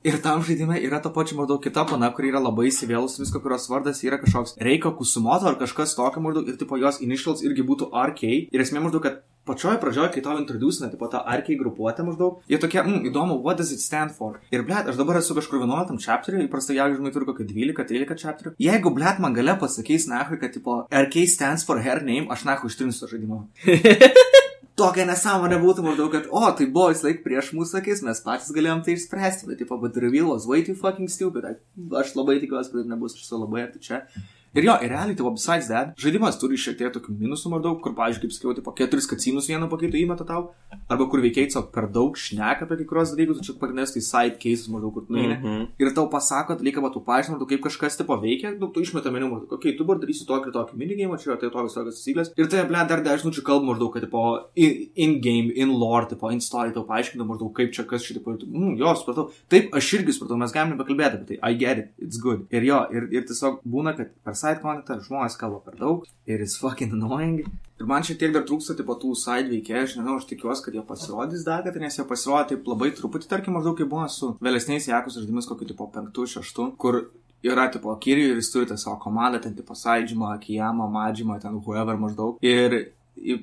Ir 0.05 0.19
tam 0.21 0.43
žaidime 0.45 0.75
yra 0.85 0.99
ta 1.01 1.09
pačia 1.09 1.33
maždaug 1.33 1.63
kita 1.65 1.81
pana, 1.89 2.11
kuri 2.13 2.29
yra 2.29 2.37
labai 2.37 2.67
įsivėlus 2.69 3.17
visko, 3.17 3.39
kurios 3.41 3.63
vardas 3.71 4.03
yra 4.05 4.19
kažkoks 4.21 4.53
Reiko 4.61 4.91
Kusumoto 4.99 5.47
ar 5.49 5.57
kažkas 5.57 5.95
tokio 5.97 6.21
maždaug 6.21 6.51
ir 6.51 6.59
tipo 6.61 6.77
jos 6.77 6.99
initials 7.01 7.41
irgi 7.41 7.65
būtų 7.65 7.87
RK. 7.89 8.29
Ir 8.53 8.61
esmė 8.61 8.83
maždaug, 8.83 9.01
kad 9.01 9.23
pačioje 9.49 9.79
pradžioje, 9.81 10.11
kai 10.13 10.21
tau 10.27 10.37
introducina, 10.37 10.91
tipo 10.93 11.09
tą 11.09 11.23
RK 11.39 11.57
grupuotę 11.57 12.05
maždaug, 12.05 12.37
jie 12.45 12.61
tokie, 12.61 12.83
mm, 12.83 13.09
įdomu, 13.09 13.39
what 13.41 13.57
does 13.57 13.73
it 13.73 13.81
stand 13.81 14.13
for? 14.13 14.37
Ir 14.53 14.61
blėt, 14.69 14.85
aš 14.93 15.01
dabar 15.01 15.17
esu 15.17 15.33
kažkur 15.37 15.63
11 15.65 15.97
chapteriui, 16.05 16.45
įprastai 16.45 16.77
jeigu 16.77 17.01
žinai 17.01 17.13
turiu 17.15 17.31
kokį 17.31 17.49
12-13 17.49 18.25
chapterių. 18.27 18.55
Jeigu 18.61 18.93
blėt 18.93 19.17
man 19.17 19.33
gale 19.33 19.57
pasakys, 19.57 20.05
na, 20.05 20.21
kad 20.29 20.53
tipo 20.53 20.83
RK 20.93 21.25
stands 21.25 21.65
for 21.65 21.81
her 21.81 22.05
name, 22.05 22.29
aš 22.29 22.45
na, 22.45 22.61
ištrinsiu 22.61 23.07
to 23.07 23.13
žaidimą. 23.15 23.45
tokia 24.79 25.05
nesąmonė 25.07 25.59
būtų 25.63 25.85
maždaug, 25.85 26.11
kad, 26.13 26.29
o, 26.31 26.43
tai 26.57 26.67
buvo 26.71 26.89
vis 26.91 27.03
laik 27.05 27.21
prieš 27.25 27.53
mūsų 27.55 27.79
akis, 27.81 28.03
mes 28.05 28.21
patys 28.25 28.51
galėjom 28.55 28.83
tai 28.85 28.95
išspręsti, 28.97 29.49
bet, 29.49 29.61
tipo, 29.63 29.77
but 29.81 29.97
reveal 30.01 30.31
was 30.33 30.47
way 30.49 30.65
too 30.67 30.75
fucking 30.79 31.11
stupid. 31.11 31.47
Aš 32.01 32.15
labai 32.19 32.39
tikiuosi, 32.43 32.73
kad 32.73 32.91
nebus 32.91 33.15
iš 33.17 33.29
to 33.29 33.39
labai 33.39 33.65
arti 33.67 33.83
čia. 33.87 34.03
Ir 34.55 34.63
jo, 34.63 34.75
ir 34.79 34.93
realiai, 34.93 35.15
tai 35.19 35.31
besides 35.35 35.67
that, 35.67 35.95
žaidimas 35.99 36.39
turi 36.39 36.55
šiek 36.59 36.77
tiek 36.79 36.93
tokių 36.95 37.15
minusų 37.19 37.51
maždaug, 37.51 37.81
kur, 37.83 37.91
pavyzdžiui, 37.97 38.23
kaip 38.23 38.35
sakiau, 38.35 38.53
tipo, 38.55 38.71
keturis 38.77 39.09
kacinus 39.11 39.49
vieną 39.51 39.67
pakeitų 39.71 39.99
įmeta 39.99 40.27
tau, 40.27 40.53
arba 40.87 41.07
kur 41.11 41.19
veikiai 41.23 41.49
tiesiog 41.49 41.71
per 41.75 41.89
daug 41.91 42.15
šneka 42.15 42.63
apie 42.63 42.77
kai 42.79 42.87
kurios 42.87 43.11
dalykus, 43.11 43.41
čia 43.43 43.55
pagrindinės 43.59 43.95
tai 43.95 44.03
side 44.05 44.39
cases 44.39 44.69
maždaug, 44.71 44.93
kur 44.95 45.09
nueini. 45.09 45.35
Mm 45.35 45.43
-hmm. 45.43 45.65
Ir 45.79 45.91
tau 45.97 46.07
pasako 46.09 46.55
dalyką, 46.61 46.81
va, 46.85 46.89
tu 46.93 47.01
paaiškini, 47.03 47.39
tu 47.39 47.49
kaip 47.51 47.61
kažkas 47.67 47.97
tipo 47.97 48.15
veikia, 48.21 48.53
nu, 48.59 48.71
tu 48.71 48.79
išmeta 48.79 49.11
meniu, 49.11 49.27
okei, 49.35 49.57
okay, 49.57 49.77
tu 49.77 49.83
dabar 49.83 49.99
darysi 49.99 50.23
tokį 50.29 50.47
ir 50.47 50.53
tokį 50.57 50.79
minigame, 50.79 51.17
čia 51.19 51.35
tai 51.35 51.49
tokios 51.49 51.75
tokios 51.75 51.99
taisyklės. 51.99 52.31
Ir 52.37 52.47
tai, 52.47 52.63
ble, 52.69 52.79
dar 52.87 53.03
10 53.03 53.25
minučių 53.25 53.43
kalbų 53.43 53.65
maždaug, 53.71 53.91
kad, 53.93 54.03
tipo, 54.07 54.21
in, 54.55 54.87
in 54.95 55.19
game, 55.21 55.51
in 55.55 55.69
lore, 55.81 56.07
tipo, 56.09 56.31
in 56.31 56.39
story, 56.39 56.71
tau 56.71 56.85
paaiškina 56.87 57.27
maždaug, 57.27 57.51
kaip 57.53 57.73
čia 57.75 57.83
kas 57.83 58.03
šitą, 58.07 58.23
mm, 58.23 58.77
jo, 58.79 58.95
supratau. 58.95 59.29
Taip, 59.49 59.75
aš 59.75 59.93
irgi 59.99 60.15
supratau, 60.15 60.37
mes 60.37 60.51
galime 60.55 60.75
nebekalbėti 60.75 61.19
apie 61.19 61.27
tai, 61.27 61.37
I 61.51 61.57
get 61.57 61.77
it, 61.77 61.87
it's 61.99 62.21
good. 62.21 62.47
Ir 62.51 62.63
jo, 62.63 62.79
ir, 62.95 63.09
ir 63.11 63.27
tiesiog 63.27 63.61
būna, 63.65 63.95
kad 63.97 64.07
per 64.23 64.33
side 64.45 64.61
contentą 64.61 65.01
žmonės 65.03 65.37
kalba 65.41 65.61
per 65.65 65.77
daug 65.81 66.05
ir 66.29 66.43
it's 66.45 66.57
fucking 66.61 66.93
annoying. 66.93 67.45
Ir 67.75 67.89
man 67.89 68.05
šiek 68.07 68.21
tiek 68.21 68.31
dar 68.31 68.45
trūksta 68.47 68.77
tipo 68.79 68.95
tų 68.95 69.11
side 69.19 69.51
veikėjų, 69.51 69.81
aš 69.83 69.95
nežinau, 69.97 70.15
aš 70.21 70.29
tikiuosi, 70.29 70.63
kad 70.63 70.77
jie 70.77 70.83
pasirodys 70.87 71.43
dar, 71.43 71.65
kad 71.65 71.75
nes 71.81 71.97
jie 71.97 72.05
pasirodė 72.07 72.53
taip 72.53 72.69
labai 72.71 72.93
truputį, 72.95 73.27
tarkim, 73.31 73.57
maždaug 73.57 73.75
kaip 73.81 73.89
buvo 73.91 74.05
su 74.11 74.31
vėlesniais 74.45 74.87
Jakos 74.87 75.17
žaidimais, 75.19 75.49
kokį 75.49 75.67
tipo 75.73 75.89
penktų, 75.91 76.27
šeštų, 76.37 76.69
kur 76.79 77.01
yra 77.45 77.67
tipo 77.73 77.91
Kirijų 78.05 78.31
ir 78.31 78.39
jis 78.39 78.51
turi 78.53 78.69
tą 78.69 78.77
savo 78.79 78.95
komandą, 79.03 79.41
ten 79.43 79.57
tipo 79.57 79.75
Saidžimą, 79.75 80.31
Akijamą, 80.37 80.87
Madžimą, 80.93 81.41
ten 81.43 81.59
whoever 81.59 81.99
maždaug. 81.99 82.39
Ir 82.45 82.77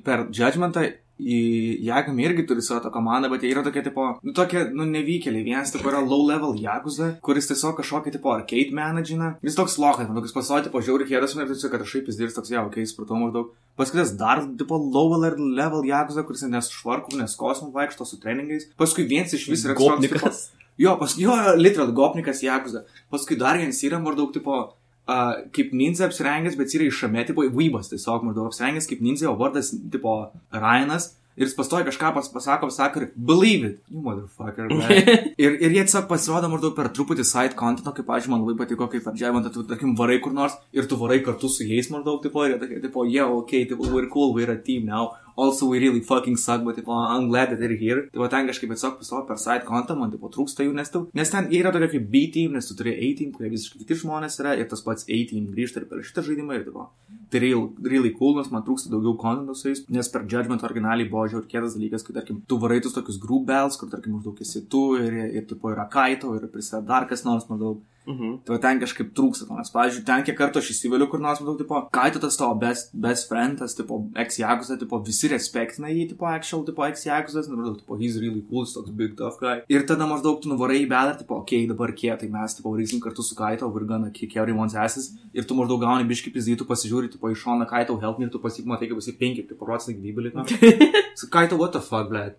per 0.05 0.27
Judgmentą 0.33 0.87
Jagami 1.19 2.25
irgi 2.25 2.45
turi 2.49 2.61
savo 2.65 2.79
tą 2.81 2.89
komandą, 2.91 3.29
bet 3.29 3.43
jie 3.45 3.51
yra 3.53 3.61
tokie, 3.63 3.83
tipo, 3.85 4.07
nu, 4.25 4.33
tokie, 4.33 4.63
nu, 4.73 4.87
nevykėliai. 4.89 5.45
Vienas, 5.45 5.71
tipo, 5.71 5.91
yra 5.91 6.01
low 6.01 6.25
level 6.25 6.55
Jaguza, 6.57 7.11
kuris 7.23 7.47
tiesiog 7.51 7.77
kažkokį, 7.77 8.15
tipo, 8.15 8.31
arcade 8.33 8.73
managina. 8.73 9.35
Jis 9.45 9.59
toks 9.59 9.77
lokas, 9.77 10.09
man 10.09 10.17
toks 10.17 10.33
pasirodė, 10.33 10.71
po 10.73 10.81
žiauri 10.81 11.07
hėras, 11.09 11.37
ir 11.37 11.51
tiesiog, 11.51 11.71
kad 11.75 11.85
aš 11.85 11.93
šiaip 11.93 12.09
jis 12.09 12.19
dirbs 12.19 12.39
toks, 12.39 12.51
jau, 12.55 12.65
kai 12.73 12.81
jis 12.81 12.95
pratau 12.97 13.21
maždaug. 13.21 13.53
Paskui 13.77 14.03
dar, 14.17 14.41
tipo, 14.57 14.81
low 14.81 15.13
level 15.21 15.85
Jaguza, 15.85 16.25
kuris 16.25 16.47
nesušvarkų, 16.49 17.21
nes 17.21 17.37
kosmų 17.37 17.69
vaikšto 17.77 18.09
su 18.09 18.19
treningais. 18.21 18.71
Paskui 18.79 19.05
vienas 19.05 19.37
iš 19.37 19.47
vis 19.53 19.67
yra 19.69 19.77
gopnikas. 19.77 20.47
Jo, 20.81 20.95
paskui, 20.97 21.27
jo, 21.27 21.33
literal, 21.61 21.93
gopnikas 21.93 22.41
Jaguza. 22.41 22.87
Paskui 23.13 23.37
dar 23.37 23.61
vienas 23.61 23.83
yra 23.85 24.01
maždaug, 24.01 24.33
tipo, 24.33 24.63
Uh, 25.03 25.33
kaip 25.51 25.73
ninja 25.75 26.07
apsirengęs, 26.07 26.55
bet 26.55 26.71
yra 26.77 26.85
išame, 26.87 27.25
tipo, 27.27 27.43
vaibas 27.51 27.89
tiesiog 27.91 28.23
maždaug 28.23 28.47
apsirengęs 28.47 28.87
kaip 28.87 29.01
ninja, 29.03 29.27
o 29.27 29.35
vardas, 29.35 29.73
tipo, 29.91 30.13
Ryanas. 30.55 31.09
Ir 31.33 31.47
jis 31.47 31.55
pastoja 31.57 31.83
kažką 31.87 32.11
pas, 32.13 32.27
pasako, 32.29 32.67
pasako, 32.69 33.07
believe 33.17 33.71
it, 33.71 33.79
you 33.89 33.99
motherfucker. 34.05 34.69
ir, 35.43 35.55
ir 35.57 35.73
jie 35.73 35.81
tiesiog 35.81 36.05
pasirodo 36.07 36.47
maždaug 36.51 36.75
per 36.77 36.91
truputį 36.93 37.25
side 37.25 37.57
contentą, 37.59 37.91
kaip, 37.97 38.05
pažiūrėjau, 38.07 38.31
man 38.35 38.45
labai 38.45 38.55
patiko, 38.61 38.87
kaip 38.91 39.09
apdžiavant, 39.11 39.49
tu, 39.51 39.65
tarkim, 39.67 39.95
varai 39.97 40.19
kur 40.23 40.35
nors 40.37 40.55
ir 40.71 40.87
tu 40.87 40.99
varai 41.01 41.23
kartu 41.25 41.49
su 41.49 41.65
jais 41.65 41.89
maždaug, 41.91 42.21
tipo, 42.23 42.45
ir 42.45 42.53
jie 42.53 42.61
tokie, 42.61 42.79
tipo, 42.85 43.07
yeah, 43.09 43.33
okay, 43.41 43.65
tipo, 43.67 43.89
we're 43.89 44.07
cool, 44.13 44.31
we're 44.37 44.53
a 44.53 44.61
team 44.61 44.85
now 44.85 45.09
also 45.35 45.67
we 45.67 45.79
really 45.79 46.01
fucking 46.01 46.37
suck, 46.37 46.63
but, 46.63 46.75
tipo, 46.75 46.91
I'm 46.91 47.27
glad 47.27 47.49
that 47.49 47.59
they're 47.59 47.77
here. 47.77 48.07
Tai 48.13 48.21
va 48.23 48.29
ten 48.29 48.47
kažkaip 48.47 48.71
tiesiog 48.73 48.97
pasirodo 48.99 49.27
per 49.27 49.37
side 49.37 49.65
content, 49.65 49.99
man, 49.99 50.11
tipo, 50.13 50.29
trūksta 50.33 50.65
jų, 50.65 50.73
nes, 50.77 50.91
tu, 50.93 51.05
nes 51.13 51.33
ten 51.33 51.49
jie 51.51 51.61
yra 51.63 51.71
tokia 51.73 51.91
kaip 51.95 52.09
B 52.13 52.25
team, 52.33 52.57
nes 52.57 52.67
tu 52.69 52.77
turi 52.79 52.93
A 52.93 53.11
team, 53.17 53.31
kurie 53.35 53.51
visiškai 53.53 53.83
kiti 53.83 53.99
žmonės 54.03 54.39
yra, 54.43 54.55
ir 54.59 54.69
tas 54.71 54.83
pats 54.85 55.07
A 55.07 55.19
team 55.29 55.47
grįžta 55.53 55.81
ir 55.81 55.87
per 55.89 56.03
šitą 56.05 56.25
žaidimą, 56.27 56.59
ir, 56.59 56.67
tipo, 56.67 56.89
tai 57.33 57.41
real, 57.43 57.69
really 57.81 58.13
cool, 58.17 58.37
nes 58.37 58.51
man 58.53 58.65
trūksta 58.67 58.91
daugiau 58.93 59.15
contento 59.21 59.55
su 59.57 59.71
jais, 59.71 59.85
nes 59.89 60.11
per 60.13 60.25
Judgment 60.29 60.65
originaliai 60.67 61.09
buvo 61.09 61.25
žiaur 61.31 61.47
kietas 61.49 61.77
dalykas, 61.79 62.05
kad, 62.05 62.19
tarkim, 62.19 62.43
tu 62.47 62.59
varaitus 62.61 62.93
tokius 62.93 63.21
group 63.21 63.47
bells, 63.49 63.79
kur, 63.79 63.89
tarkim, 63.89 64.19
maždaug 64.19 64.43
esi 64.45 64.65
tu 64.69 64.83
ir, 65.01 65.09
ir, 65.09 65.33
ir 65.41 65.49
tipo, 65.49 65.73
yra 65.73 65.87
kaito, 65.89 66.35
ir 66.37 66.45
prisideda 66.53 66.85
dar 66.93 67.09
kas 67.09 67.25
nors, 67.25 67.49
maždaug. 67.49 67.81
Mhm. 68.03 68.43
Tai 68.43 68.57
ten 68.59 68.81
kažkaip 68.81 69.13
trūksta 69.15 69.47
to, 69.47 69.55
nes, 69.55 69.69
pavyzdžiui, 69.71 70.03
ten 70.07 70.23
kiek 70.27 70.35
kartų 70.35 70.59
aš 70.59 70.71
įsiveliu 70.73 71.07
kur 71.11 71.21
nors, 71.23 71.39
matau, 71.39 71.55
tipo, 71.59 71.79
kaito 71.95 72.19
tas 72.19 72.35
tavo 72.39 72.55
best, 72.59 72.91
best 72.91 73.29
friend, 73.29 73.61
tas, 73.61 73.75
tipo, 73.77 74.01
ex-jagusa, 74.19 74.75
tipo, 74.81 74.99
visi 75.07 75.31
respektina 75.31 75.91
jį, 75.91 76.09
tipo, 76.11 76.27
actual, 76.27 76.65
tipo, 76.67 76.83
ex-jagusas, 76.83 77.47
nu, 77.47 77.59
maždaug, 77.61 77.79
tipo, 77.79 77.97
he's 78.01 78.19
really 78.19 78.43
cool, 78.49 78.67
toks 78.67 78.91
big 78.91 79.15
tough 79.19 79.39
guy. 79.39 79.61
Ir 79.71 79.87
tada 79.87 80.07
maždaug 80.09 80.41
tu 80.43 80.51
nuvarai 80.51 80.81
į 80.83 80.89
bedą, 80.91 81.15
tipo, 81.21 81.39
okei, 81.39 81.63
okay, 81.63 81.71
dabar 81.71 81.95
kiek, 81.95 82.19
tai 82.19 82.27
mes, 82.33 82.57
tipo, 82.59 82.75
varysim 82.75 82.99
kartu 83.03 83.23
su 83.23 83.39
kaito, 83.39 83.71
we're 83.71 83.87
gonna 83.87 84.11
kick 84.11 84.35
everyone's 84.35 84.75
asses. 84.75 85.13
Ir 85.33 85.47
tu 85.47 85.55
maždaug 85.55 85.79
gauni 85.85 86.07
biški 86.09 86.33
pizdytų, 86.35 86.67
pasižiūri, 86.67 87.13
tipo, 87.15 87.31
iš 87.31 87.45
šoną 87.47 87.69
kaito, 87.69 87.95
help 88.03 88.19
me, 88.19 88.27
ir 88.27 88.35
tu 88.35 88.43
pasikmatai, 88.43 88.91
kaip 88.91 88.99
visi 88.99 89.15
penki, 89.15 89.47
tipo, 89.47 89.63
procentai 89.63 89.95
gyvybė 90.01 90.27
liko. 90.27 90.47
so, 91.19 91.31
kaito, 91.31 91.55
what 91.55 91.71
the 91.71 91.79
fuck, 91.79 92.11
blad? 92.11 92.35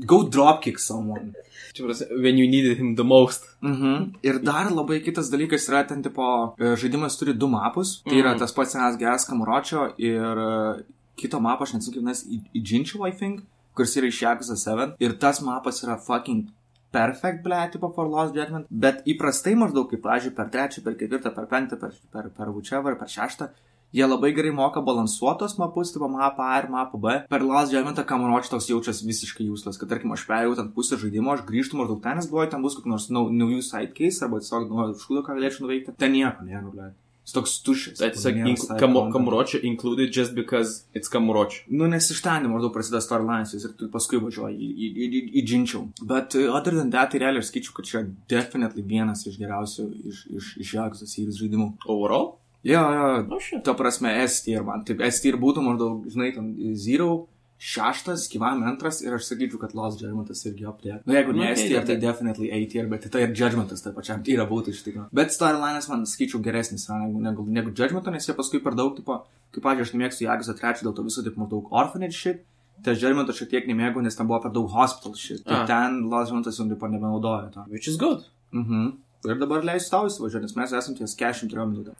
Go 0.00 0.24
dropkick 0.24 0.80
someone. 0.80 1.34
Čia 1.74 1.86
prasme, 1.88 2.06
when 2.22 2.38
you 2.38 2.46
needed 2.46 2.78
him 2.78 2.94
the 2.94 3.04
most. 3.04 3.48
Mhm. 3.60 4.14
Ir 4.22 4.38
dar 4.38 4.70
labai 4.70 5.00
kitas 5.02 5.30
dalykas 5.30 5.68
yra 5.68 5.82
ten, 5.88 6.02
tipo, 6.02 6.54
e, 6.58 6.76
žaidimas 6.78 7.18
turi 7.18 7.34
du 7.34 7.48
mapus. 7.48 8.02
Tai 8.04 8.14
yra 8.14 8.34
mhm. 8.34 8.38
tas 8.38 8.52
pats 8.52 8.72
senas 8.72 8.96
geras 8.96 9.26
kamuročio 9.26 9.94
ir 9.98 10.44
e, 10.48 10.84
kito 11.16 11.40
mapo, 11.40 11.64
aš 11.64 11.74
nesu 11.74 11.94
kaip 11.94 12.06
nes, 12.06 12.22
įdžinčiau, 12.54 13.06
I 13.08 13.12
think, 13.12 13.42
kuris 13.74 13.96
yra 13.98 14.06
iš 14.06 14.22
Jakusa 14.22 14.56
7. 14.56 14.94
Ir 15.02 15.18
tas 15.18 15.42
mapas 15.42 15.82
yra 15.82 15.98
fucking 15.98 16.46
perfect, 16.94 17.42
ble, 17.42 17.58
tipo 17.72 17.90
for 17.90 18.06
Lost 18.06 18.36
Judgment, 18.38 18.70
bet 18.70 19.02
įprastai 19.10 19.56
maždaug, 19.58 19.90
kaip, 19.90 20.02
pažiūrėjau, 20.04 20.36
per 20.38 20.50
trečią, 20.54 20.82
per 20.86 20.94
ketvirtą, 21.00 21.34
per 21.34 21.48
penktą, 21.50 21.78
per, 21.80 21.90
per, 22.14 22.28
per 22.36 22.52
whichever, 22.54 22.94
per 23.00 23.10
šeštą, 23.10 23.50
Jie 23.94 24.06
labai 24.06 24.32
gerai 24.34 24.50
moka 24.50 24.82
balansuotos 24.82 25.54
mapus, 25.60 25.92
tipo 25.94 26.08
mapą 26.10 26.42
A 26.42 26.58
ir 26.58 26.66
mapą 26.70 26.98
B. 26.98 27.12
Per 27.30 27.44
Last 27.46 27.70
Judgment 27.70 28.00
kamuročių 28.02 28.56
toks 28.56 28.66
jaučiasi 28.72 29.06
visiškai 29.06 29.46
jūslas, 29.46 29.78
kad 29.78 29.92
tarkim 29.92 30.10
aš 30.16 30.24
perėjau 30.26 30.56
ten 30.58 30.72
pusę 30.74 30.98
žaidimo, 30.98 31.30
aš 31.30 31.44
grįžtu 31.46 31.78
maždaug 31.78 32.02
ten, 32.02 32.18
nes 32.18 32.26
galvoju, 32.26 32.50
ten 32.56 32.64
bus 32.64 32.74
kokių 32.74 32.90
nors 32.90 33.06
naujų 33.14 33.62
sidecase 33.62 34.26
arba 34.26 34.42
tiesiog 34.42 34.66
nuo 34.72 34.90
šūdo, 34.98 35.22
ką 35.22 35.38
galėčiau 35.38 35.68
nuveikti. 35.68 35.94
Ten 36.02 36.16
nieko 36.16 36.42
nėra, 36.42 36.66
ble. 36.74 36.90
Jis 37.24 37.32
toks 37.38 37.54
tuščias. 37.64 38.00
Tai 38.02 38.10
tiesiog 38.12 38.38
ink, 38.50 38.66
kamu, 38.82 39.06
kamuročio 39.14 39.62
included 39.64 40.10
just 40.12 40.34
because 40.36 40.84
it's 40.92 41.08
kamuročio. 41.08 41.62
Nu, 41.70 41.86
nes 41.88 42.10
iš 42.12 42.18
ten 42.26 42.44
maždaug 42.50 42.74
prasideda 42.74 43.00
storylines 43.00 43.54
ir 43.56 43.78
tu 43.78 43.88
paskui 43.94 44.20
važiuoji 44.20 44.58
į, 44.58 44.68
į, 44.74 44.88
į, 44.90 45.06
į, 45.06 45.22
į 45.38 45.44
džinčiau. 45.48 45.86
Bet 46.02 46.36
uh, 46.36 46.50
other 46.52 46.74
than 46.76 46.90
that, 46.92 47.14
tai 47.14 47.22
realiai 47.22 47.40
aš 47.40 47.48
skaičiu, 47.48 47.78
kad 47.78 47.88
čia 47.88 48.02
definitely 48.28 48.84
vienas 48.84 49.24
iš 49.30 49.38
geriausių 49.40 49.86
iš, 50.10 50.24
iš, 50.34 50.50
iš 50.66 50.74
Jakuzo 50.76 51.08
serijos 51.08 51.38
žaidimų. 51.40 51.76
Overall? 51.86 52.34
Jo, 52.64 52.80
jo, 52.96 53.08
oh, 53.28 53.48
ta 53.64 53.74
prasme, 53.76 54.10
S 54.24 54.40
tier 54.46 54.64
man. 54.64 54.84
Taip, 54.88 55.02
S 55.04 55.20
tier 55.20 55.36
būtų 55.40 55.60
maždaug, 55.64 56.06
žinai, 56.08 56.30
ten 56.32 56.54
Zero, 56.80 57.26
šeštas, 57.60 58.24
gyvame 58.32 58.66
antras 58.68 59.02
ir 59.04 59.14
aš 59.14 59.28
sakyčiau, 59.28 59.60
kad 59.62 59.74
Lost 59.76 60.00
Judgmentas 60.02 60.42
irgi 60.48 60.66
aptėk. 60.68 61.04
Nu, 61.04 61.14
jeigu 61.16 61.34
ne 61.36 61.50
S 61.52 61.66
tier, 61.68 61.84
tai 61.86 61.96
definitely 62.00 62.50
A 62.52 62.58
tier, 62.70 62.88
bet 62.90 63.06
tai 63.12 63.26
ir 63.26 63.36
Judgmentas 63.36 63.84
taip 63.84 63.96
pačiam 63.98 64.24
tyra 64.26 64.48
būtų 64.48 64.74
iš 64.74 64.82
tikrųjų. 64.86 65.06
Bet 65.16 65.36
storyline'as 65.36 65.88
man, 65.92 66.04
sakyčiau, 66.08 66.42
geresnis 66.44 66.88
negu, 66.90 67.22
negu, 67.28 67.46
negu 67.60 67.72
Judgmentą, 67.76 68.12
nes 68.14 68.28
jie 68.28 68.36
paskui 68.36 68.60
per 68.64 68.76
daug, 68.80 68.96
tipo, 68.96 69.20
kaip, 69.54 69.62
pavyzdžiui, 69.64 69.88
aš 69.88 69.94
nemėgstu 69.94 70.26
Jagusą 70.26 70.56
trečią 70.58 70.88
dėl 70.88 70.96
to 70.98 71.06
viso, 71.06 71.24
taip, 71.24 71.38
maždaug 71.40 71.72
orphanage 71.72 72.16
shit. 72.18 72.44
Tai 72.84 72.96
Judgmentą 72.96 73.36
šiek 73.36 73.52
tiek 73.52 73.68
nemėgau, 73.70 74.02
nes 74.04 74.16
ten 74.18 74.28
buvo 74.28 74.40
per 74.44 74.52
daug 74.56 74.72
hospital 74.72 75.14
shit. 75.20 75.44
Tai 75.46 75.62
ten 75.68 76.02
Lost 76.08 76.32
Judgmentas 76.32 76.58
jau 76.58 76.68
tipo 76.68 76.90
nebenaudoja 76.90 77.52
to. 77.54 77.68
Which 77.72 77.92
is 77.92 78.00
good. 78.00 78.24
Mhm. 78.52 78.80
Mm 78.80 79.03
Ir 79.24 79.40
dabar 79.40 79.64
leisiu 79.64 79.90
tau 79.90 80.08
įsivažiuoti, 80.10 80.44
nes 80.44 80.56
mes 80.58 80.72
esame 80.76 80.98
ties 80.98 81.16
43 81.16 81.66
minutę. 81.70 81.94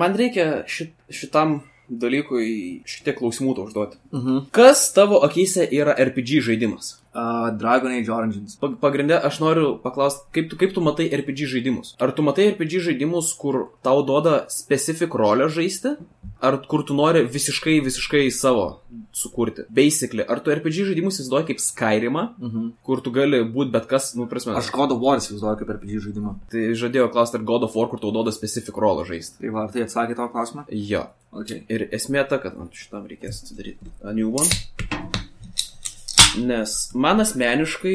Man 0.00 0.16
reikia 0.16 0.64
šit, 0.70 0.94
šitam 1.12 1.58
dalykui 1.88 2.82
šiek 2.88 3.04
tiek 3.08 3.18
klausimų 3.18 3.56
tau 3.56 3.66
užduoti. 3.68 4.00
Uh 4.12 4.20
-huh. 4.20 4.44
Kas 4.50 4.92
tavo 4.96 5.20
akise 5.26 5.68
yra 5.70 5.94
RPG 5.98 6.40
žaidimas? 6.40 7.03
Uh, 7.14 7.50
Dragon 7.54 7.92
Age 7.94 8.10
Origins. 8.10 8.56
Pagrindė, 8.58 9.14
aš 9.22 9.36
noriu 9.38 9.68
paklausti, 9.78 10.24
kaip 10.34 10.48
tu, 10.50 10.56
kaip 10.58 10.72
tu 10.74 10.82
matai 10.82 11.04
RPG 11.14 11.46
žaidimus? 11.52 11.92
Ar 12.02 12.10
tu 12.10 12.24
matai 12.26 12.48
RPG 12.48 12.80
žaidimus, 12.88 13.28
kur 13.38 13.68
tau 13.86 14.02
duoda 14.02 14.48
specifik 14.50 15.14
rolę 15.14 15.46
žaisti? 15.46 15.94
Ar 16.42 16.58
kur 16.66 16.82
tu 16.82 16.96
nori 16.98 17.22
visiškai, 17.30 17.76
visiškai 17.86 18.24
savo 18.34 18.64
sukurti? 19.14 19.62
Basically, 19.70 20.26
ar 20.26 20.42
tu 20.42 20.50
RPG 20.50 20.88
žaidimus 20.90 21.20
įsivaizduoji 21.20 21.48
kaip 21.52 21.62
Skyrimą, 21.62 22.24
-huh. 22.34 22.66
kur 22.82 23.00
tu 23.00 23.14
gali 23.14 23.44
būti 23.46 23.70
bet 23.70 23.86
kas, 23.86 24.10
nu, 24.18 24.26
prasme. 24.26 24.58
Aš 24.58 24.72
God 24.74 24.96
of 24.96 25.00
War 25.06 25.22
įsivaizduoju 25.22 25.60
kaip 25.62 25.70
RPG 25.76 26.02
žaidimą. 26.08 26.34
Tai 26.50 26.66
žadėjau 26.82 27.12
klausti, 27.14 27.38
ar 27.38 27.46
God 27.46 27.68
of 27.68 27.76
War, 27.78 27.88
kur 27.88 28.02
tau 28.02 28.10
duoda 28.10 28.34
specifik 28.34 28.74
rolę 28.74 29.06
žaisti. 29.06 29.38
Tai 29.38 29.54
va, 29.54 29.68
tai 29.70 29.86
atsakė 29.86 30.18
tavo 30.18 30.34
klausimą? 30.34 30.66
Jo. 30.70 31.06
Okay. 31.30 31.62
Ir 31.68 31.88
esmė 31.92 32.26
ta, 32.28 32.42
kad 32.42 32.58
man 32.58 32.74
šitam 32.74 33.06
reikės 33.06 33.42
atsidaryti 33.42 33.94
a 34.02 34.12
new 34.12 34.34
one. 34.34 34.93
Nes 36.40 36.90
man 36.94 37.20
asmeniškai 37.22 37.94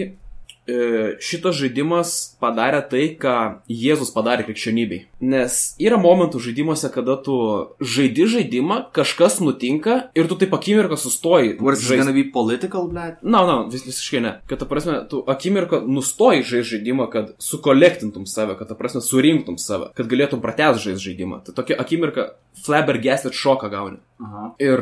e, 0.70 0.78
šitas 1.24 1.58
žaidimas 1.60 2.14
padarė 2.42 2.82
tai, 2.92 3.04
ką 3.20 3.36
Jėzus 3.72 4.12
padarė 4.16 4.46
krikščionybei. 4.48 5.02
Nes 5.32 5.58
yra 5.82 6.00
momentų 6.02 6.42
žaidimuose, 6.46 6.92
kada 6.94 7.18
tu 7.26 7.36
žaidi 7.82 8.28
žaidimą, 8.30 8.82
kažkas 8.96 9.40
nutinka 9.44 10.00
ir 10.18 10.30
tu 10.30 10.38
taip 10.40 10.54
akimirką 10.56 10.98
sustoji. 11.00 11.56
This 11.60 11.86
žaist. 11.88 12.04
gonna 12.04 12.16
be 12.16 12.26
political, 12.34 12.90
blėt? 12.92 13.24
Na, 13.24 13.44
na, 13.48 13.58
vis, 13.72 13.86
visiškai 13.88 14.24
ne. 14.26 14.36
Kad, 14.50 14.62
ta 14.64 14.70
prasme, 14.70 15.00
tu 15.12 15.24
akimirką 15.28 15.82
nustoji 15.88 16.46
žaisti 16.46 16.78
žaidimą, 16.78 17.10
kad 17.14 17.34
sukolektintum 17.44 18.28
save, 18.30 18.58
kad, 18.60 18.70
ta 18.72 18.78
prasme, 18.80 19.04
surinktum 19.06 19.60
save, 19.62 19.92
kad 19.98 20.12
galėtum 20.12 20.44
pratęs 20.46 20.84
žaisti 20.86 21.10
žaidimą. 21.10 21.44
Tai 21.48 21.58
tokia 21.62 21.80
akimirka 21.82 22.32
flabbergasted 22.66 23.36
šoką 23.36 23.72
gauni. 23.74 24.00
Aha. 24.20 24.50
Ir 24.60 24.82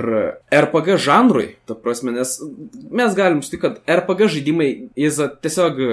RPG 0.50 0.96
žanrui, 0.98 1.52
ta 1.70 1.76
prasme, 1.78 2.12
nes 2.16 2.38
mes 2.90 3.18
galim 3.18 3.44
sutikti, 3.46 3.62
kad 3.68 3.98
RPG 4.00 4.32
žaidimai 4.34 4.70
jis 4.98 5.20
tiesiog 5.44 5.84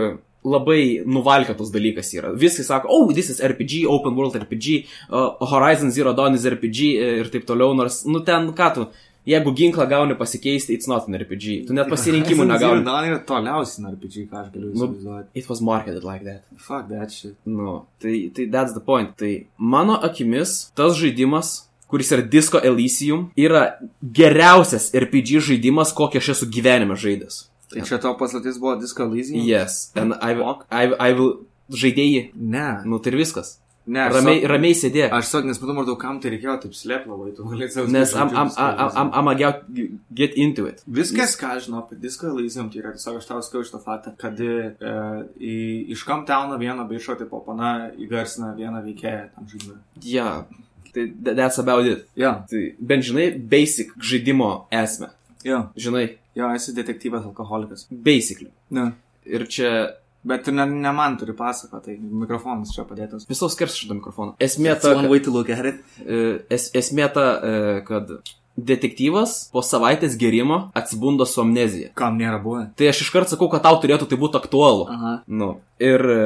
labai 0.45 1.05
nuvalkėtos 1.09 1.73
dalykas 1.73 2.13
yra. 2.17 2.35
Visi 2.37 2.65
sako, 2.65 2.91
oh, 2.93 3.13
this 3.17 3.31
is 3.33 3.41
RPG, 3.45 3.85
open 3.89 4.17
world 4.17 4.37
RPG, 4.37 4.85
uh, 5.09 5.41
Horizon 5.51 5.93
Zero 5.93 6.13
Dawn 6.17 6.37
is 6.37 6.45
RPG 6.49 6.91
e, 7.01 7.11
ir 7.23 7.33
taip 7.33 7.47
toliau, 7.49 7.73
nors, 7.77 8.03
nu 8.09 8.21
ten, 8.25 8.51
ką 8.57 8.69
tu, 8.77 8.85
jeigu 9.29 9.55
ginklą 9.57 9.87
gauni 9.89 10.17
pasikeisti, 10.21 10.77
it's 10.77 10.89
not 10.91 11.09
an 11.09 11.17
RPG. 11.17 11.65
Tu 11.69 11.77
net 11.77 11.89
pasirinkimų 11.93 12.45
negauni. 12.51 12.85
Na, 12.85 12.99
yra 13.09 13.21
toliausiai 13.25 13.87
nuo 13.87 13.95
RPG, 13.95 14.27
ką 14.29 14.43
aš 14.43 14.51
galiu 14.53 14.73
Nu, 14.73 14.91
įsivaizduoti. 14.91 15.31
It 15.41 15.49
was 15.49 15.65
marketed 15.65 16.05
like 16.05 16.29
that. 16.29 16.45
Fuck 16.61 16.91
that 16.93 17.13
shit. 17.13 17.39
Nu, 17.49 17.83
tai, 18.05 18.29
tai 18.37 18.49
that's 18.53 18.77
the 18.77 18.85
point. 18.85 19.17
Tai 19.21 19.33
mano 19.57 19.97
akimis, 19.97 20.59
tas 20.77 20.99
žaidimas, 21.01 21.57
kuris 21.91 22.13
yra 22.13 22.23
Disco 22.23 22.61
Elysium, 22.61 23.29
yra 23.37 23.65
geriausias 24.03 24.91
RPG 24.95 25.41
žaidimas, 25.49 25.93
kokį 25.97 26.23
aš 26.23 26.29
esu 26.37 26.51
gyvenime 26.55 26.97
žaidęs. 26.99 27.43
Tai 27.73 27.83
čia 27.89 27.99
tavo 27.99 28.15
paslaptis 28.21 28.59
buvo 28.61 28.77
Disco 28.81 29.03
Elysium? 29.09 29.43
Yes, 29.47 29.91
and 29.99 30.15
I, 30.21 30.35
will- 30.39 30.63
I, 30.71 30.85
I 31.11 31.13
will 31.17 31.45
žaidėjai, 31.73 32.31
Ne. 32.37 32.69
nu 32.85 32.99
tai 33.03 33.13
ir 33.15 33.19
viskas. 33.25 33.59
Ne, 33.87 34.01
Ramiai, 34.09 34.39
sak- 34.41 34.49
ramiai 34.49 34.73
sėdė. 34.81 35.03
Aš 35.13 35.27
sak, 35.29 35.45
nes 35.45 35.59
matau, 35.61 35.75
maždaug 35.77 35.99
kam 36.01 36.17
tai 36.21 36.31
reikėjo 36.33 36.55
taip 36.63 36.73
slėpti 36.73 37.11
labai, 37.11 37.35
tu 37.37 37.45
galėsi 37.45 37.75
savo 37.77 37.91
Nes 37.93 38.15
I'm, 38.17 38.31
I'm, 38.33 38.51
I'm, 38.57 39.11
I'm 39.13 39.29
about 39.29 39.67
to 39.77 39.85
get 40.21 40.33
into 40.41 40.65
it. 40.71 40.81
Viskas, 40.89 41.35
ką 41.37 41.51
žinau 41.61 41.83
apie 41.83 41.99
Disco 42.01 42.31
Elysium, 42.33 42.71
tai 42.73 42.81
yra 42.81 42.95
tiesiog 42.97 43.19
aš 43.21 43.27
tau 43.29 43.43
skau 43.45 43.61
šitą 43.61 43.83
faktą, 43.85 44.15
kad 44.17 44.41
e, 44.41 44.73
iš 45.93 46.05
Kamptowno 46.09 46.57
vieną 46.57 46.89
bišo, 46.89 47.19
tipo, 47.21 47.43
pana 47.45 47.91
įgarsina 48.01 48.55
vieną 48.57 48.81
veikėją 48.87 49.27
tam 49.35 49.49
žaidimui. 49.53 49.77
Yeah, 50.01 50.45
tai 50.95 51.09
tha- 51.25 51.35
that's 51.35 51.59
about 51.59 51.87
it. 51.87 52.07
Jo, 52.17 52.33
Tai 52.51 52.63
bent 52.81 53.05
žinai, 53.05 53.27
basic 53.51 53.91
žaidimo 53.99 54.67
esmę. 54.73 55.09
jo, 55.45 55.59
Žinai, 55.77 56.07
jo, 56.35 56.49
esi 56.55 56.73
detektyvas 56.75 57.25
alkoholikas. 57.25 57.87
basically. 57.91 58.51
Ne. 58.71 58.93
Ir 59.27 59.47
čia 59.49 59.91
Bet 60.27 60.47
ne, 60.47 60.65
ne 60.67 60.93
man 60.93 61.19
turi 61.21 61.35
pasakoti, 61.37 61.85
tai 61.85 61.97
mikrofonas 62.01 62.71
čia 62.75 62.85
padėtas. 62.89 63.27
visos 63.29 63.53
skers 63.53 63.75
šitą 63.77 63.93
mikrofoną. 63.99 64.33
Esmė 64.41 64.73
ta, 64.81 64.95
one 64.95 65.03
kad, 65.03 65.11
way 65.11 65.21
to 65.21 65.31
look 65.31 65.51
at 65.51 65.67
it. 65.67 65.75
e, 66.01 66.39
es, 66.49 66.71
esmė 66.73 67.13
ta, 67.13 67.25
e, 67.45 67.81
kad 67.85 68.09
detektyvas 68.57 69.49
po 69.53 69.63
savaitės 69.67 70.17
gerimo 70.19 70.69
atsibunda 70.79 71.27
su 71.27 71.43
amnezija. 71.43 71.93
Kam 71.99 72.19
nėra 72.21 72.39
buvę? 72.43 72.69
Tai 72.79 72.91
aš 72.91 73.03
iškart 73.07 73.33
sakau, 73.33 73.49
kad 73.53 73.65
tau 73.67 73.79
turėtų 73.83 74.09
tai 74.11 74.19
būti 74.21 74.39
aktualu. 74.39 74.87
Aha. 74.95 75.15
Nu, 75.27 75.51
ir 75.83 76.05
e, 76.15 76.21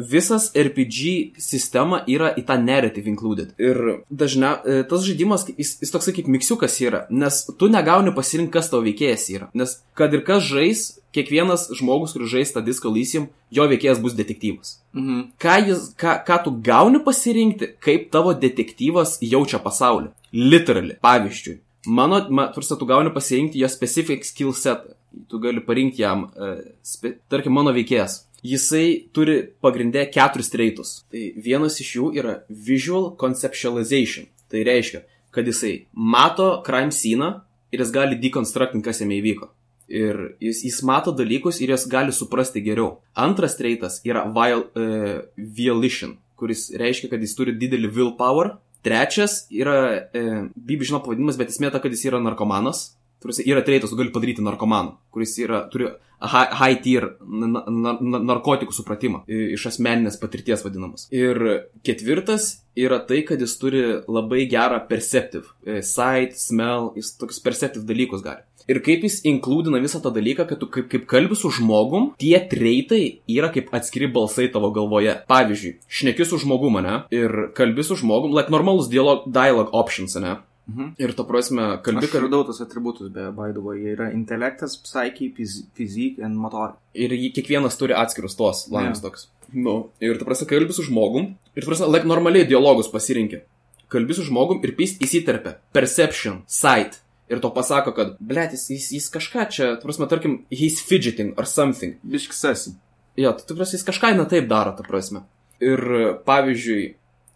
visas 0.00 0.50
RPG 0.56 1.40
sistema 1.40 2.02
yra 2.10 2.30
į 2.36 2.44
tą 2.48 2.58
narrative 2.60 3.08
included. 3.10 3.54
Ir 3.60 4.04
dažniausiai 4.10 4.86
tas 4.90 5.04
žaidimas, 5.06 5.46
jis, 5.56 5.76
jis 5.80 5.94
toksai 5.94 6.14
kaip 6.16 6.28
miksiukas 6.32 6.76
yra, 6.84 7.04
nes 7.10 7.42
tu 7.58 7.70
negauni 7.72 8.12
pasirinkti, 8.16 8.54
kas 8.58 8.70
tavo 8.72 8.84
veikėjas 8.86 9.28
yra. 9.32 9.50
Nes 9.56 9.78
kad 9.98 10.12
ir 10.16 10.24
kas 10.26 10.44
žais, 10.46 10.84
kiekvienas 11.16 11.68
žmogus, 11.76 12.14
kuris 12.14 12.30
žais 12.30 12.52
tą 12.54 12.62
disco 12.64 12.92
lysium, 12.92 13.28
jo 13.50 13.66
veikėjas 13.70 14.02
bus 14.02 14.14
detektyvas. 14.18 14.76
Mhm. 14.96 15.32
Ką, 15.40 15.56
jis, 15.68 15.90
ką, 15.98 16.20
ką 16.28 16.42
tu 16.44 16.54
gauni 16.64 17.02
pasirinkti, 17.04 17.74
kaip 17.82 18.10
tavo 18.14 18.36
detektyvas 18.36 19.18
jaučia 19.24 19.62
pasaulį. 19.62 20.12
Literally. 20.30 20.94
Pavyzdžiui, 21.02 21.58
mano, 21.86 22.26
ma, 22.30 22.48
tursa, 22.52 22.76
tu 22.76 22.86
gauni 22.86 23.12
pasirinkti 23.14 23.60
jo 23.60 23.68
specific 23.68 24.24
skill 24.24 24.52
set. 24.52 24.84
Tu 25.28 25.38
gali 25.42 25.62
parinkti 25.66 26.04
jam, 26.04 26.28
uh, 26.38 26.58
spe, 26.86 27.16
tarkim, 27.28 27.54
mano 27.56 27.72
veikėjas. 27.74 28.26
Jisai 28.46 29.08
turi 29.12 29.40
pagrindę 29.60 30.04
keturis 30.12 30.52
treitus. 30.52 30.92
Tai 31.10 31.22
vienas 31.36 31.80
iš 31.82 31.96
jų 31.96 32.10
yra 32.16 32.36
visual 32.48 33.10
conceptualization. 33.20 34.28
Tai 34.50 34.62
reiškia, 34.66 35.02
kad 35.34 35.46
jisai 35.46 35.86
mato 35.92 36.62
crime 36.66 36.94
scene 36.94 37.32
ir 37.70 37.82
jis 37.82 37.92
gali 37.94 38.18
deconstructinti, 38.22 38.86
kas 38.86 39.02
jame 39.02 39.18
įvyko. 39.18 39.50
Ir 39.90 40.22
jis, 40.42 40.62
jis 40.68 40.80
mato 40.86 41.12
dalykus 41.16 41.58
ir 41.60 41.74
jas 41.74 41.88
gali 41.90 42.14
suprasti 42.14 42.62
geriau. 42.62 43.00
Antras 43.18 43.58
treitas 43.58 43.98
yra 44.06 44.24
viol, 44.30 44.68
uh, 44.78 45.20
volition, 45.58 46.16
kuris 46.38 46.68
reiškia, 46.70 47.10
kad 47.12 47.22
jis 47.22 47.34
turi 47.36 47.56
didelį 47.58 47.90
willpower. 47.98 48.54
Trečias 48.86 49.44
yra, 49.52 49.76
uh, 50.00 50.38
Bibi 50.54 50.88
žino 50.88 51.02
pavadinimas, 51.04 51.38
bet 51.40 51.52
esmė 51.52 51.72
ta, 51.72 51.82
kad 51.82 51.92
jis 51.94 52.06
yra 52.10 52.22
narkomanas. 52.22 52.90
Turisi, 53.20 53.44
yra 53.44 53.60
treitas, 53.60 53.90
tu 53.92 53.98
gali 53.98 54.12
padaryti 54.14 54.40
narkomaną, 54.40 54.94
kuris 55.12 55.34
yra, 55.44 55.66
turi 55.68 55.90
high, 56.20 56.54
high 56.56 56.78
tier 56.80 57.06
na, 57.20 57.48
na, 57.68 57.92
na, 58.00 58.20
narkotikų 58.30 58.72
supratimą, 58.72 59.22
iš 59.28 59.66
asmeninės 59.72 60.16
patirties 60.20 60.64
vadinamas. 60.64 61.04
Ir 61.12 61.40
ketvirtas 61.86 62.62
yra 62.80 63.00
tai, 63.04 63.22
kad 63.28 63.44
jis 63.44 63.56
turi 63.60 63.82
labai 64.08 64.46
gerą 64.48 64.80
perceptive, 64.88 65.52
e, 65.66 65.82
sight, 65.84 66.36
smell, 66.40 66.94
jis 66.96 67.12
tokius 67.20 67.42
perceptive 67.44 67.84
dalykus 67.88 68.24
gali. 68.24 68.44
Ir 68.70 68.78
kaip 68.86 69.02
jis 69.06 69.16
inkludina 69.26 69.80
visą 69.82 69.98
tą 70.04 70.12
dalyką, 70.14 70.46
kad 70.50 70.60
tu 70.62 70.68
kaip, 70.70 70.86
kaip 70.92 71.06
kalbi 71.10 71.34
su 71.38 71.50
žmogum, 71.56 72.12
tie 72.22 72.38
treitai 72.52 73.00
yra 73.26 73.48
kaip 73.54 73.72
atskiri 73.74 74.06
balsai 74.14 74.46
tavo 74.54 74.70
galvoje. 74.76 75.16
Pavyzdžiui, 75.30 75.72
šneki 75.90 76.26
su 76.28 76.38
žmogum, 76.44 76.78
ne? 76.84 77.00
Ir 77.10 77.50
kalbi 77.58 77.82
su 77.86 77.96
žmogum, 77.98 78.36
like 78.36 78.52
normalus 78.54 78.86
dialog, 78.92 79.26
dialogue 79.26 79.74
options, 79.74 80.14
ne? 80.22 80.36
Mhm. 80.70 80.92
Ir 81.02 81.12
to 81.18 81.24
prasme, 81.26 81.80
kalbi, 81.82 82.06
Aš 82.06 82.12
radau 82.22 82.44
tos 82.46 82.60
atributus, 82.62 83.10
be 83.10 83.24
way, 83.34 83.78
jie 83.82 83.94
yra 83.96 84.12
intelektas, 84.14 84.76
psiche, 84.78 85.32
fiz- 85.34 85.64
fizik 85.74 86.18
ir 86.22 86.28
motor. 86.30 86.76
Ir 86.94 87.10
kiekvienas 87.34 87.74
turi 87.80 87.92
atskirus 87.96 88.36
tos 88.38 88.68
langus 88.70 89.02
Jo. 89.02 89.08
toks. 89.08 89.26
Nu, 89.52 89.90
ir 90.00 90.18
tu 90.18 90.24
prasme, 90.24 90.46
kalbi 90.46 90.72
su 90.72 90.84
žmogum. 90.86 91.34
Ir 91.56 91.64
tu 91.64 91.66
prasme, 91.72 91.90
like 91.90 92.06
normaliai 92.06 92.46
dialogus 92.46 92.86
pasirinkė. 92.92 93.42
Kalbi 93.90 94.14
su 94.14 94.22
žmogum 94.22 94.62
ir 94.62 94.76
pys 94.78 94.94
įsiterpia. 95.02 95.56
Perception, 95.74 96.42
sight. 96.46 97.00
Ir 97.30 97.40
to 97.42 97.50
pasako, 97.54 97.94
kad, 97.94 98.14
blėt, 98.18 98.56
jis, 98.56 98.66
jis, 98.74 98.86
jis 98.96 99.10
kažką 99.14 99.48
čia, 99.54 99.72
tu 99.78 99.86
prasme, 99.86 100.08
tarkim, 100.10 100.40
he's 100.50 100.80
fidgeting 100.82 101.34
or 101.38 101.46
something. 101.46 101.94
Biškis 102.02 102.42
esi. 102.50 102.74
Jo, 103.20 103.34
tu 103.38 103.54
prasme, 103.54 103.78
jis 103.78 103.86
kažką 103.86 104.16
ne 104.18 104.26
taip 104.30 104.48
daro, 104.50 104.74
ta 104.74 104.86
prasme. 104.86 105.22
Ir 105.62 105.78
pavyzdžiui, 106.26 106.88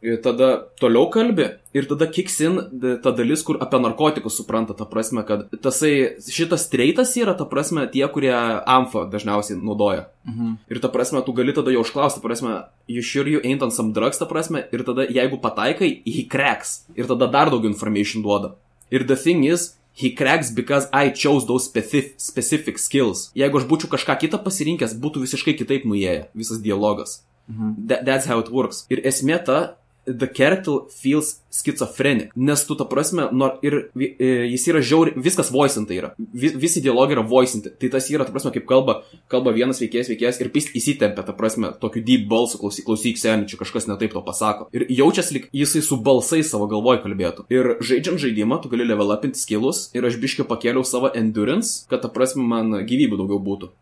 ir 0.05 0.19
tada 0.25 0.49
toliau 0.81 1.09
kalbi 1.13 1.47
ir 1.75 1.87
tada 1.89 2.07
kiksin 2.07 2.59
ta 3.03 3.11
dalis, 3.17 3.43
kur 3.47 3.57
apie 3.65 3.81
narkotikus 3.83 4.37
supranta, 4.39 4.77
ta 4.77 4.87
prasme, 4.89 5.25
kad 5.27 5.47
tasai, 5.65 6.21
šitas 6.23 6.69
treitas 6.73 7.15
yra, 7.19 7.35
ta 7.39 7.47
prasme, 7.49 7.87
tie, 7.91 8.05
kurie 8.13 8.33
amfa 8.35 9.07
dažniausiai 9.11 9.59
naudoja. 9.59 10.07
Mhm. 10.29 10.57
Ir 10.71 10.81
ta 10.81 10.89
prasme, 10.89 11.25
tu 11.25 11.33
gali 11.33 11.55
tada 11.57 11.73
jau 11.73 11.83
užklausti, 11.83 12.21
ta 12.21 12.29
prasme, 12.29 12.65
you 12.87 13.03
sure 13.03 13.29
you 13.29 13.41
ain't 13.43 13.63
on 13.63 13.71
some 13.71 13.93
drugs, 13.93 14.19
ta 14.19 14.27
prasme, 14.27 14.65
ir 14.73 14.85
tada 14.85 15.09
jeigu 15.09 15.41
pataikai, 15.41 16.03
he 16.05 16.29
cracks. 16.29 16.85
Ir 16.95 17.07
tada 17.07 17.31
dar 17.31 17.51
daugiau 17.51 17.73
information 17.73 18.23
duoda. 18.23 18.55
Ir 18.91 19.05
the 19.05 19.17
thing 19.17 19.45
is, 19.45 19.75
he 19.95 20.11
cracks 20.11 20.51
because 20.51 20.89
I 20.93 21.11
chose 21.11 21.47
those 21.47 21.65
specific, 21.65 22.19
specific 22.19 22.79
skills. 22.79 23.31
Jeigu 23.39 23.61
aš 23.61 23.69
būčiau 23.71 23.93
kažką 23.95 24.19
kitą 24.25 24.43
pasirinkęs, 24.43 24.97
būtų 24.99 25.23
visiškai 25.23 25.55
kitaip 25.61 25.87
nuėję 25.87 26.27
visas 26.35 26.61
dialogas. 26.65 27.23
Mhm. 27.49 27.87
That, 27.89 28.05
that's 28.05 28.27
how 28.27 28.41
it 28.43 28.51
works. 28.51 28.85
Ir 28.91 29.05
esmė 29.07 29.39
ta, 29.47 29.77
the 30.07 30.27
character 30.27 30.85
feels 30.91 31.41
schizophrenic. 31.55 32.31
Nes 32.35 32.65
tu, 32.67 32.75
ta 32.75 32.85
prasme, 32.85 33.29
nor, 33.33 33.59
ir 33.63 33.77
e, 33.95 34.31
jis 34.51 34.67
yra 34.73 34.83
žiauri, 34.85 35.15
viskas 35.21 35.53
voicinta 35.55 35.95
yra. 35.95 36.13
Vi, 36.19 36.51
visi 36.61 36.83
dialogai 36.85 37.17
yra 37.17 37.25
voicinti. 37.27 37.73
Tai 37.81 37.91
tas 37.95 38.09
yra, 38.11 38.27
ta 38.27 38.35
prasme, 38.35 38.53
kaip 38.55 38.67
kalba, 38.69 38.99
kalba 39.31 39.55
vienas 39.55 39.81
veikėjas, 39.83 40.11
veikėjas 40.13 40.41
ir 40.43 40.51
pist 40.55 40.75
įsitempia, 40.77 41.25
ta 41.27 41.37
prasme, 41.37 41.71
tokiu 41.81 42.03
deep 42.05 42.27
balsu, 42.31 42.59
klausyk, 42.61 42.89
klausyk 42.89 43.21
seniai, 43.21 43.49
čia 43.51 43.61
kažkas 43.61 43.89
netaip 43.91 44.17
to 44.17 44.25
pasako. 44.27 44.69
Ir 44.75 44.87
jaučiasi, 44.91 45.39
lyg 45.39 45.49
jisai 45.55 45.85
su 45.87 46.01
balsai 46.03 46.43
savo 46.47 46.69
galvoj 46.71 47.01
kalbėtų. 47.07 47.47
Ir 47.55 47.77
žaidžiant 47.85 48.23
žaidimą, 48.25 48.61
tu 48.63 48.73
gali 48.73 48.89
level 48.89 49.15
upinti 49.15 49.41
skilus 49.41 49.87
ir 49.95 50.07
aš 50.07 50.19
biškiai 50.23 50.49
pakėliau 50.51 50.85
savo 50.89 51.13
endurance, 51.15 51.85
kad, 51.91 52.03
ta 52.03 52.13
prasme, 52.13 52.45
man 52.51 52.83
gyvybių 52.83 53.23
daugiau 53.23 53.41
būtų. 53.47 53.73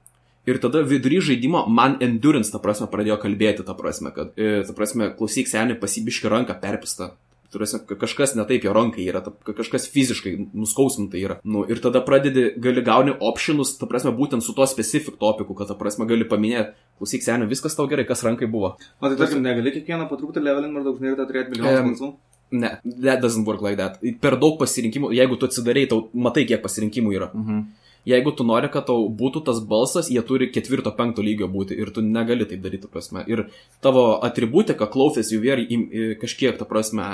Ir 0.46 0.58
tada 0.58 0.82
vidury 0.82 1.20
žaidimo 1.22 1.66
man 1.70 1.98
endurance, 2.02 2.50
ta 2.50 2.58
prasme, 2.58 2.88
pradėjo 2.90 3.20
kalbėti, 3.22 3.62
ta 3.64 3.74
prasme, 3.78 4.10
kad, 4.14 4.32
e, 4.36 4.62
ta 4.66 4.72
prasme, 4.74 5.12
klausyk, 5.14 5.46
seniai 5.46 5.78
pasibiški 5.78 6.26
ranką 6.32 6.56
perpista. 6.60 7.12
Ka- 7.52 7.96
kažkas 8.00 8.32
netaip 8.34 8.64
jo 8.64 8.72
rankai 8.72 9.04
yra, 9.04 9.20
ta, 9.20 9.30
ka- 9.30 9.52
kažkas 9.52 9.84
fiziškai 9.92 10.48
nuskausminta 10.56 11.18
yra. 11.20 11.36
Nu, 11.44 11.66
ir 11.68 11.78
tada 11.84 12.00
pradedi, 12.00 12.46
gali 12.56 12.80
gauni 12.82 13.12
optionus, 13.20 13.74
ta 13.78 13.84
prasme, 13.86 14.10
būtent 14.16 14.42
su 14.42 14.54
to 14.56 14.64
specific 14.66 15.18
topiku, 15.20 15.54
kad, 15.54 15.68
ta 15.68 15.74
prasme, 15.76 16.06
gali 16.08 16.24
paminėti, 16.24 16.72
klausyk, 16.98 17.22
seniai, 17.22 17.46
viskas 17.52 17.76
tau 17.76 17.86
gerai, 17.86 18.06
kas 18.08 18.24
rankai 18.24 18.48
buvo. 18.50 18.78
O 19.00 19.08
tai 19.08 19.16
tarkim, 19.20 19.42
negali 19.44 19.70
kiekvieną 19.70 20.08
patrūktį 20.08 20.42
levelin 20.42 20.72
maždaug 20.72 20.96
žinai, 20.98 21.14
kad 21.20 21.28
turėti 21.28 21.52
milijonus 21.54 21.78
Em, 21.78 21.92
balsų. 21.92 22.12
Ne, 22.52 22.80
that 23.04 23.20
doesn't 23.22 23.44
work 23.44 23.60
like 23.62 23.76
that. 23.76 24.00
Per 24.20 24.36
daug 24.40 24.58
pasirinkimų, 24.58 25.12
jeigu 25.12 25.36
tu 25.38 25.46
atsidarai, 25.46 25.86
tau 25.88 26.08
matai, 26.14 26.46
kiek 26.48 26.62
pasirinkimų 26.64 27.14
yra. 27.14 27.30
Mhm. 27.34 27.62
Jeigu 28.08 28.32
tu 28.36 28.46
nori, 28.46 28.70
kad 28.72 28.86
tau 28.88 29.06
būtų 29.08 29.44
tas 29.46 29.60
balsas, 29.64 30.10
jie 30.10 30.22
turi 30.26 30.50
ketvirto, 30.52 30.92
penkto 30.96 31.24
lygio 31.24 31.48
būti 31.50 31.76
ir 31.78 31.92
tu 31.94 32.04
negali 32.04 32.46
taip 32.48 32.62
daryti, 32.64 32.86
ta 32.86 32.92
prasme. 32.92 33.24
Ir 33.30 33.46
tavo 33.84 34.18
atributika, 34.26 34.88
klaufės 34.90 35.32
jų 35.32 35.40
vėri 35.44 36.16
kažkiek, 36.22 36.58
ta 36.58 36.68
prasme, 36.68 37.08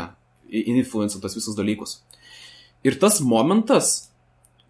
influencer 0.49 1.23
tas 1.23 1.37
visus 1.37 1.57
dalykus. 1.59 1.99
Ir 2.87 2.99
tas 3.01 3.21
momentas, 3.21 4.09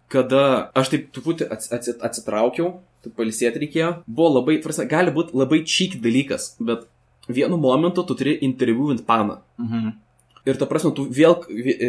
kada 0.09 0.71
aš 0.77 0.93
taip 0.95 1.09
truputį 1.15 1.49
atsitraukiau, 1.53 2.79
taip 3.05 3.15
palisėti 3.15 3.63
reikėjo, 3.63 3.91
buvo 4.07 4.39
labai, 4.39 4.57
tvarsa, 4.63 4.87
gali 4.89 5.13
būti 5.15 5.37
labai 5.37 5.61
čyk 5.63 5.99
dalykas, 6.03 6.55
bet 6.59 6.87
vienu 7.29 7.59
momentu 7.61 8.03
tu 8.03 8.17
turi 8.17 8.37
interviewint 8.45 9.05
paną. 9.07 9.39
Mhm. 9.61 9.97
Ir 10.47 10.59
ta 10.59 10.67
prasme, 10.69 10.91
tu 10.95 11.05
vėl, 11.11 11.35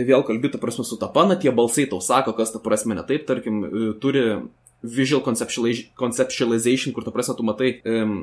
vėl 0.08 0.24
kalbi, 0.26 0.50
ta 0.50 0.58
prasme, 0.62 0.84
su 0.86 0.98
ta 1.00 1.08
pana, 1.12 1.36
tie 1.38 1.52
balsai 1.54 1.86
tau 1.90 2.00
sako, 2.02 2.34
kas 2.38 2.50
ta 2.54 2.62
prasme 2.62 2.96
ne 2.98 3.04
taip, 3.06 3.26
tarkim, 3.28 3.62
e, 3.64 3.92
turi 4.02 4.24
visual 4.82 5.22
conceptualization, 5.22 6.94
kur 6.96 7.06
ta 7.06 7.14
prasme, 7.14 7.36
tu 7.38 7.46
matai, 7.46 7.76
um, 7.86 8.16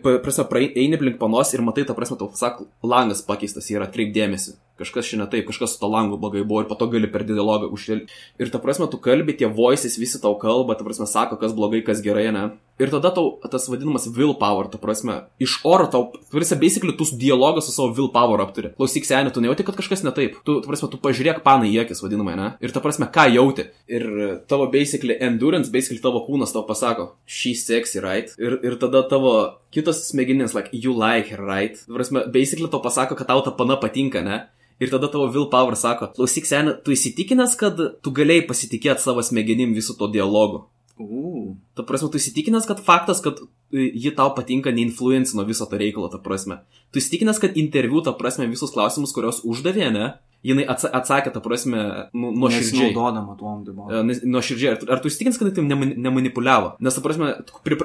prasme, 0.00 0.46
eini 0.64 0.96
aplink 0.96 1.18
panos 1.20 1.52
ir 1.52 1.64
matai, 1.66 1.84
ta 1.88 1.96
prasme, 1.96 2.16
tau 2.20 2.30
sako, 2.38 2.68
langas 2.86 3.24
pakeistas 3.26 3.68
yra, 3.74 3.90
atkreipdėmėsi 3.90 4.56
kažkas 4.80 5.06
šiandien 5.06 5.30
taip, 5.30 5.46
kažkas 5.48 5.74
su 5.74 5.80
to 5.80 5.88
langu 5.90 6.18
blogai 6.20 6.42
buvo 6.42 6.64
ir 6.64 6.68
po 6.70 6.76
to 6.78 6.88
gali 6.90 7.10
per 7.10 7.22
dialogą 7.26 7.70
uždėlti. 7.74 8.10
Ir 8.42 8.50
ta 8.50 8.58
prasme, 8.62 8.88
tu 8.90 8.98
kalbi, 9.02 9.36
tie 9.38 9.46
voices 9.46 9.98
visi 10.00 10.20
tau 10.22 10.34
kalba, 10.40 10.74
ta 10.78 10.86
prasme, 10.86 11.06
sako, 11.10 11.38
kas 11.40 11.54
blogai, 11.54 11.84
kas 11.86 12.02
gerai, 12.04 12.26
ne. 12.34 12.48
Ir 12.82 12.90
tada 12.90 13.12
tau 13.14 13.36
tas 13.38 13.68
vadinamas 13.70 14.08
willpower, 14.10 14.66
ta 14.66 14.80
prasme, 14.82 15.20
iš 15.38 15.60
oro 15.62 15.86
tau, 15.86 16.08
prasme, 16.32 16.58
basically, 16.58 16.96
tu 16.98 17.06
dialogą 17.06 17.62
su 17.62 17.70
savo 17.70 17.92
willpower 17.94 18.42
apturi. 18.42 18.72
Klausyk, 18.74 19.06
seniai, 19.06 19.30
tu 19.34 19.42
nejauti, 19.44 19.66
kad 19.66 19.78
kažkas 19.78 20.02
ne 20.02 20.10
taip. 20.16 20.40
Tu, 20.42 20.58
ta 20.58 20.66
prasme, 20.66 20.90
tu 20.90 20.98
pažiūrėk 20.98 21.44
panai 21.46 21.70
į 21.70 21.84
akis, 21.84 22.02
vadinamai, 22.02 22.34
ne. 22.40 22.48
Ir 22.58 22.74
ta 22.74 22.82
prasme, 22.82 23.06
ką 23.14 23.28
jauti. 23.30 23.68
Ir 23.86 24.08
tavo 24.50 24.66
basically 24.72 25.14
endurance, 25.22 25.70
basically 25.70 26.02
tavo 26.02 26.24
kūnas 26.26 26.56
tau 26.56 26.64
pasako, 26.66 27.12
she's 27.30 27.62
sexy, 27.62 28.02
right? 28.02 28.34
Ir, 28.42 28.58
ir 28.66 28.74
tada 28.82 29.04
tavo 29.06 29.36
kitas 29.70 30.02
smegenis, 30.10 30.58
like, 30.58 30.74
you 30.74 30.96
like 30.98 31.30
her, 31.30 31.38
right? 31.38 31.78
Ta 31.78 31.94
prasme, 31.94 32.26
basically 32.34 32.66
tau 32.74 32.82
pasako, 32.82 33.14
kad 33.14 33.30
tau 33.30 33.46
ta 33.46 33.54
pana 33.54 33.78
patinka, 33.78 34.26
ne? 34.26 34.42
Ir 34.82 34.90
tada 34.90 35.08
tavo 35.10 35.28
willpower 35.30 35.76
sako, 35.78 36.10
klausyk 36.16 36.48
seniai, 36.48 36.78
tu 36.82 36.94
įsitikinęs, 36.94 37.54
kad 37.58 37.78
tu 38.02 38.12
galėjai 38.14 38.46
pasitikėti 38.48 39.04
savo 39.04 39.22
smegenim 39.22 39.74
visų 39.76 39.94
to 40.00 40.08
dialogu. 40.10 40.64
Uh. 40.98 41.54
Ta 41.74 41.82
prasme, 41.86 42.10
tu 42.10 42.18
įsitikinęs, 42.18 42.66
kad 42.70 42.82
faktas, 42.82 43.22
kad 43.22 43.40
e, 43.74 43.88
ji 43.98 44.12
tau 44.14 44.30
patinka, 44.34 44.70
neinfluencino 44.74 45.42
viso 45.46 45.66
to 45.70 45.78
reikalo, 45.78 46.10
ta 46.10 46.20
prasme. 46.22 46.60
Tu 46.94 47.02
įsitikinęs, 47.02 47.40
kad 47.42 47.58
interviu, 47.58 48.02
ta 48.06 48.14
prasme, 48.18 48.46
visus 48.50 48.74
klausimus, 48.74 49.14
kuriuos 49.14 49.42
uždavė, 49.46 49.88
ne, 49.94 50.12
jinai 50.44 50.66
atsakė, 50.68 51.32
ta 51.32 51.40
prasme, 51.44 51.82
nu, 52.12 52.30
nuoširdžiai. 52.36 52.92
Naudodama 52.92 53.36
tuom 53.38 53.62
dibom. 53.66 53.88
Nuoširdžiai. 54.34 54.74
Ar, 54.74 54.84
ar 54.96 55.02
tu 55.02 55.10
įstikins, 55.10 55.38
kad 55.40 55.50
tai 55.56 55.64
nemanipuliavo? 55.64 56.74
Nes, 56.84 56.96
ta 56.96 57.04
prasme, 57.04 57.30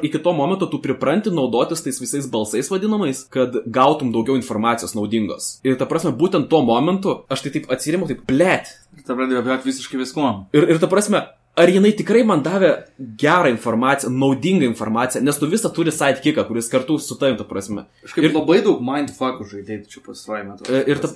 iki 0.06 0.22
to 0.24 0.36
momento 0.36 0.68
tu 0.72 0.82
pripranti 0.84 1.34
naudotis 1.34 1.84
tais 1.86 2.02
visais 2.02 2.28
balsais 2.32 2.72
vadinamais, 2.72 3.24
kad 3.32 3.62
gautum 3.66 4.12
daugiau 4.16 4.38
informacijos 4.40 4.96
naudingos. 4.98 5.56
Ir, 5.64 5.80
ta 5.80 5.88
prasme, 5.90 6.12
būtent 6.20 6.52
tuo 6.52 6.62
momentu 6.68 7.22
aš 7.32 7.46
tai 7.46 7.56
taip 7.56 7.72
atsirimu, 7.72 8.10
taip 8.12 8.26
plėt. 8.30 8.76
Ta 9.08 9.16
pradėjo 9.16 9.42
apie 9.42 9.62
visiškai 9.70 10.02
viskuom. 10.02 10.48
Ir, 10.56 10.68
ir 10.76 10.82
ta 10.82 10.90
prasme, 10.92 11.24
ar 11.60 11.72
jinai 11.74 11.92
tikrai 11.98 12.22
man 12.28 12.42
davė 12.46 12.72
gerą 13.20 13.52
informaciją, 13.52 14.12
naudingą 14.16 14.68
informaciją, 14.70 15.24
nes 15.26 15.40
tu 15.42 15.50
visą 15.52 15.72
turi 15.76 15.92
sidekicką, 15.94 16.46
kuris 16.48 16.72
kartu 16.72 16.98
su 17.04 17.18
tavim, 17.20 17.38
ta 17.40 17.46
prasme. 17.50 17.86
Kažkaip 18.06 18.30
ir 18.30 18.36
labai 18.38 18.62
daug 18.66 18.82
mindfuckų 18.86 19.48
žaidėjai 19.52 19.84
čia 19.92 20.04
pastaruoju 20.06 20.48
metu. 20.48 20.70
E, 20.72 20.82
ir 20.88 21.04
ta... 21.04 21.12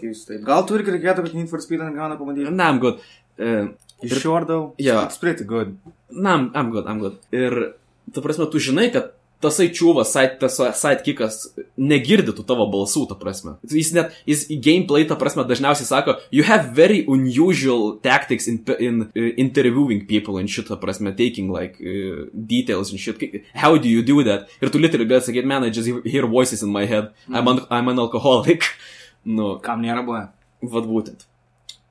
Gal 0.50 0.68
tu 0.68 0.78
irgi 0.80 0.98
reikėtų, 0.98 1.26
kad 1.28 1.38
Need 1.38 1.52
for 1.52 1.64
Speed 1.64 1.84
gauna 1.96 2.20
pamatyti? 2.20 2.52
Na, 2.52 2.70
I'm 2.74 2.84
good. 2.84 3.02
Uh, 3.40 3.72
ir 4.04 4.20
šordau. 4.20 4.62
Yeah. 4.78 5.08
It's 5.08 5.22
pretty 5.22 5.48
good. 5.48 5.78
Na, 6.12 6.36
I'm, 6.38 6.52
I'm 6.54 6.72
good, 6.76 6.90
I'm 6.92 7.00
good. 7.02 7.20
Ir, 7.34 7.76
ta 8.14 8.24
prasme, 8.26 8.50
tu 8.52 8.62
žinai, 8.62 8.90
kad 8.94 9.14
tasai 9.44 9.68
čiūvas, 9.76 10.14
side, 10.16 10.50
sidekickas 10.80 11.40
negirdytų 11.80 12.46
tavo 12.48 12.66
balsų, 12.72 13.06
ta 13.10 13.18
prasme. 13.20 13.56
Jis 13.70 13.92
net, 13.96 14.16
jis 14.30 14.46
į 14.54 14.60
gameplay, 14.64 15.06
ta 15.10 15.18
prasme, 15.20 15.46
dažniausiai 15.50 15.88
sako, 15.90 16.18
you 16.32 16.46
have 16.48 16.72
very 16.78 17.04
unusual 17.08 17.98
tactics 18.04 18.48
in, 18.48 18.62
in 18.80 19.04
uh, 19.10 19.28
interviewing 19.42 20.06
people 20.10 20.40
and 20.40 20.52
shit, 20.52 20.70
ta 20.72 20.80
prasme, 20.80 21.14
taking 21.18 21.52
like 21.54 21.78
uh, 21.82 22.26
details 22.34 22.92
and 22.92 23.00
shit. 23.00 23.44
How 23.54 23.76
do 23.78 23.90
you 23.90 24.02
do 24.04 24.24
that? 24.24 24.50
Ir 24.62 24.72
tu 24.74 24.82
literally 24.82 25.10
gali 25.10 25.24
sakyti, 25.26 25.50
man, 25.50 25.68
I 25.68 25.70
just 25.70 25.90
hear 26.08 26.26
voices 26.28 26.64
in 26.64 26.72
my 26.72 26.86
head. 26.86 27.12
Mm. 27.28 27.38
I'm, 27.38 27.48
an, 27.48 27.60
I'm 27.70 27.88
an 27.94 28.00
alcoholic. 28.00 28.64
nu, 29.38 29.58
Kam 29.64 29.84
nėra 29.84 30.04
buvę? 30.08 30.28
Vad 30.74 30.88
būtent. 30.88 31.28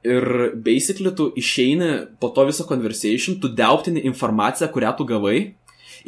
Ir 0.03 0.25
basically 0.59 1.13
tu 1.15 1.29
išeini 1.39 2.19
po 2.19 2.33
to 2.35 2.45
viso 2.49 2.67
conversation, 2.67 3.39
tu 3.39 3.49
deutini 3.49 4.03
informaciją, 4.09 4.67
kurią 4.75 4.97
tu 4.99 5.07
gavai 5.07 5.53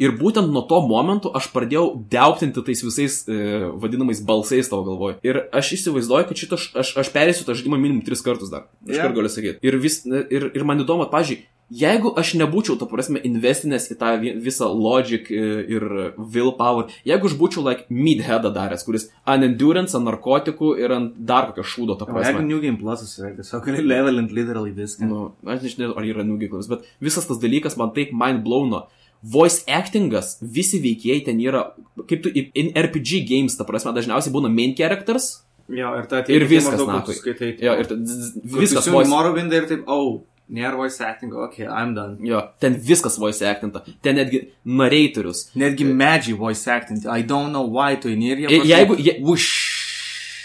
Ir 0.01 0.15
būtent 0.19 0.51
nuo 0.51 0.65
to 0.69 0.81
momento 0.85 1.31
aš 1.37 1.49
pradėjau 1.53 1.87
deuptinti 2.11 2.63
tais 2.65 2.83
visais 2.85 3.17
e, 3.27 3.39
vadinamais 3.81 4.21
balsais 4.25 4.69
tavo 4.71 4.85
galvoj. 4.89 5.17
Ir 5.25 5.45
aš 5.55 5.73
įsivaizduoju, 5.79 6.29
kad 6.29 6.43
šitą 6.43 6.59
aš, 6.59 6.69
aš, 6.83 6.93
aš 7.03 7.11
perėsiu 7.15 7.47
tą 7.47 7.57
žaidimą 7.57 7.79
minimum 7.81 8.05
tris 8.05 8.23
kartus 8.25 8.53
dar. 8.53 8.69
Aš 8.87 8.99
yeah. 8.99 9.11
galiu 9.15 9.31
sakyti. 9.31 9.61
Ir, 9.65 9.79
vis, 9.81 10.01
ir, 10.05 10.49
ir 10.51 10.67
man 10.67 10.83
įdomu, 10.83 11.07
pažiūrėjau, 11.11 11.51
Jeigu 11.73 12.11
aš 12.13 12.35
nebūčiau, 12.37 12.75
ta 12.77 12.85
prasme, 12.85 13.17
investinęs 13.25 13.87
į 13.89 13.95
tą 13.97 14.11
visą 14.21 14.67
logic 14.69 15.31
e, 15.33 15.45
ir 15.73 15.85
willpower, 16.13 16.91
jeigu 17.09 17.25
aš 17.25 17.33
būčiau, 17.39 17.63
like, 17.65 17.87
midheadą 17.89 18.51
daręs, 18.53 18.83
kuris 18.85 19.07
ant 19.25 19.47
endurance, 19.47 19.97
ant 19.97 20.05
narkotikų 20.05 20.75
ir 20.77 20.93
ant 20.93 21.15
dar 21.17 21.49
kokio 21.49 21.65
šūdo, 21.65 21.95
ta 21.97 22.05
prasme. 22.05 22.35
Jeigu 22.35 22.45
New 22.45 22.61
Game 22.61 22.77
Plus 22.77 23.01
yra, 23.17 23.31
tiesiog 23.39 23.71
levelint 23.93 24.35
literally 24.37 24.75
viską. 24.77 25.09
Nu, 25.09 25.23
aš 25.41 25.65
nežinau, 25.65 25.95
ar 25.97 26.05
yra 26.05 26.27
New 26.27 26.37
Game 26.37 26.53
Plus, 26.53 26.69
bet 26.69 26.85
visas 27.01 27.25
tas 27.25 27.41
dalykas 27.41 27.79
man 27.81 27.95
taip 27.97 28.13
mind 28.13 28.45
blowno 28.45 28.85
voice 29.25 29.63
actingas, 29.71 30.35
visi 30.41 30.79
veikėjai 30.83 31.23
ten 31.29 31.41
yra, 31.41 31.65
kaip 32.09 32.21
tu, 32.25 32.31
in 32.35 32.71
RPG 32.77 33.23
games, 33.29 33.57
ta 33.57 33.65
prasme, 33.67 33.93
dažniausiai 33.95 34.33
būna 34.35 34.51
main 34.53 34.75
characters. 34.77 35.41
Jo, 35.71 35.95
ir, 35.97 36.05
ta, 36.09 36.21
ir 36.29 36.45
viskas, 36.45 36.81
na, 36.85 37.01
skaitai. 37.09 37.55
Jo, 37.57 37.73
ir 37.81 37.89
ta, 37.89 37.97
viskas. 37.97 38.85
Voice... 38.93 39.09
Morrowindą 39.09 39.63
ir 39.63 39.69
taip, 39.71 39.87
oh, 39.89 40.19
nėra 40.53 40.77
voice 40.77 41.01
acting, 41.01 41.33
ok, 41.47 41.63
I'm 41.65 41.95
done. 41.97 42.19
Jo, 42.25 42.43
ten 42.61 42.77
viskas 42.77 43.17
voice 43.21 43.47
actinta, 43.49 43.81
ten 44.05 44.19
netgi 44.19 44.43
narratorius. 44.69 45.47
Netgi 45.57 45.87
medžiai 45.89 46.37
voice 46.37 46.69
actinti, 46.69 47.09
I 47.09 47.25
don't 47.25 47.49
know 47.49 47.65
why 47.65 47.97
tu 48.01 48.13
įnirė. 48.13 48.45
Jeigu, 48.69 48.99
je, 49.01 49.17
už, 49.25 49.47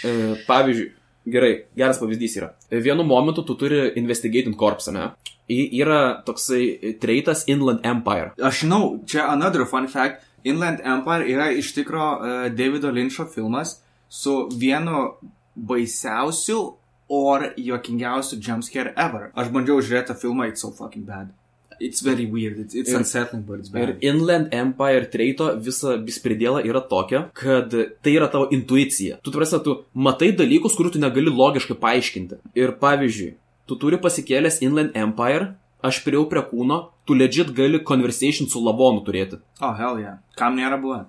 e, 0.01 0.15
pavyzdžiui, 0.47 0.89
gerai, 1.25 1.65
geras 1.77 1.99
pavyzdys 2.01 2.37
yra. 2.39 2.53
Vienu 2.71 3.03
momentu 3.03 3.45
tu 3.45 3.55
turi 3.55 3.91
investigating 3.95 4.57
corpse, 4.57 4.91
ne? 4.91 5.11
yra 5.51 6.23
toksai 6.25 6.95
treitas 7.01 7.43
Inland 7.47 7.85
Empire. 7.85 8.31
Aš 8.41 8.63
žinau, 8.63 8.99
čia 9.05 9.27
another 9.31 9.65
fun 9.65 9.87
fact. 9.87 10.23
Inland 10.43 10.79
Empire 10.83 11.27
yra 11.27 11.51
iš 11.51 11.73
tikro 11.75 12.05
uh, 12.17 12.47
Davido 12.49 12.91
Lynčio 12.91 13.27
filmas 13.29 13.81
su 14.09 14.49
vienu 14.57 15.17
baisiausiu 15.55 16.77
or 17.09 17.53
juokingiausiu 17.57 18.39
jumpscare 18.39 18.93
ever. 18.95 19.29
Aš 19.35 19.51
bandžiau 19.51 19.83
žiūrėti 19.83 20.13
tą 20.13 20.15
filmą, 20.15 20.47
it's 20.49 20.63
so 20.63 20.71
fucking 20.71 21.05
bad. 21.05 21.29
It's 21.81 22.03
very 22.05 22.27
weird, 22.29 22.59
it's, 22.59 22.75
it's 22.77 22.91
ir, 22.91 22.97
unsettling, 22.99 23.41
but 23.47 23.59
it's 23.59 23.71
bad. 23.73 23.89
Ir 23.89 24.11
Inland 24.11 24.53
Empire 24.53 25.07
treito 25.09 25.47
visa 25.65 25.95
bispridėla 25.97 26.61
yra 26.69 26.83
tokia, 26.91 27.23
kad 27.37 27.73
tai 27.73 28.13
yra 28.13 28.27
tavo 28.29 28.51
intuicija. 28.53 29.17
Tu, 29.25 29.33
tu, 29.33 29.61
tu 29.65 29.77
matai 30.07 30.29
dalykus, 30.37 30.77
kurių 30.77 30.93
tu 30.95 31.01
negali 31.01 31.33
logiškai 31.33 31.79
paaiškinti. 31.81 32.37
Ir 32.61 32.75
pavyzdžiui, 32.83 33.31
tu 33.65 33.79
turi 33.81 33.97
pasikėlęs 34.03 34.61
Inland 34.67 34.97
Empire, 34.99 35.55
aš 35.81 36.03
priejau 36.05 36.27
prie 36.29 36.43
kūno, 36.45 36.83
tu 37.09 37.17
legit 37.17 37.49
gali 37.57 37.81
conversation 37.83 38.49
su 38.51 38.61
lavonu 38.61 39.01
turėti. 39.07 39.41
Oh, 39.61 39.73
hell 39.77 39.97
yeah. 40.01 40.21
Kam 40.37 40.59
nėra 40.59 40.77
buvę? 40.81 41.05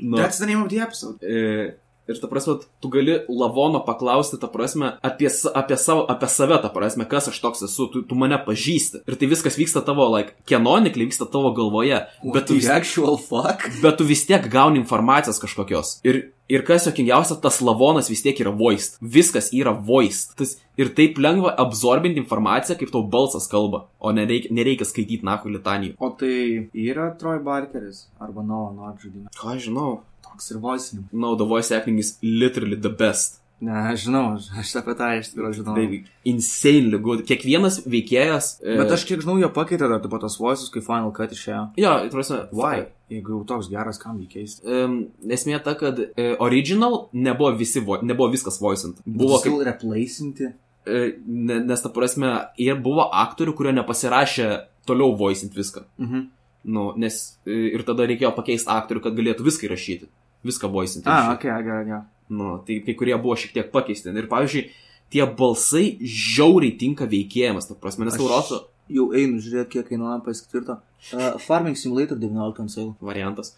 No. 0.00 0.18
That's 0.20 0.38
the 0.38 0.46
name 0.46 0.62
of 0.62 0.68
the 0.68 0.80
episode. 0.84 1.24
E, 1.24 1.76
ir 2.08 2.20
ta 2.20 2.30
prasme, 2.30 2.56
tu 2.80 2.90
gali 2.92 3.18
lavono 3.28 3.82
paklausti, 3.84 4.38
ta 4.40 4.48
prasme, 4.50 4.94
apie, 5.02 5.30
apie, 5.54 5.78
savo, 5.80 6.06
apie 6.10 6.30
save, 6.32 6.58
ta 6.62 6.72
prasme, 6.72 7.06
kas 7.10 7.30
aš 7.32 7.40
toks 7.42 7.64
esu, 7.68 7.90
tu, 7.92 8.02
tu 8.06 8.18
mane 8.18 8.38
pažįsti. 8.46 9.04
Ir 9.08 9.20
tai 9.20 9.30
viskas 9.30 9.58
vyksta 9.60 9.84
tavo, 9.86 10.08
like, 10.14 10.36
canonically 10.48 11.08
vyksta 11.10 11.28
tavo 11.30 11.52
galvoje. 11.56 12.02
What 12.24 12.40
bet 12.40 12.50
tu, 12.50 12.58
vis, 12.58 12.68
actual 12.72 13.20
fuck? 13.20 13.68
bet 13.84 14.00
tu 14.00 14.08
vis 14.08 14.26
tiek 14.28 14.48
gauni 14.50 14.80
informacijos 14.82 15.42
kažkokios. 15.42 15.98
Ir 16.06 16.30
Ir 16.50 16.64
kas 16.66 16.82
jokingiausia, 16.88 17.36
tas 17.38 17.60
lavonas 17.62 18.08
vis 18.10 18.24
tiek 18.24 18.40
yra 18.42 18.50
voiced. 18.50 18.96
Viskas 18.98 19.52
yra 19.54 19.70
voiced. 19.70 20.32
Tas, 20.34 20.56
ir 20.80 20.90
taip 20.98 21.20
lengva 21.22 21.52
absorbinti 21.62 22.18
informaciją, 22.18 22.74
kaip 22.80 22.90
tau 22.90 23.04
balsas 23.06 23.46
kalba, 23.50 23.84
o 24.02 24.10
nereikia, 24.16 24.50
nereikia 24.58 24.88
skaityti 24.88 25.26
nahu 25.26 25.52
litanijų. 25.54 25.94
O 26.02 26.10
tai 26.18 26.66
yra 26.74 27.12
Troy 27.20 27.38
Barkeris 27.46 28.08
arba 28.18 28.42
Noah 28.42 28.74
Nord 28.74 28.98
žaidimas? 28.98 29.30
Ką 29.38 29.54
žinau. 29.62 30.00
Toks 30.30 30.50
ir 30.54 30.62
voicing. 30.62 31.04
No, 31.12 31.34
the 31.36 31.46
voice 31.48 31.74
acting 31.74 31.98
is 31.98 32.16
literally 32.22 32.78
the 32.80 32.92
best. 33.02 33.40
Ne, 33.60 33.74
aš 33.90 34.06
žinau, 34.06 34.22
aš 34.56 34.70
apie 34.80 34.94
tą 34.96 35.10
iš 35.18 35.34
tikrųjų 35.34 35.58
žinau. 35.58 35.74
Tai 35.76 35.98
insanely 36.30 37.00
good. 37.04 37.26
Kiekvienas 37.28 37.82
veikėjas. 37.84 38.54
E, 38.64 38.78
Bet 38.80 38.94
aš 38.96 39.04
kiek 39.08 39.20
žinau, 39.20 39.34
jie 39.42 39.50
pakeitė 39.52 39.84
dar 39.90 40.00
taip 40.00 40.14
pat 40.14 40.24
tos 40.24 40.38
voices, 40.40 40.70
kai 40.72 40.80
Final 40.86 41.12
Cut 41.16 41.34
išėjo. 41.36 41.66
Jo, 41.80 41.92
prasme. 42.14 42.40
Why? 42.56 42.86
Jeigu 43.12 43.34
jau 43.34 43.42
toks 43.52 43.68
geras, 43.68 44.00
kam 44.00 44.16
jį 44.22 44.30
keisti? 44.32 44.64
Um, 44.64 44.96
esmė 45.28 45.60
ta, 45.66 45.74
kad 45.76 46.00
uh, 46.00 46.32
original 46.40 47.02
nebuvo, 47.12 47.52
visi, 47.58 47.84
nebuvo 47.84 48.30
viskas 48.32 48.56
voicint. 48.64 49.04
Buvo 49.04 49.42
kaip... 49.44 49.60
replacinti. 49.68 50.54
Uh, 50.88 51.10
nes 51.44 51.84
ta 51.84 51.92
prasme, 51.92 52.32
ir 52.56 52.80
buvo 52.80 53.10
aktorių, 53.12 53.58
kurie 53.58 53.76
nepasirašė 53.76 54.50
toliau 54.88 55.12
voicint 55.20 55.52
viską. 55.56 55.84
Mhm. 56.00 56.28
Nu, 56.62 56.90
nes 57.00 57.14
e, 57.48 57.54
ir 57.72 57.84
tada 57.88 58.04
reikėjo 58.04 58.34
pakeisti 58.36 58.68
aktorių, 58.68 59.00
kad 59.06 59.14
galėtų 59.16 59.46
viską 59.46 59.64
įrašyti. 59.64 60.10
Viską 60.44 60.70
voicinti. 60.72 61.08
A, 61.08 61.32
ok, 61.34 61.42
gerai, 61.42 61.84
gerai. 61.84 62.02
Nu, 62.30 62.58
tai 62.66 62.80
kai 62.86 62.94
kurie 62.94 63.16
buvo 63.20 63.34
šiek 63.36 63.52
tiek 63.56 63.70
pakeisti. 63.72 64.12
Ir 64.14 64.28
pavyzdžiui, 64.30 64.68
tie 65.10 65.26
balsai 65.26 65.98
žiauriai 66.00 66.76
tinka 66.78 67.06
veikėjams, 67.10 67.66
ta 67.68 67.74
prasme, 67.74 68.06
nes 68.06 68.14
Aš- 68.14 68.20
Euroso 68.24 68.66
Jau 68.90 69.12
einu 69.14 69.38
žiūrėti, 69.38 69.70
kiek 69.76 69.86
kainuoja 69.86 70.16
PS4. 70.24 70.74
Uh, 71.14 71.38
Farming 71.38 71.76
Simulator 71.78 72.18
19 72.18 72.58
ant 72.64 72.70
sale. 72.72 72.94
variantas. 73.00 73.52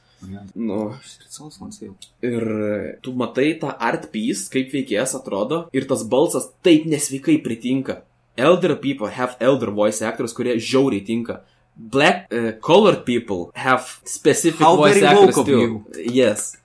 Nu, 0.54 0.92
Sales 1.28 1.56
ant 1.64 1.72
sale. 1.74 1.94
ir 2.22 2.98
tu 3.02 3.12
matai 3.16 3.58
tą 3.58 3.72
art 3.80 4.10
piece, 4.12 4.48
kaip 4.52 4.68
veikėjas 4.70 5.16
atrodo, 5.18 5.68
ir 5.72 5.86
tas 5.88 6.04
balsas 6.04 6.50
taip 6.62 6.84
nesveikai 6.84 7.38
pritinka. 7.42 8.02
Elder 8.36 8.76
people 8.76 9.08
have 9.08 9.36
elder 9.40 9.70
voice 9.70 10.02
actors, 10.02 10.32
kurie 10.32 10.58
žiauriai 10.60 11.04
tinka. 11.04 11.40
Black 11.74 12.28
uh, 12.30 12.52
colored 12.60 13.04
people 13.06 13.50
have 13.54 13.88
specific 14.04 14.60
How 14.60 14.76
voice 14.76 15.02
actors. 15.02 15.36
Yes. 15.96 16.58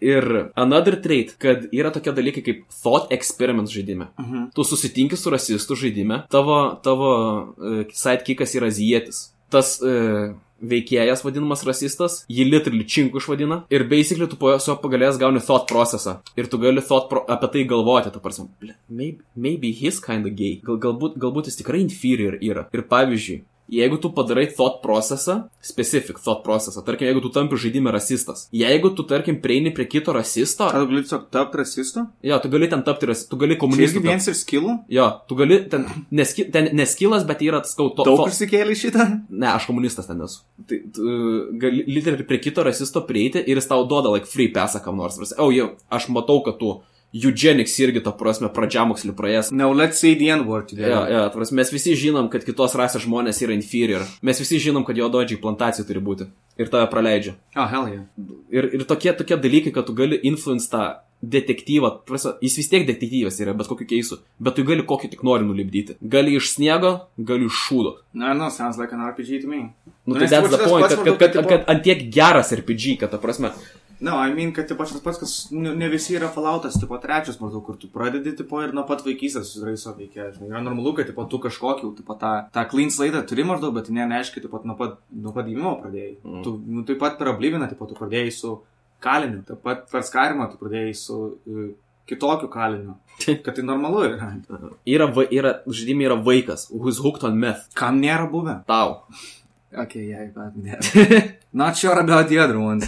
Ir 0.00 0.52
another 0.56 0.96
trait, 1.02 1.34
kad 1.42 1.64
yra 1.74 1.90
tokie 1.90 2.12
dalykai 2.14 2.42
kaip 2.46 2.60
thought 2.70 3.10
experiments 3.14 3.72
žaidime. 3.74 4.08
Mhm. 4.18 4.50
Tu 4.54 4.64
susitinki 4.64 5.16
su 5.16 5.30
rasistu 5.30 5.74
žaidime, 5.74 6.22
tavo, 6.30 6.78
tavo 6.82 7.10
uh, 7.56 7.82
sidekickas 7.90 8.54
yra 8.54 8.70
azijietis. 8.70 9.32
Tas 9.50 9.80
uh, 9.82 10.36
veikėjas 10.62 11.22
vadinamas 11.24 11.62
rasistas, 11.66 12.22
jį 12.30 12.46
literally 12.48 12.86
činku 12.86 13.20
išvadina. 13.22 13.62
Ir 13.70 13.86
basically 13.90 14.28
tu 14.30 14.38
po 14.38 14.50
jo 14.54 14.76
pagalės 14.82 15.18
gauni 15.20 15.42
thought 15.44 15.68
procesą. 15.70 16.18
Ir 16.36 16.50
tu 16.50 16.58
gali 16.58 16.82
thought 16.82 17.08
pro 17.10 17.24
apie 17.28 17.50
tai 17.52 17.64
galvoti, 17.64 18.12
tu 18.12 18.20
prasme, 18.20 18.48
"Ble, 18.60 18.74
maybe, 18.88 19.22
maybe 19.36 19.72
he's 19.72 20.00
kinda 20.00 20.30
gay. 20.30 20.60
Gal, 20.64 20.78
galbūt, 20.78 21.18
galbūt 21.18 21.46
jis 21.46 21.56
tikrai 21.62 21.80
inferior 21.80 22.38
yra. 22.40 22.66
Ir 22.72 22.82
pavyzdžiui, 22.82 23.42
Jeigu 23.68 23.98
tu 24.00 24.08
padarai 24.16 24.46
thought 24.48 24.80
procesą, 24.80 25.42
specific 25.60 26.16
thought 26.24 26.40
procesą, 26.44 26.80
tarkim, 26.86 27.10
jeigu 27.10 27.20
tu 27.20 27.28
tampi 27.28 27.58
žaidime 27.60 27.92
rasistas, 27.92 28.46
jeigu 28.52 28.90
tu, 28.96 29.04
tarkim, 29.04 29.36
prieini 29.44 29.74
prie 29.76 29.84
kito 29.84 30.14
rasisto, 30.16 30.70
Ar 30.72 30.86
gali 30.88 31.02
tiesiog 31.04 31.26
tapti 31.34 31.60
rasistu? 31.60 32.06
jo, 32.24 32.38
tu 32.40 32.48
gali 32.48 32.68
ten 32.72 32.82
tapti 32.82 33.10
rasistu, 33.10 33.34
tu 33.34 33.40
gali 33.44 33.58
Čia 33.60 33.84
irgi 33.84 34.04
vienas 34.06 34.28
ir 34.32 34.38
skilų? 34.40 34.78
Jo, 34.88 35.10
tu 35.28 35.36
gali, 35.36 35.60
ten, 35.68 35.84
neski, 36.10 36.48
ten 36.52 36.70
neskilas, 36.72 37.28
bet 37.28 37.44
yra 37.44 37.60
tas 37.60 37.76
kauto. 37.76 38.08
Daug 38.08 38.24
išsikėlė 38.30 38.76
šitą? 38.78 39.08
Ne, 39.28 39.52
aš 39.52 39.68
komunistas 39.68 40.08
ten 40.08 40.24
esu. 40.24 40.40
Tai 40.68 40.78
tu, 40.96 41.16
gali 41.60 41.84
literally 41.92 42.24
prie 42.24 42.40
kito 42.40 42.64
rasisto 42.64 43.04
prieiti 43.04 43.44
ir 43.44 43.60
jis 43.60 43.68
tau 43.68 43.84
duoda, 43.84 44.14
like, 44.16 44.30
free 44.32 44.48
pesą 44.54 44.80
kam 44.84 44.96
nors. 44.96 45.20
O, 45.36 45.52
jau, 45.52 45.74
aš 45.92 46.08
matau, 46.08 46.40
kad 46.46 46.56
tu 46.56 46.78
eugenics 47.12 47.78
irgi, 47.80 48.02
to 48.04 48.12
prasme, 48.18 48.50
pradžiamokslį 48.52 49.14
praėjęs. 49.16 49.50
Now 49.56 49.72
let's 49.72 50.00
say 50.02 50.14
the 50.18 50.30
N-word. 50.34 50.72
Jo, 50.76 51.02
jo, 51.08 51.24
ta 51.28 51.32
prasme, 51.34 51.60
mes 51.62 51.72
visi 51.72 51.96
žinom, 51.98 52.28
kad 52.32 52.44
kitos 52.46 52.76
rasės 52.78 53.06
žmonės 53.06 53.40
yra 53.46 53.56
inferior. 53.56 54.04
Mes 54.22 54.40
visi 54.42 54.60
žinom, 54.68 54.84
kad 54.88 54.98
jo 55.00 55.08
dodžiai 55.12 55.40
plantacijų 55.42 55.88
turi 55.88 56.04
būti. 56.04 56.30
Ir 56.60 56.70
tave 56.72 56.88
praleidžia. 56.92 57.36
Oh, 57.56 57.68
hell 57.70 57.88
yeah. 57.90 58.06
Ir, 58.52 58.72
ir 58.76 58.88
tokie, 58.88 59.12
tokie 59.16 59.38
dalykai, 59.40 59.72
kad 59.74 59.88
tu 59.88 59.96
gali 59.96 60.18
influence 60.28 60.68
tą 60.72 60.98
detektyvą, 61.22 61.90
ta 61.90 62.04
prasme, 62.06 62.32
jis 62.44 62.56
vis 62.60 62.68
tiek 62.70 62.84
detektyvas 62.86 63.40
yra, 63.42 63.54
bet 63.58 63.66
kokiu 63.70 63.88
keisu, 63.90 64.20
bet 64.38 64.54
tu 64.54 64.64
gali 64.66 64.84
kokį 64.86 65.10
tik 65.14 65.24
nori 65.26 65.46
nulipdyti. 65.46 65.96
Gali 66.14 66.36
iš 66.38 66.52
sniego, 66.54 66.92
gali 67.18 67.48
iš 67.48 67.64
šūdo. 67.66 67.94
No, 68.14 68.34
no, 68.38 68.50
sounds 68.54 68.78
like 68.78 68.94
an 68.94 69.02
RPG 69.08 69.42
to 69.42 69.50
me. 69.50 69.72
Nu, 70.06 70.14
tai 70.14 70.28
that's 70.30 70.52
the 70.52 70.62
point, 70.62 70.86
kad, 70.86 71.02
kad, 71.04 71.18
kad, 71.34 71.48
kad 71.50 71.66
ant 71.68 71.82
tiek 71.84 72.06
geras 72.14 72.52
RPG, 72.54 72.94
kad 73.02 73.10
ta 73.10 73.18
prasme, 73.22 73.50
No, 74.00 74.14
I 74.22 74.30
mean, 74.34 74.52
kad 74.54 74.68
tipo 74.70 74.84
šitas 74.86 75.02
pats, 75.02 75.18
kas 75.18 75.32
nu, 75.50 75.72
ne 75.74 75.88
visi 75.90 76.14
yra 76.14 76.28
falautas, 76.30 76.76
tipo 76.78 76.94
trečias 77.02 77.40
maždaug, 77.40 77.64
kur 77.66 77.78
tu 77.80 77.88
pradedi, 77.90 78.36
tipo, 78.38 78.60
ir 78.62 78.70
nuo 78.76 78.84
pat 78.86 79.02
vaikystės 79.02 79.50
savo 79.58 79.96
veikia. 79.98 80.28
Žinai, 80.36 80.52
yra 80.52 80.62
normalu, 80.62 80.92
kad, 81.00 81.08
tipo, 81.10 81.24
tu 81.30 81.40
kažkokį, 81.42 81.90
tipo, 81.98 82.14
tą, 82.20 82.32
tą 82.54 82.64
clean 82.70 82.94
slate 82.94 83.24
turi 83.26 83.46
maždaug, 83.48 83.74
bet 83.74 83.90
ne, 83.90 84.06
neaiškiai, 84.12 84.44
tipo, 84.44 84.60
nuo 84.68 84.78
pat, 84.78 85.00
nuo 85.10 85.34
pat 85.34 85.48
gimimo 85.50 85.74
pradėjai. 85.82 86.14
Mm. 86.22 86.44
Tu, 86.46 86.54
nu, 86.76 86.84
taip 86.86 87.00
pat 87.02 87.18
per 87.18 87.32
obliviną, 87.32 87.66
tipo, 87.72 87.90
tu 87.90 87.98
pradėjai 87.98 88.30
su 88.38 88.52
kaliniu, 89.02 89.42
taip 89.48 89.66
pat 89.66 89.88
per 89.90 90.06
skarimą 90.06 90.46
tu 90.52 90.60
pradėjai 90.62 90.94
su 90.98 91.18
uh, 91.18 91.66
kitokiu 92.08 92.50
kaliniu. 92.54 92.94
Kad 93.44 93.50
tai 93.58 93.66
normalu 93.66 94.04
yra. 94.12 94.30
yra, 94.86 95.10
va, 95.10 95.26
yra 95.34 95.56
žaidime 95.66 96.06
yra 96.06 96.20
vaikas, 96.22 96.68
who's 96.70 97.02
hooked 97.02 97.26
on 97.26 97.38
meth. 97.42 97.66
Kam 97.78 97.98
nėra 98.02 98.30
buvę? 98.30 98.60
Tau. 98.70 99.02
Okay, 99.74 100.06
yeah, 100.08 100.30
but 100.32 100.54
yeah. 100.64 101.34
Not 101.52 101.76
sure 101.76 101.98
about 101.98 102.28
the 102.28 102.38
other 102.38 102.58
ones. 102.58 102.86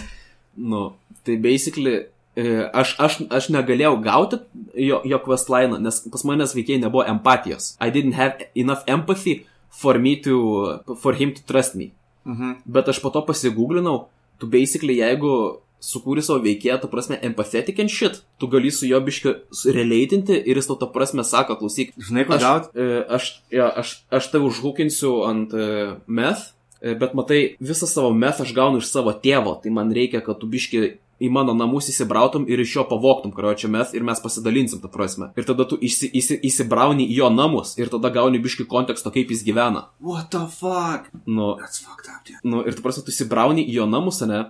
Nu, 0.55 0.93
tai 1.27 1.37
basically, 1.41 1.95
e, 2.35 2.45
aš, 2.73 2.95
aš, 2.99 3.17
aš 3.29 3.49
negalėjau 3.53 3.95
gauti 4.03 4.41
jo, 4.75 5.01
jo 5.05 5.21
questline, 5.25 5.79
nes 5.83 6.01
pas 6.11 6.25
manęs 6.27 6.55
veikiai 6.57 6.81
nebuvo 6.81 7.05
empatijos. 7.07 7.75
I 7.79 7.91
didn't 7.93 8.17
have 8.19 8.47
enough 8.55 8.85
empathy 8.87 9.41
for 9.71 9.99
me 9.99 10.15
to, 10.21 10.79
for 11.01 11.15
him 11.15 11.33
to 11.33 11.43
trust 11.47 11.75
me. 11.75 11.91
Mhm. 12.25 12.61
Bet 12.65 12.89
aš 12.89 13.01
po 13.01 13.09
to 13.09 13.23
pasigūglinau, 13.25 14.05
tu 14.39 14.47
basically, 14.47 14.99
jeigu 15.01 15.61
sukūri 15.81 16.21
savo 16.21 16.43
veikėją, 16.45 16.77
tu 16.83 16.89
prasme, 16.91 17.17
empathetic 17.25 17.79
and 17.81 17.89
shit, 17.89 18.21
tu 18.37 18.47
gali 18.51 18.69
su 18.69 18.85
jo 18.85 18.99
biškiu 19.01 19.33
relaitinti 19.73 20.37
ir 20.37 20.59
jis 20.59 20.69
tau 20.69 20.77
tą 20.77 20.91
prasme 20.93 21.25
sako, 21.25 21.57
klausyk, 21.57 21.95
Žinai, 21.97 22.25
ko 22.29 22.37
aš, 22.37 22.43
gauti? 22.45 22.69
e, 22.77 22.99
aš, 23.17 23.29
ja, 23.53 23.69
aš, 23.81 23.95
aš 24.13 24.29
tave 24.29 24.45
užhukinsiu 24.49 25.15
ant 25.25 25.55
uh, 25.57 25.95
meth, 26.05 26.51
bet 26.81 27.15
matai, 27.17 27.41
visą 27.61 27.89
savo 27.89 28.13
meth 28.13 28.43
aš 28.45 28.53
gaunu 28.57 28.81
iš 28.81 28.89
savo 28.93 29.13
tėvo, 29.13 29.55
tai 29.61 29.73
man 29.73 29.89
reikia, 29.93 30.21
kad 30.25 30.37
tu 30.41 30.49
biški 30.49 30.99
į 31.21 31.29
mano 31.31 31.53
namus 31.53 31.87
įsibrautum 31.91 32.47
ir 32.49 32.59
iš 32.63 32.75
jo 32.79 32.83
pavoktum, 32.89 33.31
kurio 33.35 33.53
čia 33.57 33.69
mes 33.71 33.93
ir 33.93 34.03
mes 34.07 34.19
pasidalinsim 34.23 34.81
tą 34.81 34.89
prasme. 34.91 35.29
Ir 35.37 35.45
tada 35.45 35.65
tu 35.69 35.77
įsi, 35.77 36.09
įsi, 36.17 36.39
įsibrauni 36.49 37.05
į 37.07 37.19
jo 37.21 37.29
namus 37.33 37.75
ir 37.77 37.91
tada 37.93 38.09
gauni 38.13 38.41
biški 38.41 38.65
konteksto, 38.71 39.11
kaip 39.13 39.29
jis 39.31 39.43
gyvena. 39.47 39.85
What 40.01 40.31
the 40.33 40.47
fuck? 40.49 41.11
Nu, 41.25 41.53
That's 41.61 41.83
fucked 41.85 42.09
up, 42.09 42.25
dude. 42.27 42.41
nu, 42.43 42.63
ir 42.65 42.73
tu 42.75 42.81
prasme, 42.81 43.05
tu 43.05 43.13
įsibrauni 43.13 43.63
į 43.67 43.77
jo 43.81 43.85
namus, 43.89 44.21
ne? 44.25 44.49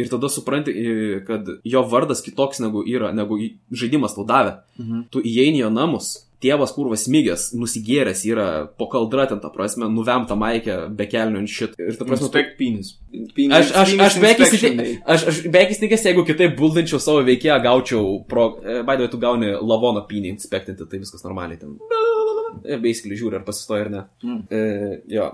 Ir 0.00 0.08
tada 0.08 0.28
supranti, 0.32 0.72
kad 1.26 1.48
jo 1.68 1.82
vardas 1.84 2.22
kitoks 2.24 2.62
negu 2.64 2.80
yra, 2.88 3.10
negu 3.12 3.36
žaidimas 3.70 4.14
tau 4.16 4.24
davė. 4.24 4.54
Mhm. 4.80 5.02
Tu 5.12 5.20
įeini 5.20 5.60
jo 5.60 5.68
namus, 5.70 6.14
tėvas 6.42 6.72
kurvas 6.74 7.06
smygęs, 7.06 7.48
nusigėręs 7.58 8.24
yra 8.28 8.46
po 8.78 8.88
kaldra 8.92 9.28
ten, 9.30 9.40
ta 9.42 9.50
prasme, 9.52 9.88
nuvemta 9.92 10.36
maikė, 10.38 10.78
be 10.96 11.06
kelnių 11.10 11.42
ant 11.42 11.52
šit. 11.52 11.76
Ir 11.80 11.98
ta 11.98 12.06
prasme, 12.08 12.26
tu, 12.26 12.30
Inspect 12.30 12.56
penis. 12.58 12.92
penis 13.36 13.56
aš, 13.58 13.72
aš, 13.82 13.92
penis 13.92 14.04
aš 14.06 14.16
beveik 14.22 14.78
day. 14.80 14.94
aš, 15.14 15.26
aš 15.32 15.40
beveik 15.46 15.74
įsitikinęs, 15.74 16.06
jeigu 16.08 16.24
kitaip 16.28 16.56
buldančiau 16.58 17.00
savo 17.02 17.22
veikėją, 17.26 17.58
gaučiau 17.66 18.16
pro, 18.30 18.48
e, 18.62 18.80
baidavai, 18.86 19.10
tu 19.12 19.20
gauni 19.22 19.52
lavoną 19.54 20.04
pynį 20.10 20.34
inspektinti, 20.34 20.88
tai 20.88 21.02
viskas 21.02 21.24
normaliai 21.26 21.60
ten. 21.62 21.78
E, 22.62 22.78
Basically 22.82 23.18
žiūri, 23.18 23.38
ar 23.38 23.46
pasistoja 23.46 23.86
ar 23.86 23.92
ne. 23.92 24.02
Mm. 24.26 24.42
E, 24.50 24.98
jo, 25.14 25.28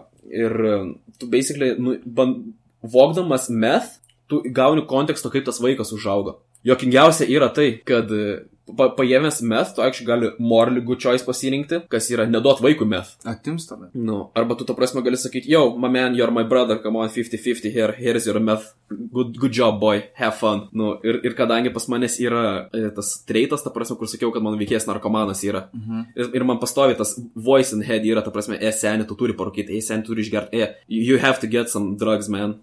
ir 0.45 0.59
e, 0.73 0.77
tu 1.21 1.31
basically, 1.33 1.73
nu, 1.81 1.97
ban, 2.05 2.37
vogdamas 2.85 3.49
meth, 3.51 3.99
tu 4.29 4.43
gauni 4.55 4.85
konteksto, 4.89 5.33
kaip 5.33 5.49
tas 5.49 5.61
vaikas 5.65 5.95
užaugo. 5.97 6.39
Jokingiausia 6.69 7.29
yra 7.31 7.49
tai, 7.55 7.71
kad 7.87 8.11
pa, 8.77 8.89
paėmęs 8.97 9.41
meth, 9.43 9.75
tu 9.77 9.83
actually 9.85 10.09
gali 10.09 10.31
morally 10.39 10.83
good 10.85 11.01
choice 11.01 11.25
pasirinkti, 11.27 11.83
kas 11.93 12.09
yra 12.13 12.27
neduot 12.29 12.63
vaikui 12.65 12.89
meth. 12.89 13.17
Atims 13.29 13.69
tada. 13.69 13.91
Nu, 13.95 14.29
arba 14.39 14.57
tu 14.59 14.67
to 14.69 14.77
prasme 14.79 15.03
gali 15.07 15.19
sakyti, 15.21 15.51
yo, 15.53 15.77
my 15.79 15.91
man, 15.93 16.15
you're 16.19 16.35
my 16.35 16.45
brother, 16.49 16.79
come 16.83 17.01
on, 17.01 17.09
50-50 17.09 17.73
here, 17.73 17.93
here's 17.99 18.27
your 18.27 18.41
meth, 18.41 18.75
good, 18.89 19.39
good 19.39 19.53
job, 19.53 19.81
boy, 19.81 20.05
have 20.15 20.37
fun. 20.37 20.67
Nu, 20.73 20.97
ir, 21.05 21.21
ir 21.25 21.37
kadangi 21.39 21.73
pas 21.75 21.89
manęs 21.89 22.19
yra 22.25 22.45
e, 22.73 22.91
tas 22.95 23.15
treitas, 23.29 23.65
ta 23.65 23.73
prasme, 23.75 23.99
kur 24.01 24.11
sakiau, 24.11 24.33
kad 24.35 24.45
mano 24.45 24.61
veikėjas 24.61 24.89
narkomanas 24.91 25.45
yra. 25.47 25.69
Mhm. 25.73 26.07
Ir, 26.17 26.33
ir 26.41 26.49
man 26.49 26.61
pastovi 26.63 26.97
tas 26.99 27.17
voice 27.35 27.73
in 27.77 27.85
head 27.87 28.07
yra, 28.09 28.25
ta 28.25 28.35
prasme, 28.35 28.59
e, 28.61 28.73
seniai, 28.73 29.09
tu 29.09 29.19
turi 29.19 29.37
parūkyti, 29.39 29.77
e, 29.77 29.85
seniai, 29.85 30.07
tu 30.07 30.15
turi 30.15 30.27
išgerti, 30.27 30.63
e, 30.63 30.73
you 30.89 31.19
have 31.19 31.41
to 31.41 31.47
get 31.47 31.69
some 31.69 31.97
drugs, 31.97 32.29
man. 32.29 32.59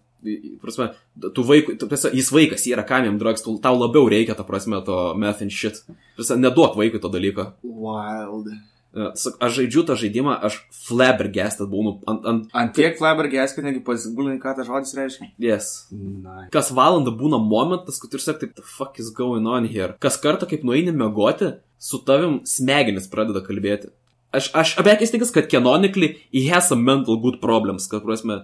Prasme, 0.61 0.91
tu 1.35 1.45
vaikui, 1.47 1.77
tu, 1.79 1.89
prasme, 1.91 2.13
jis 2.17 2.31
vaikas, 2.33 2.65
jis 2.65 2.75
yra 2.75 2.85
kam 2.87 3.07
jam 3.07 3.17
drugs, 3.21 3.43
tu, 3.45 3.57
tau 3.63 3.75
labiau 3.79 4.07
reikia, 4.11 4.37
ta 4.37 4.45
prasme, 4.47 4.81
to 4.85 5.01
meth 5.19 5.43
and 5.45 5.53
shit. 5.53 5.81
Prasme, 6.17 6.39
neduok 6.43 6.77
vaikui 6.79 7.01
to 7.03 7.11
dalyko. 7.13 7.51
Wild. 7.63 8.49
Aš 8.95 9.57
žaidžiu 9.57 9.81
tą 9.83 9.97
žaidimą, 9.99 10.37
aš 10.47 10.61
flabbergasted 10.85 11.67
būnu 11.67 11.97
ant, 12.07 12.23
ant, 12.31 12.45
Ant 12.55 12.71
tiek 12.77 12.95
flabbergas, 12.95 13.51
kad 13.51 13.65
negi 13.67 13.81
pasigūlinai, 13.83 14.37
ką 14.39 14.53
tas 14.55 14.69
žodis 14.69 14.95
reiškia. 14.95 15.27
yes. 15.35 15.89
Na. 15.91 16.45
Kas 16.53 16.71
valandą 16.71 17.11
būna 17.11 17.41
momentas, 17.43 17.99
kad 17.99 18.15
ir 18.15 18.23
sakai, 18.23 18.47
the 18.55 18.63
fuck 18.63 18.95
is 19.03 19.11
going 19.11 19.49
on 19.51 19.67
here. 19.67 19.97
Kas 19.99 20.15
kartą, 20.23 20.47
kaip 20.47 20.63
nueini 20.63 20.95
mėgoti, 20.95 21.57
su 21.75 21.99
tavim 22.07 22.39
smegenis 22.47 23.11
pradeda 23.11 23.43
kalbėti. 23.43 23.91
Aš, 24.35 24.49
aš 24.55 24.75
įstikinęs, 24.79 25.31
kad 25.35 25.51
canonically 25.51 26.15
he 26.31 26.47
has 26.47 26.67
some 26.71 26.83
mental 26.83 27.19
good 27.19 27.41
problems, 27.43 27.87
kad, 27.91 28.03
prasme, 28.03 28.43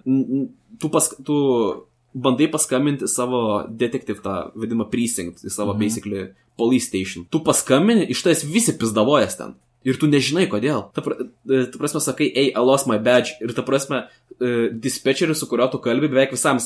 tu, 0.81 0.89
pas, 0.89 1.07
tu 1.23 1.37
bandai 2.13 2.49
paskambinti 2.51 3.07
savo 3.07 3.63
detektyv 3.69 4.19
tą 4.25 4.51
vadimą 4.57 4.89
precinct, 4.91 5.45
į 5.45 5.49
savo 5.53 5.73
Mhm. 5.73 5.79
basically 5.79 6.27
police 6.57 6.87
station. 6.89 7.25
Tu 7.31 7.39
paskambini, 7.39 8.09
iš 8.11 8.21
tais 8.23 8.43
visi 8.43 8.73
pizdavojas 8.77 9.37
ten. 9.37 9.53
Ir 9.83 9.95
tu 9.97 10.05
nežinai 10.05 10.43
kodėl. 10.47 10.91
Ta, 10.93 11.01
pra, 11.01 11.15
e, 11.49 11.65
ta 11.71 11.77
prasme, 11.79 11.99
sakai, 11.99 12.27
hey, 12.35 12.51
I 12.55 12.59
lost 12.61 12.85
my 12.85 12.99
badge. 12.99 13.31
Ir 13.41 13.49
ta 13.53 13.63
prasme, 13.63 14.03
uh, 14.39 14.69
dispečeris, 14.77 15.39
su 15.39 15.47
kuriuo 15.47 15.71
tu 15.71 15.79
kalbi, 15.81 16.07
beveik 16.07 16.29
visam, 16.35 16.57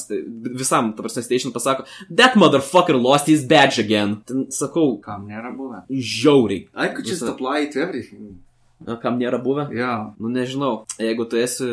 visam, 0.60 0.94
ta 0.98 1.02
prasme, 1.02 1.24
station 1.24 1.54
pasako, 1.54 1.86
that 2.14 2.34
motherfucker 2.36 2.98
lost 3.02 3.28
his 3.28 3.46
badge 3.46 3.80
again. 3.80 4.22
Ten 4.26 4.48
sakau, 4.50 5.00
Kam 5.02 5.30
nėra 5.30 5.56
buvę? 5.56 5.84
žiauriai. 5.90 6.68
I 6.76 6.88
could 6.90 7.06
just 7.06 7.22
Visa- 7.22 7.32
apply 7.32 7.68
to 7.72 7.80
everything. 7.80 8.40
Na, 8.84 8.98
kam 9.00 9.16
nėra 9.22 9.40
buvę? 9.42 9.70
Yeah. 9.72 10.12
Nu, 10.20 10.28
nežinau. 10.28 10.84
Jeigu 11.00 11.24
tu 11.32 11.38
esi 11.40 11.64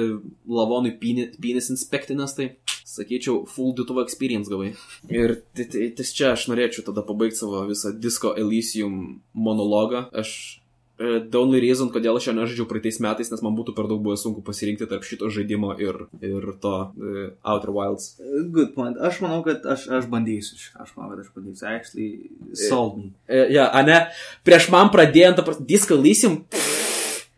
lavonui 0.46 0.92
pinis 1.00 1.70
inspektinės, 1.74 2.36
tai 2.38 2.52
sakyčiau, 2.86 3.42
full 3.48 3.72
dutuvo 3.74 4.04
experience 4.04 4.48
gavai. 4.52 4.74
Ir 5.10 5.40
ti- 5.56 5.66
ti- 5.66 5.90
ties 5.96 6.12
čia 6.14 6.32
aš 6.36 6.46
norėčiau 6.52 6.84
tada 6.86 7.02
pabaigti 7.02 7.40
savo 7.42 7.64
visą 7.66 7.90
Disco 7.98 8.34
Elysium 8.38 9.20
monologą. 9.34 10.06
Aš 10.12 10.60
e, 11.00 11.18
The 11.26 11.38
only 11.40 11.58
reason, 11.58 11.88
kodėl 11.90 12.20
aš 12.20 12.28
jo 12.28 12.34
nežaidžiau 12.36 12.68
praeitais 12.70 13.00
metais, 13.02 13.30
nes 13.32 13.42
man 13.42 13.56
būtų 13.58 13.74
per 13.74 13.88
daug 13.90 13.98
buvę 14.04 14.14
sunku 14.20 14.44
pasirinkti 14.44 14.86
tarp 14.86 15.02
šito 15.02 15.26
žaidimo 15.32 15.72
ir, 15.80 16.04
ir 16.22 16.46
to 16.62 16.74
uh, 16.94 17.32
Outer 17.42 17.72
Wilds. 17.74 18.12
Good 18.52 18.74
point. 18.76 19.00
Aš 19.00 19.18
manau, 19.24 19.40
kad 19.42 19.64
aš, 19.66 19.88
aš 19.88 20.06
bandysiu. 20.12 20.60
Aš 20.78 20.92
manau, 20.94 21.16
kad 21.16 21.24
aš 21.24 21.32
bandysiu. 21.34 21.66
Actually, 21.66 22.30
sold 22.54 22.98
me. 23.00 23.10
E, 23.26 23.48
ja, 23.56 23.66
ane, 23.74 24.04
prieš 24.46 24.68
man 24.70 24.92
pradėjant, 24.94 25.42
Disco 25.66 25.96
Elysium, 25.98 26.44
pff, 26.44 26.91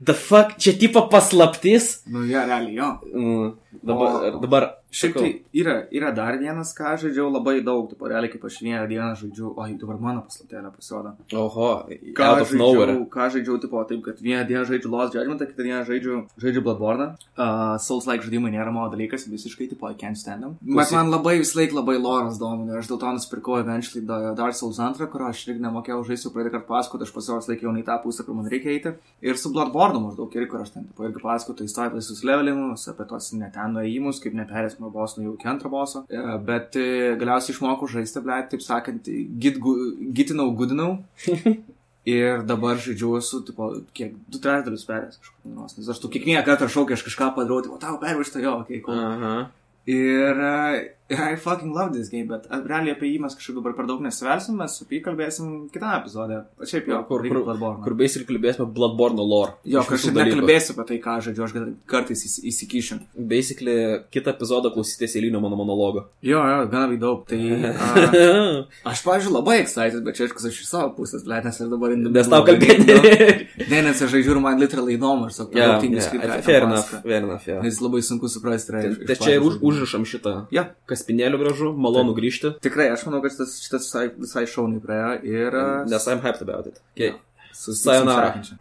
the 0.05 0.13
fuck, 0.15 0.57
čia 0.59 0.73
tipo 0.77 1.09
paslaptis. 1.09 2.03
Nu, 2.07 2.25
ja, 2.29 2.45
realiai, 2.47 2.75
jo. 2.77 2.89
Mm, 3.15 3.47
dabar, 3.83 4.09
O- 4.15 4.41
dabar, 4.41 4.63
Šiaip 4.95 5.15
tai 5.19 5.31
yra, 5.59 5.73
yra 5.91 6.13
dar 6.15 6.37
vienas, 6.39 6.71
ką 6.77 6.93
aš 6.95 7.01
žaidžiau 7.09 7.27
labai 7.35 7.57
daug, 7.67 7.89
tipo, 7.91 8.07
realiai 8.11 8.31
kaip 8.31 8.45
aš 8.47 8.61
vieną 8.63 8.85
dieną 8.91 9.09
žaidžiau, 9.19 9.49
oi, 9.59 9.73
dabar 9.81 9.97
mano 9.99 10.21
paslaptėlė 10.29 10.71
pasirodo. 10.77 11.15
oho, 11.35 11.71
Ką 12.15 12.29
nowhere. 12.55 12.95
žaidžiau, 12.95 13.09
ką 13.17 13.27
žaidžiau, 13.35 13.57
tipo, 13.65 13.83
taip, 13.91 14.03
kad 14.07 14.21
vieną 14.23 14.45
dieną 14.47 14.63
žaidžiu 14.71 14.93
Lost 14.93 15.15
Judgment, 15.19 15.43
kitą 15.51 15.67
dieną 15.67 15.81
žaidžiu, 15.89 16.21
žaidžiu 16.39 16.63
Bloodborne. 16.63 17.09
Uh, 17.35 17.75
Souls-like 17.83 18.23
žaidimai 18.23 18.53
nėra 18.55 18.71
mano 18.71 18.87
dalykas, 18.95 19.27
visiškai, 19.27 19.69
tipo, 19.73 19.91
I 19.91 19.95
can't 19.99 20.17
stand 20.17 20.43
them. 20.47 20.55
Bet 20.63 20.93
man 20.95 21.11
labai 21.11 21.39
vis 21.43 21.55
laik 21.59 21.75
labai 21.75 21.97
loras 21.99 22.39
domina, 22.39 22.75
ir 22.77 22.79
aš 22.85 22.93
dėl 22.93 23.01
to 23.03 23.13
nusipirkau 23.19 23.59
eventually 23.59 24.05
da- 24.07 24.35
Dark 24.39 24.55
Souls 24.55 24.79
2, 24.79 25.11
kur 25.11 25.27
aš 25.27 25.43
irgi 25.51 25.65
nemokėjau 25.67 26.05
žaisti, 26.07 26.31
praeitą 26.31 26.55
kartą 26.55 26.69
pasakoti, 26.71 27.03
aš 27.09 27.13
pasiros 27.19 27.51
laikiau 27.51 27.75
ne 27.75 27.83
tą 27.83 27.99
pusę, 28.05 28.23
kur 28.25 28.35
man 28.39 28.47
reikia 28.47 28.71
eiti. 28.77 28.95
Ir 29.27 29.35
su 29.37 29.51
Bloodborne 29.51 29.99
maždaug 30.07 30.31
irgi, 30.39 30.49
kur 30.55 30.63
aš 30.63 30.71
ten, 30.79 30.87
tipo, 30.87 31.03
irgi 31.09 31.19
pasakoju 31.23 31.65
istoriją 31.67 31.91
apie 31.91 31.99
visus 32.05 32.23
levelimus, 32.25 32.87
apie 32.95 33.07
tos 33.11 33.33
neten 33.35 33.75
nuėjimus, 33.75 34.23
kaip 34.23 34.35
neperės 34.39 34.79
nuo 34.85 34.93
boso, 34.93 35.23
jau 35.25 35.33
iki 35.35 35.49
antro 35.51 35.71
boso. 35.73 36.05
Bet 36.47 36.77
e, 36.81 37.15
galiausiai 37.21 37.57
išmokau 37.57 37.89
žaisti, 37.91 38.21
ble, 38.25 38.37
taip 38.53 38.63
sakant, 38.65 39.09
git, 39.41 39.57
gu- 39.65 40.13
gitinau, 40.17 40.51
gudinau. 40.59 40.99
Ir 42.05 42.43
dabar 42.45 42.77
žaidžiu 42.77 43.17
su, 43.25 43.39
tipo, 43.49 43.71
kiek, 43.97 44.11
du 44.29 44.37
trečdalius 44.45 44.83
perės 44.85 45.17
kažkur. 45.17 45.39
nors, 45.57 45.73
Nes 45.79 45.87
aš 45.89 46.03
tu 46.03 46.11
kiekvieną 46.13 46.43
kartą 46.45 46.67
šaukiu, 46.69 46.99
aš 46.99 47.05
kažką 47.07 47.31
padarau, 47.39 47.63
tipo, 47.65 47.79
tau 47.81 47.97
pervišta 48.03 48.43
jo, 48.45 48.59
okei, 48.61 48.83
okay, 48.83 48.85
cool. 48.85 49.01
Aha. 49.01 49.37
Ir, 49.89 50.43
ir 51.11 51.19
I 51.33 51.37
fucking 51.37 51.73
love 51.77 51.93
this 51.93 52.09
game, 52.13 52.27
bet 52.31 52.47
realiai 52.51 52.95
apie 52.97 53.11
jį 53.13 53.19
mes 53.25 53.35
kažkaip 53.37 53.59
dabar 53.59 53.75
per 53.77 53.87
daug 53.91 54.01
nesivelsim, 54.05 54.57
mes 54.61 54.77
apie 54.85 54.99
jį 54.99 55.03
kalbėsim 55.05 55.51
kitame 55.75 55.99
epizode. 56.01 56.39
O 56.61 56.69
šiaip 56.69 56.89
jo, 56.89 57.01
kur, 57.09 57.25
kur, 57.29 57.43
Bloodborne. 57.45 57.83
kur 57.85 57.97
basically 57.99 58.27
kalbėsime 58.31 58.67
Bloodborne 58.77 59.21
lore. 59.25 59.55
Jo, 59.69 59.83
kažkaip 59.89 60.17
nekalbėsiu 60.17 60.75
apie 60.77 60.87
tai, 60.93 60.99
ką 61.05 61.17
žaidžiu, 61.29 61.45
aš 61.49 61.57
kartais 61.93 62.25
įs- 62.29 62.41
įsikišiu. 62.53 62.99
Basically, 63.35 63.77
kitą 64.15 64.33
epizodą 64.35 64.73
klausytės 64.75 65.17
eilinio 65.21 65.43
mano 65.45 65.59
monologo. 65.61 66.07
Jo, 66.25 66.41
jo, 66.51 66.65
gana 66.73 66.97
daug. 67.01 67.25
Tai 67.29 67.41
a, 67.85 68.91
aš, 68.93 69.03
pavyzdžiui, 69.05 69.35
labai 69.35 69.59
excited, 69.63 70.01
bet 70.07 70.17
čia 70.19 70.29
aš 70.31 70.49
iš 70.51 70.65
savo 70.69 70.93
pusės, 70.97 71.25
blėt, 71.27 71.45
nes 71.49 71.61
aš 71.65 71.71
dabar... 71.73 71.95
Nes 71.97 72.31
tau 72.33 72.43
kalbėti. 72.49 72.97
Ne, 73.71 73.83
nes 73.87 74.01
aš 74.05 74.13
žaidžiu 74.17 74.35
ir 74.37 74.41
man 74.45 74.59
literally 74.63 74.97
įdomu, 74.99 75.29
aš 75.29 75.41
sakau, 75.43 75.53
Yeah, 75.55 75.79
yeah, 75.85 76.41
fair 76.43 76.65
enough, 76.67 76.91
fair 77.05 77.21
enough, 77.23 77.45
yeah. 77.49 77.61
Nes 77.65 77.79
labai 77.83 78.01
sunku 78.05 78.29
suprasti. 78.33 78.73
iš- 78.81 78.99
Tai 79.07 79.15
iš 79.17 79.23
čia 79.23 79.37
ir 79.39 79.45
užrašam 79.61 80.05
šitą 80.09 80.35
Jo, 80.55 80.65
kaspinėlių 80.95 81.43
gražu, 81.43 81.75
malonu 81.77 82.17
grįžti, 82.17 82.55
tikrai, 82.65 82.89
aš 82.95 83.05
manau, 83.11 83.21
kad 83.25 83.37
šitas, 83.37 83.59
šitas 83.67 83.91
visai, 83.91 84.09
visai 84.25 84.49
šauniai 84.51 84.83
praėjo 84.83 85.15
ir... 85.35 85.61
nes 85.93 86.11
I'm 86.11 86.25
hyped 86.25 86.47
about 86.47 86.73
it. 86.73 86.83
Okay. 86.97 87.15
Susitiksim 87.55 87.91
Sayonara. 87.93 88.45